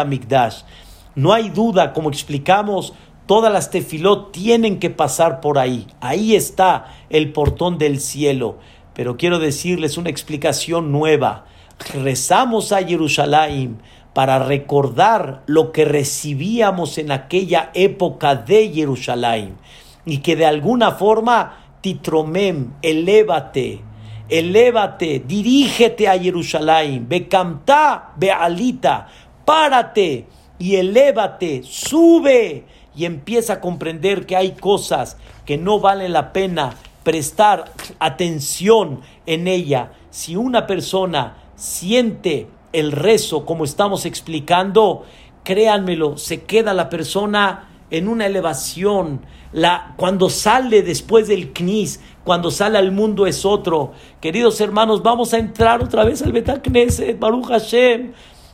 No 1.14 1.32
hay 1.32 1.50
duda, 1.50 1.92
como 1.92 2.08
explicamos, 2.08 2.92
Todas 3.26 3.52
las 3.52 3.70
tefilot 3.70 4.32
tienen 4.32 4.80
que 4.80 4.90
pasar 4.90 5.40
por 5.40 5.58
ahí. 5.58 5.86
Ahí 6.00 6.34
está 6.34 6.86
el 7.08 7.32
portón 7.32 7.78
del 7.78 8.00
cielo. 8.00 8.58
Pero 8.94 9.16
quiero 9.16 9.38
decirles 9.38 9.96
una 9.96 10.10
explicación 10.10 10.90
nueva. 10.90 11.46
Rezamos 11.94 12.72
a 12.72 12.82
Jerusalén 12.82 13.80
para 14.14 14.38
recordar 14.38 15.42
lo 15.46 15.72
que 15.72 15.84
recibíamos 15.84 16.98
en 16.98 17.10
aquella 17.12 17.70
época 17.74 18.34
de 18.34 18.70
Jerusalén. 18.70 19.56
Y 20.04 20.18
que 20.18 20.36
de 20.36 20.46
alguna 20.46 20.92
forma 20.92 21.76
titromem, 21.80 22.72
elévate, 22.82 23.80
elévate, 24.28 25.22
dirígete 25.26 26.08
a 26.08 26.18
Jerusalén, 26.18 27.06
becamta, 27.08 28.12
bealita, 28.16 29.08
párate 29.44 30.26
y 30.58 30.76
elévate, 30.76 31.62
sube. 31.62 32.64
Y 32.94 33.06
empieza 33.06 33.54
a 33.54 33.60
comprender 33.60 34.26
que 34.26 34.36
hay 34.36 34.52
cosas 34.52 35.16
que 35.46 35.56
no 35.56 35.80
vale 35.80 36.10
la 36.10 36.32
pena 36.32 36.74
prestar 37.02 37.72
atención 37.98 39.00
en 39.24 39.48
ella. 39.48 39.92
Si 40.10 40.36
una 40.36 40.66
persona 40.66 41.36
siente 41.56 42.48
el 42.72 42.92
rezo 42.92 43.44
como 43.44 43.64
estamos 43.64 44.06
explicando, 44.06 45.04
créanmelo, 45.44 46.16
se 46.16 46.42
queda 46.44 46.74
la 46.74 46.88
persona 46.88 47.68
en 47.90 48.08
una 48.08 48.26
elevación. 48.26 49.20
La, 49.52 49.94
cuando 49.96 50.30
sale 50.30 50.82
después 50.82 51.28
del 51.28 51.52
knis, 51.52 52.00
cuando 52.24 52.50
sale 52.50 52.78
al 52.78 52.90
mundo 52.90 53.26
es 53.26 53.44
otro. 53.44 53.92
Queridos 54.20 54.60
hermanos, 54.60 55.02
vamos 55.02 55.34
a 55.34 55.38
entrar 55.38 55.82
otra 55.82 56.04
vez 56.04 56.22
al 56.22 56.32
Betacneset, 56.32 57.18
Baruch 57.18 57.46
Hashem. 57.46 58.12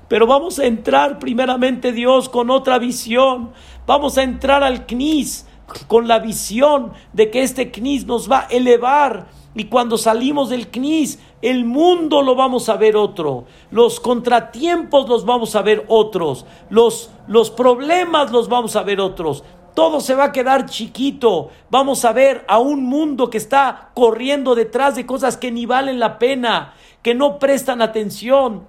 Pero 0.09 0.27
vamos 0.27 0.59
a 0.59 0.65
entrar 0.65 1.19
primeramente 1.19 1.93
Dios 1.93 2.29
con 2.29 2.51
otra 2.51 2.79
visión. 2.79 3.53
Vamos 3.87 4.19
a 4.19 4.23
entrar 4.23 4.65
al 4.65 4.87
knis 4.87 5.47
con 5.87 6.09
la 6.09 6.19
visión 6.19 6.93
de 7.13 7.31
que 7.31 7.43
este 7.43 7.71
knis 7.71 8.07
nos 8.07 8.31
va 8.31 8.41
a 8.41 8.47
elevar. 8.47 9.27
Y 9.59 9.65
cuando 9.65 9.99
salimos 9.99 10.51
del 10.51 10.69
knis, 10.69 11.19
el 11.43 11.65
mundo 11.65 12.23
lo 12.23 12.37
vamos 12.37 12.69
a 12.69 12.77
ver 12.77 12.97
otro. 12.97 13.47
Los 13.73 13.99
contratiempos 13.99 15.09
los 15.09 15.25
vamos 15.25 15.57
a 15.57 15.63
ver 15.63 15.85
otros. 15.89 16.47
Los, 16.71 17.11
los 17.27 17.51
problemas 17.51 18.31
los 18.31 18.49
vamos 18.49 18.77
a 18.77 18.85
ver 18.85 19.01
otros. 19.01 19.43
Todo 19.75 19.99
se 19.99 20.15
va 20.15 20.27
a 20.27 20.33
quedar 20.33 20.67
chiquito. 20.67 21.51
Vamos 21.71 22.05
a 22.05 22.13
ver 22.13 22.45
a 22.47 22.59
un 22.59 22.85
mundo 22.85 23.31
que 23.31 23.39
está 23.39 23.91
corriendo 23.95 24.55
detrás 24.55 24.95
de 24.95 25.07
cosas 25.07 25.37
que 25.37 25.51
ni 25.51 25.67
valen 25.67 25.99
la 25.99 26.21
pena, 26.21 26.75
que 27.03 27.17
no 27.17 27.41
prestan 27.41 27.83
atención. 27.83 28.65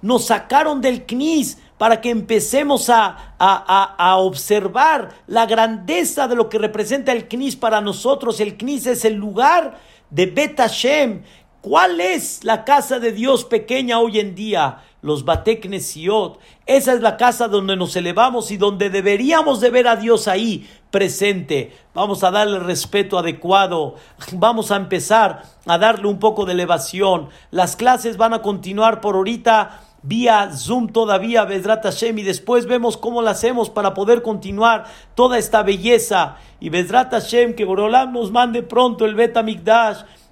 Nos 0.00 0.24
sacaron 0.24 0.80
del 0.80 1.04
CNIS 1.04 1.58
para 1.80 2.02
que 2.02 2.10
empecemos 2.10 2.90
a, 2.90 3.36
a, 3.38 4.16
observar 4.18 5.14
la 5.26 5.46
grandeza 5.46 6.28
de 6.28 6.36
lo 6.36 6.50
que 6.50 6.58
representa 6.58 7.10
el 7.10 7.26
CNIS 7.26 7.56
para 7.56 7.80
nosotros. 7.80 8.38
El 8.40 8.58
CNIS 8.58 8.86
es 8.86 9.06
el 9.06 9.14
lugar 9.14 9.78
de 10.10 10.26
Bet 10.26 10.58
Hashem. 10.58 11.22
¿Cuál 11.62 12.02
es 12.02 12.44
la 12.44 12.66
casa 12.66 12.98
de 12.98 13.12
Dios 13.12 13.46
pequeña 13.46 13.98
hoy 13.98 14.20
en 14.20 14.34
día? 14.34 14.82
Los 15.00 15.24
Bateknesiot. 15.24 16.38
Esa 16.66 16.92
es 16.92 17.00
la 17.00 17.16
casa 17.16 17.48
donde 17.48 17.76
nos 17.76 17.96
elevamos 17.96 18.50
y 18.50 18.58
donde 18.58 18.90
deberíamos 18.90 19.62
de 19.62 19.70
ver 19.70 19.88
a 19.88 19.96
Dios 19.96 20.28
ahí 20.28 20.68
presente. 20.90 21.74
Vamos 21.94 22.22
a 22.24 22.30
darle 22.30 22.58
el 22.58 22.64
respeto 22.64 23.18
adecuado. 23.18 23.94
Vamos 24.32 24.70
a 24.70 24.76
empezar 24.76 25.44
a 25.64 25.78
darle 25.78 26.08
un 26.08 26.18
poco 26.18 26.44
de 26.44 26.52
elevación. 26.52 27.30
Las 27.50 27.74
clases 27.74 28.18
van 28.18 28.34
a 28.34 28.42
continuar 28.42 29.00
por 29.00 29.14
ahorita 29.14 29.80
vía 30.02 30.50
Zoom 30.52 30.88
todavía, 30.88 31.44
Bedrat 31.44 31.82
Hashem, 31.84 32.18
y 32.18 32.22
después 32.22 32.66
vemos 32.66 32.96
cómo 32.96 33.22
lo 33.22 33.30
hacemos 33.30 33.70
para 33.70 33.94
poder 33.94 34.22
continuar 34.22 34.84
toda 35.14 35.38
esta 35.38 35.62
belleza. 35.62 36.36
Y 36.60 36.70
Bedrat 36.70 37.10
Hashem, 37.10 37.54
que 37.54 37.64
Borolam 37.64 38.12
nos 38.12 38.30
mande 38.30 38.62
pronto 38.62 39.04
el 39.04 39.14
Bet 39.14 39.36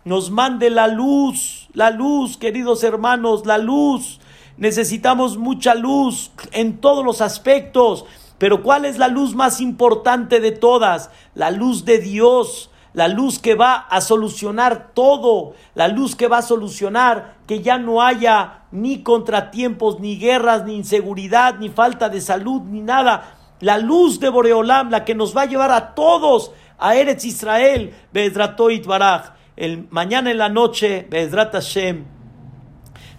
nos 0.04 0.30
mande 0.30 0.70
la 0.70 0.88
luz, 0.88 1.68
la 1.74 1.90
luz, 1.90 2.38
queridos 2.38 2.82
hermanos, 2.82 3.44
la 3.44 3.58
luz. 3.58 4.20
Necesitamos 4.56 5.36
mucha 5.36 5.74
luz 5.74 6.30
en 6.52 6.78
todos 6.80 7.04
los 7.04 7.20
aspectos. 7.20 8.06
Pero 8.38 8.62
¿cuál 8.62 8.84
es 8.84 8.98
la 8.98 9.08
luz 9.08 9.34
más 9.34 9.60
importante 9.60 10.40
de 10.40 10.52
todas? 10.52 11.10
La 11.34 11.50
luz 11.50 11.84
de 11.84 11.98
Dios 11.98 12.70
la 12.98 13.06
luz 13.06 13.38
que 13.38 13.54
va 13.54 13.76
a 13.76 14.00
solucionar 14.00 14.90
todo, 14.92 15.54
la 15.76 15.86
luz 15.86 16.16
que 16.16 16.26
va 16.26 16.38
a 16.38 16.42
solucionar 16.42 17.36
que 17.46 17.62
ya 17.62 17.78
no 17.78 18.02
haya 18.02 18.64
ni 18.72 19.04
contratiempos, 19.04 20.00
ni 20.00 20.18
guerras, 20.18 20.64
ni 20.64 20.74
inseguridad, 20.74 21.60
ni 21.60 21.68
falta 21.68 22.08
de 22.08 22.20
salud, 22.20 22.60
ni 22.62 22.80
nada. 22.80 23.36
La 23.60 23.78
luz 23.78 24.18
de 24.18 24.28
Boreolam, 24.30 24.90
la 24.90 25.04
que 25.04 25.14
nos 25.14 25.36
va 25.36 25.42
a 25.42 25.46
llevar 25.46 25.70
a 25.70 25.94
todos 25.94 26.50
a 26.76 26.96
Eretz 26.96 27.24
Israel, 27.24 27.94
Bedratoit 28.12 28.84
Baraj. 28.84 29.30
El 29.54 29.86
mañana 29.90 30.32
en 30.32 30.38
la 30.38 30.48
noche, 30.48 31.06
Bedrat 31.08 31.52
Hashem, 31.52 32.04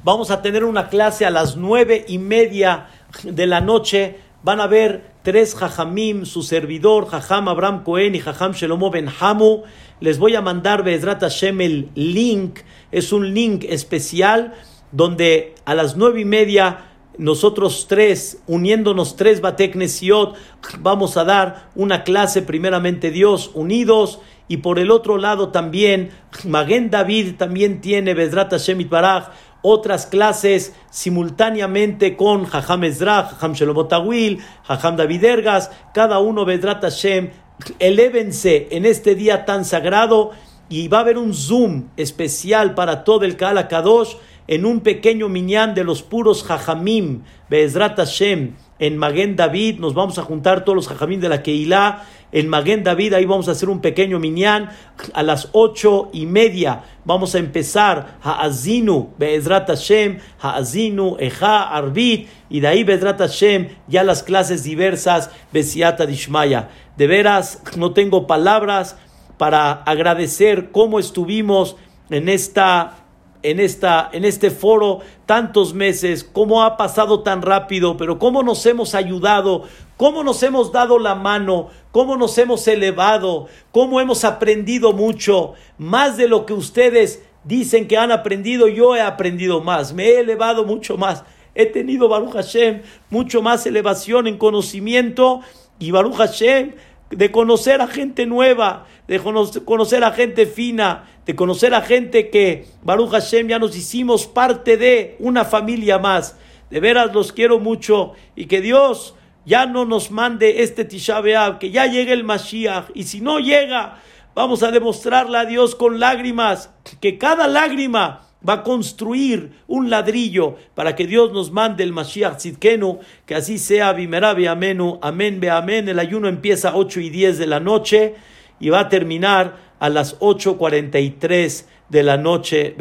vamos 0.03 0.29
a 0.29 0.41
tener 0.41 0.65
una 0.65 0.89
clase 0.89 1.25
a 1.25 1.29
las 1.29 1.55
nueve 1.55 2.03
y 2.05 2.17
media 2.17 2.87
de 3.23 3.47
la 3.47 3.61
noche. 3.61 4.19
Van 4.41 4.61
a 4.61 4.67
ver 4.67 5.11
tres 5.21 5.53
Jajamim, 5.53 6.25
su 6.25 6.43
servidor, 6.43 7.07
Jajam 7.07 7.49
Abraham 7.49 7.83
Cohen 7.83 8.15
y 8.15 8.19
Jajam 8.19 8.53
Shelomo 8.53 8.89
Ben 8.89 9.09
Hamu. 9.19 9.63
Les 9.99 10.17
voy 10.17 10.35
a 10.35 10.41
mandar 10.41 10.83
Bezrat 10.83 11.19
Hashem 11.19 11.59
el 11.59 11.89
link, 11.93 12.59
es 12.91 13.11
un 13.11 13.33
link 13.33 13.65
especial 13.67 14.53
donde 14.93 15.55
a 15.65 15.75
las 15.75 15.97
nueve 15.97 16.21
y 16.21 16.25
media 16.25 16.85
nosotros 17.17 17.87
tres, 17.89 18.41
uniéndonos 18.47 19.17
tres 19.17 19.41
Bateknesiot, 19.41 20.35
vamos 20.79 21.17
a 21.17 21.25
dar 21.25 21.69
una 21.75 22.05
clase, 22.05 22.41
primeramente 22.41 23.11
Dios, 23.11 23.51
unidos, 23.53 24.21
y 24.47 24.57
por 24.57 24.79
el 24.79 24.89
otro 24.89 25.17
lado 25.17 25.49
también, 25.49 26.11
Maguen 26.45 26.89
David 26.89 27.35
también 27.35 27.81
tiene 27.81 28.13
Bezrat 28.13 28.51
Hashem 28.51 28.79
Itbaraj, 28.79 29.31
otras 29.61 30.05
clases 30.05 30.73
simultáneamente 30.89 32.15
con 32.15 32.45
Jajam 32.45 32.83
Ezra, 32.83 33.23
Jajam 33.23 33.53
Shelomotawil, 33.53 34.39
Jajam 34.63 34.95
David 34.95 35.23
Ergas, 35.23 35.71
cada 35.93 36.19
uno 36.19 36.45
Vedrat 36.45 36.81
Hashem, 36.81 37.31
elévense 37.79 38.67
en 38.71 38.85
este 38.85 39.15
día 39.15 39.45
tan 39.45 39.65
sagrado 39.65 40.31
y 40.69 40.87
va 40.87 40.99
a 40.99 41.01
haber 41.01 41.17
un 41.17 41.33
Zoom 41.33 41.89
especial 41.97 42.75
para 42.75 43.03
todo 43.03 43.25
el 43.25 43.35
Kala 43.35 43.67
Kadosh 43.67 44.15
en 44.47 44.65
un 44.65 44.79
pequeño 44.79 45.29
minyan 45.29 45.75
de 45.75 45.83
los 45.83 46.01
puros 46.01 46.43
Jajamim, 46.43 47.23
Bezrat 47.49 47.97
Hashem, 47.97 48.55
en 48.79 48.97
Maguen 48.97 49.35
David, 49.35 49.79
nos 49.79 49.93
vamos 49.93 50.17
a 50.17 50.23
juntar 50.23 50.63
todos 50.63 50.75
los 50.75 50.87
Jajamim 50.87 51.19
de 51.19 51.29
la 51.29 51.43
Keilah 51.43 52.03
en 52.31 52.47
Maguen 52.47 52.83
David, 52.83 53.13
ahí 53.13 53.25
vamos 53.25 53.47
a 53.47 53.53
hacer 53.53 53.69
un 53.69 53.81
pequeño 53.81 54.19
minyan 54.19 54.69
a 55.13 55.23
las 55.23 55.49
ocho 55.51 56.09
y 56.13 56.27
media. 56.27 56.83
Vamos 57.03 57.33
a 57.33 57.39
empezar 57.39 58.19
Ha'azinu, 58.21 59.13
Be'ezrat 59.17 59.67
Hashem, 59.67 60.19
Ha'azinu, 60.39 61.17
Eja, 61.19 61.63
Arbit, 61.63 62.27
y 62.49 62.59
de 62.59 62.67
ahí 62.67 62.83
Be'ezrat 62.83 63.17
Hashem, 63.17 63.69
ya 63.87 64.03
las 64.03 64.21
clases 64.21 64.63
diversas, 64.63 65.31
Besiata 65.51 66.05
Dishmaya. 66.05 66.69
De 66.97 67.07
veras, 67.07 67.63
no 67.75 67.93
tengo 67.93 68.27
palabras 68.27 68.95
para 69.39 69.71
agradecer 69.71 70.69
cómo 70.71 70.99
estuvimos 70.99 71.77
en 72.11 72.29
esta 72.29 72.98
en, 73.41 73.59
esta, 73.59 74.09
en 74.11 74.25
este 74.25 74.51
foro 74.51 74.99
tantos 75.25 75.73
meses, 75.73 76.23
cómo 76.23 76.63
ha 76.63 76.77
pasado 76.77 77.21
tan 77.21 77.41
rápido, 77.41 77.97
pero 77.97 78.19
cómo 78.19 78.43
nos 78.43 78.65
hemos 78.65 78.95
ayudado, 78.95 79.63
cómo 79.97 80.23
nos 80.23 80.41
hemos 80.43 80.71
dado 80.71 80.99
la 80.99 81.15
mano, 81.15 81.69
cómo 81.91 82.17
nos 82.17 82.37
hemos 82.37 82.67
elevado, 82.67 83.47
cómo 83.71 84.01
hemos 84.01 84.23
aprendido 84.23 84.93
mucho, 84.93 85.53
más 85.77 86.17
de 86.17 86.27
lo 86.27 86.45
que 86.45 86.53
ustedes 86.53 87.23
dicen 87.43 87.87
que 87.87 87.97
han 87.97 88.11
aprendido, 88.11 88.67
yo 88.67 88.95
he 88.95 89.01
aprendido 89.01 89.61
más, 89.61 89.93
me 89.93 90.05
he 90.05 90.19
elevado 90.19 90.65
mucho 90.65 90.97
más, 90.97 91.23
he 91.55 91.65
tenido, 91.65 92.09
Baruch 92.09 92.33
Hashem, 92.33 92.81
mucho 93.09 93.41
más 93.41 93.65
elevación 93.65 94.27
en 94.27 94.37
conocimiento 94.37 95.41
y 95.79 95.91
Baruch 95.91 96.15
Hashem, 96.15 96.73
de 97.09 97.31
conocer 97.31 97.81
a 97.81 97.87
gente 97.87 98.25
nueva, 98.25 98.85
de 99.07 99.19
conocer 99.19 100.03
a 100.03 100.11
gente 100.11 100.45
fina, 100.45 101.09
de 101.29 101.35
conocer 101.35 101.75
a 101.75 101.83
gente 101.83 102.31
que, 102.31 102.65
Baruch 102.81 103.11
Hashem, 103.11 103.49
ya 103.49 103.59
nos 103.59 103.77
hicimos 103.77 104.25
parte 104.25 104.77
de 104.77 105.15
una 105.19 105.45
familia 105.45 105.99
más. 105.99 106.35
De 106.71 106.79
veras 106.79 107.13
los 107.13 107.31
quiero 107.31 107.59
mucho 107.59 108.13
y 108.35 108.47
que 108.47 108.61
Dios 108.61 109.13
ya 109.45 109.67
no 109.67 109.85
nos 109.85 110.09
mande 110.09 110.63
este 110.63 110.85
Tisha 110.85 111.21
que 111.59 111.69
ya 111.69 111.85
llegue 111.85 112.13
el 112.13 112.23
Mashiach. 112.23 112.85
Y 112.95 113.03
si 113.03 113.21
no 113.21 113.37
llega, 113.37 113.99
vamos 114.33 114.63
a 114.63 114.71
demostrarle 114.71 115.37
a 115.37 115.45
Dios 115.45 115.75
con 115.75 115.99
lágrimas, 115.99 116.71
que 116.99 117.19
cada 117.19 117.47
lágrima 117.47 118.21
va 118.41 118.53
a 118.53 118.63
construir 118.63 119.51
un 119.67 119.91
ladrillo 119.91 120.55
para 120.73 120.95
que 120.95 121.05
Dios 121.05 121.31
nos 121.31 121.51
mande 121.51 121.83
el 121.83 121.93
Mashiach 121.93 122.37
Tzidkenu, 122.37 123.01
que 123.27 123.35
así 123.35 123.59
sea, 123.59 123.93
Bimerabi 123.93 124.47
Amenu, 124.47 124.97
Amén, 125.03 125.39
Be 125.39 125.51
Amén. 125.51 125.89
El 125.89 125.99
ayuno 125.99 126.27
empieza 126.27 126.69
a 126.69 126.75
8 126.75 127.01
y 127.01 127.11
10 127.11 127.37
de 127.37 127.45
la 127.45 127.59
noche 127.59 128.15
y 128.59 128.69
va 128.69 128.79
a 128.79 128.89
terminar 128.89 129.68
a 129.79 129.89
las 129.89 130.19
8.43 130.19 131.65
de 131.89 132.03
la 132.03 132.17
noche. 132.17 132.75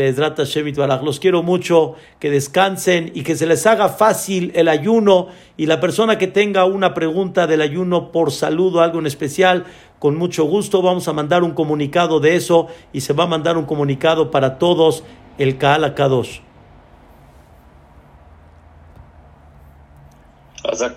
Los 1.02 1.20
quiero 1.20 1.42
mucho, 1.42 1.94
que 2.18 2.30
descansen 2.30 3.10
y 3.14 3.22
que 3.22 3.36
se 3.36 3.46
les 3.46 3.66
haga 3.66 3.88
fácil 3.88 4.52
el 4.54 4.68
ayuno. 4.68 5.28
Y 5.56 5.66
la 5.66 5.80
persona 5.80 6.18
que 6.18 6.26
tenga 6.26 6.64
una 6.64 6.94
pregunta 6.94 7.46
del 7.46 7.60
ayuno 7.60 8.12
por 8.12 8.32
saludo, 8.32 8.80
algo 8.80 8.98
en 8.98 9.06
especial, 9.06 9.64
con 9.98 10.16
mucho 10.16 10.44
gusto 10.44 10.82
vamos 10.82 11.08
a 11.08 11.12
mandar 11.12 11.42
un 11.42 11.52
comunicado 11.52 12.20
de 12.20 12.36
eso 12.36 12.68
y 12.92 13.00
se 13.00 13.12
va 13.12 13.24
a 13.24 13.28
mandar 13.28 13.56
un 13.56 13.64
comunicado 13.64 14.30
para 14.30 14.58
todos 14.58 15.02
el 15.38 15.58
Kaal 15.58 15.84
Akadosh. 15.84 16.40
Hazak 20.64 20.96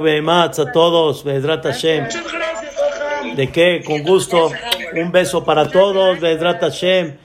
Baruch, 0.00 0.58
a 0.58 0.72
todos, 0.72 1.22
Hashem. 1.22 2.08
¿De 3.34 3.50
qué? 3.50 3.82
Con 3.84 4.02
gusto. 4.02 4.50
Un 4.94 5.10
beso 5.10 5.44
para 5.44 5.68
todos, 5.68 6.20
Be'ezrat 6.20 6.60
Hashem. 6.60 7.16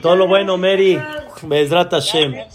Todo 0.00 0.16
lo 0.16 0.26
bueno, 0.26 0.56
Mary. 0.56 1.00
Be'ezrat 1.42 1.90
Hashem. 1.90 2.44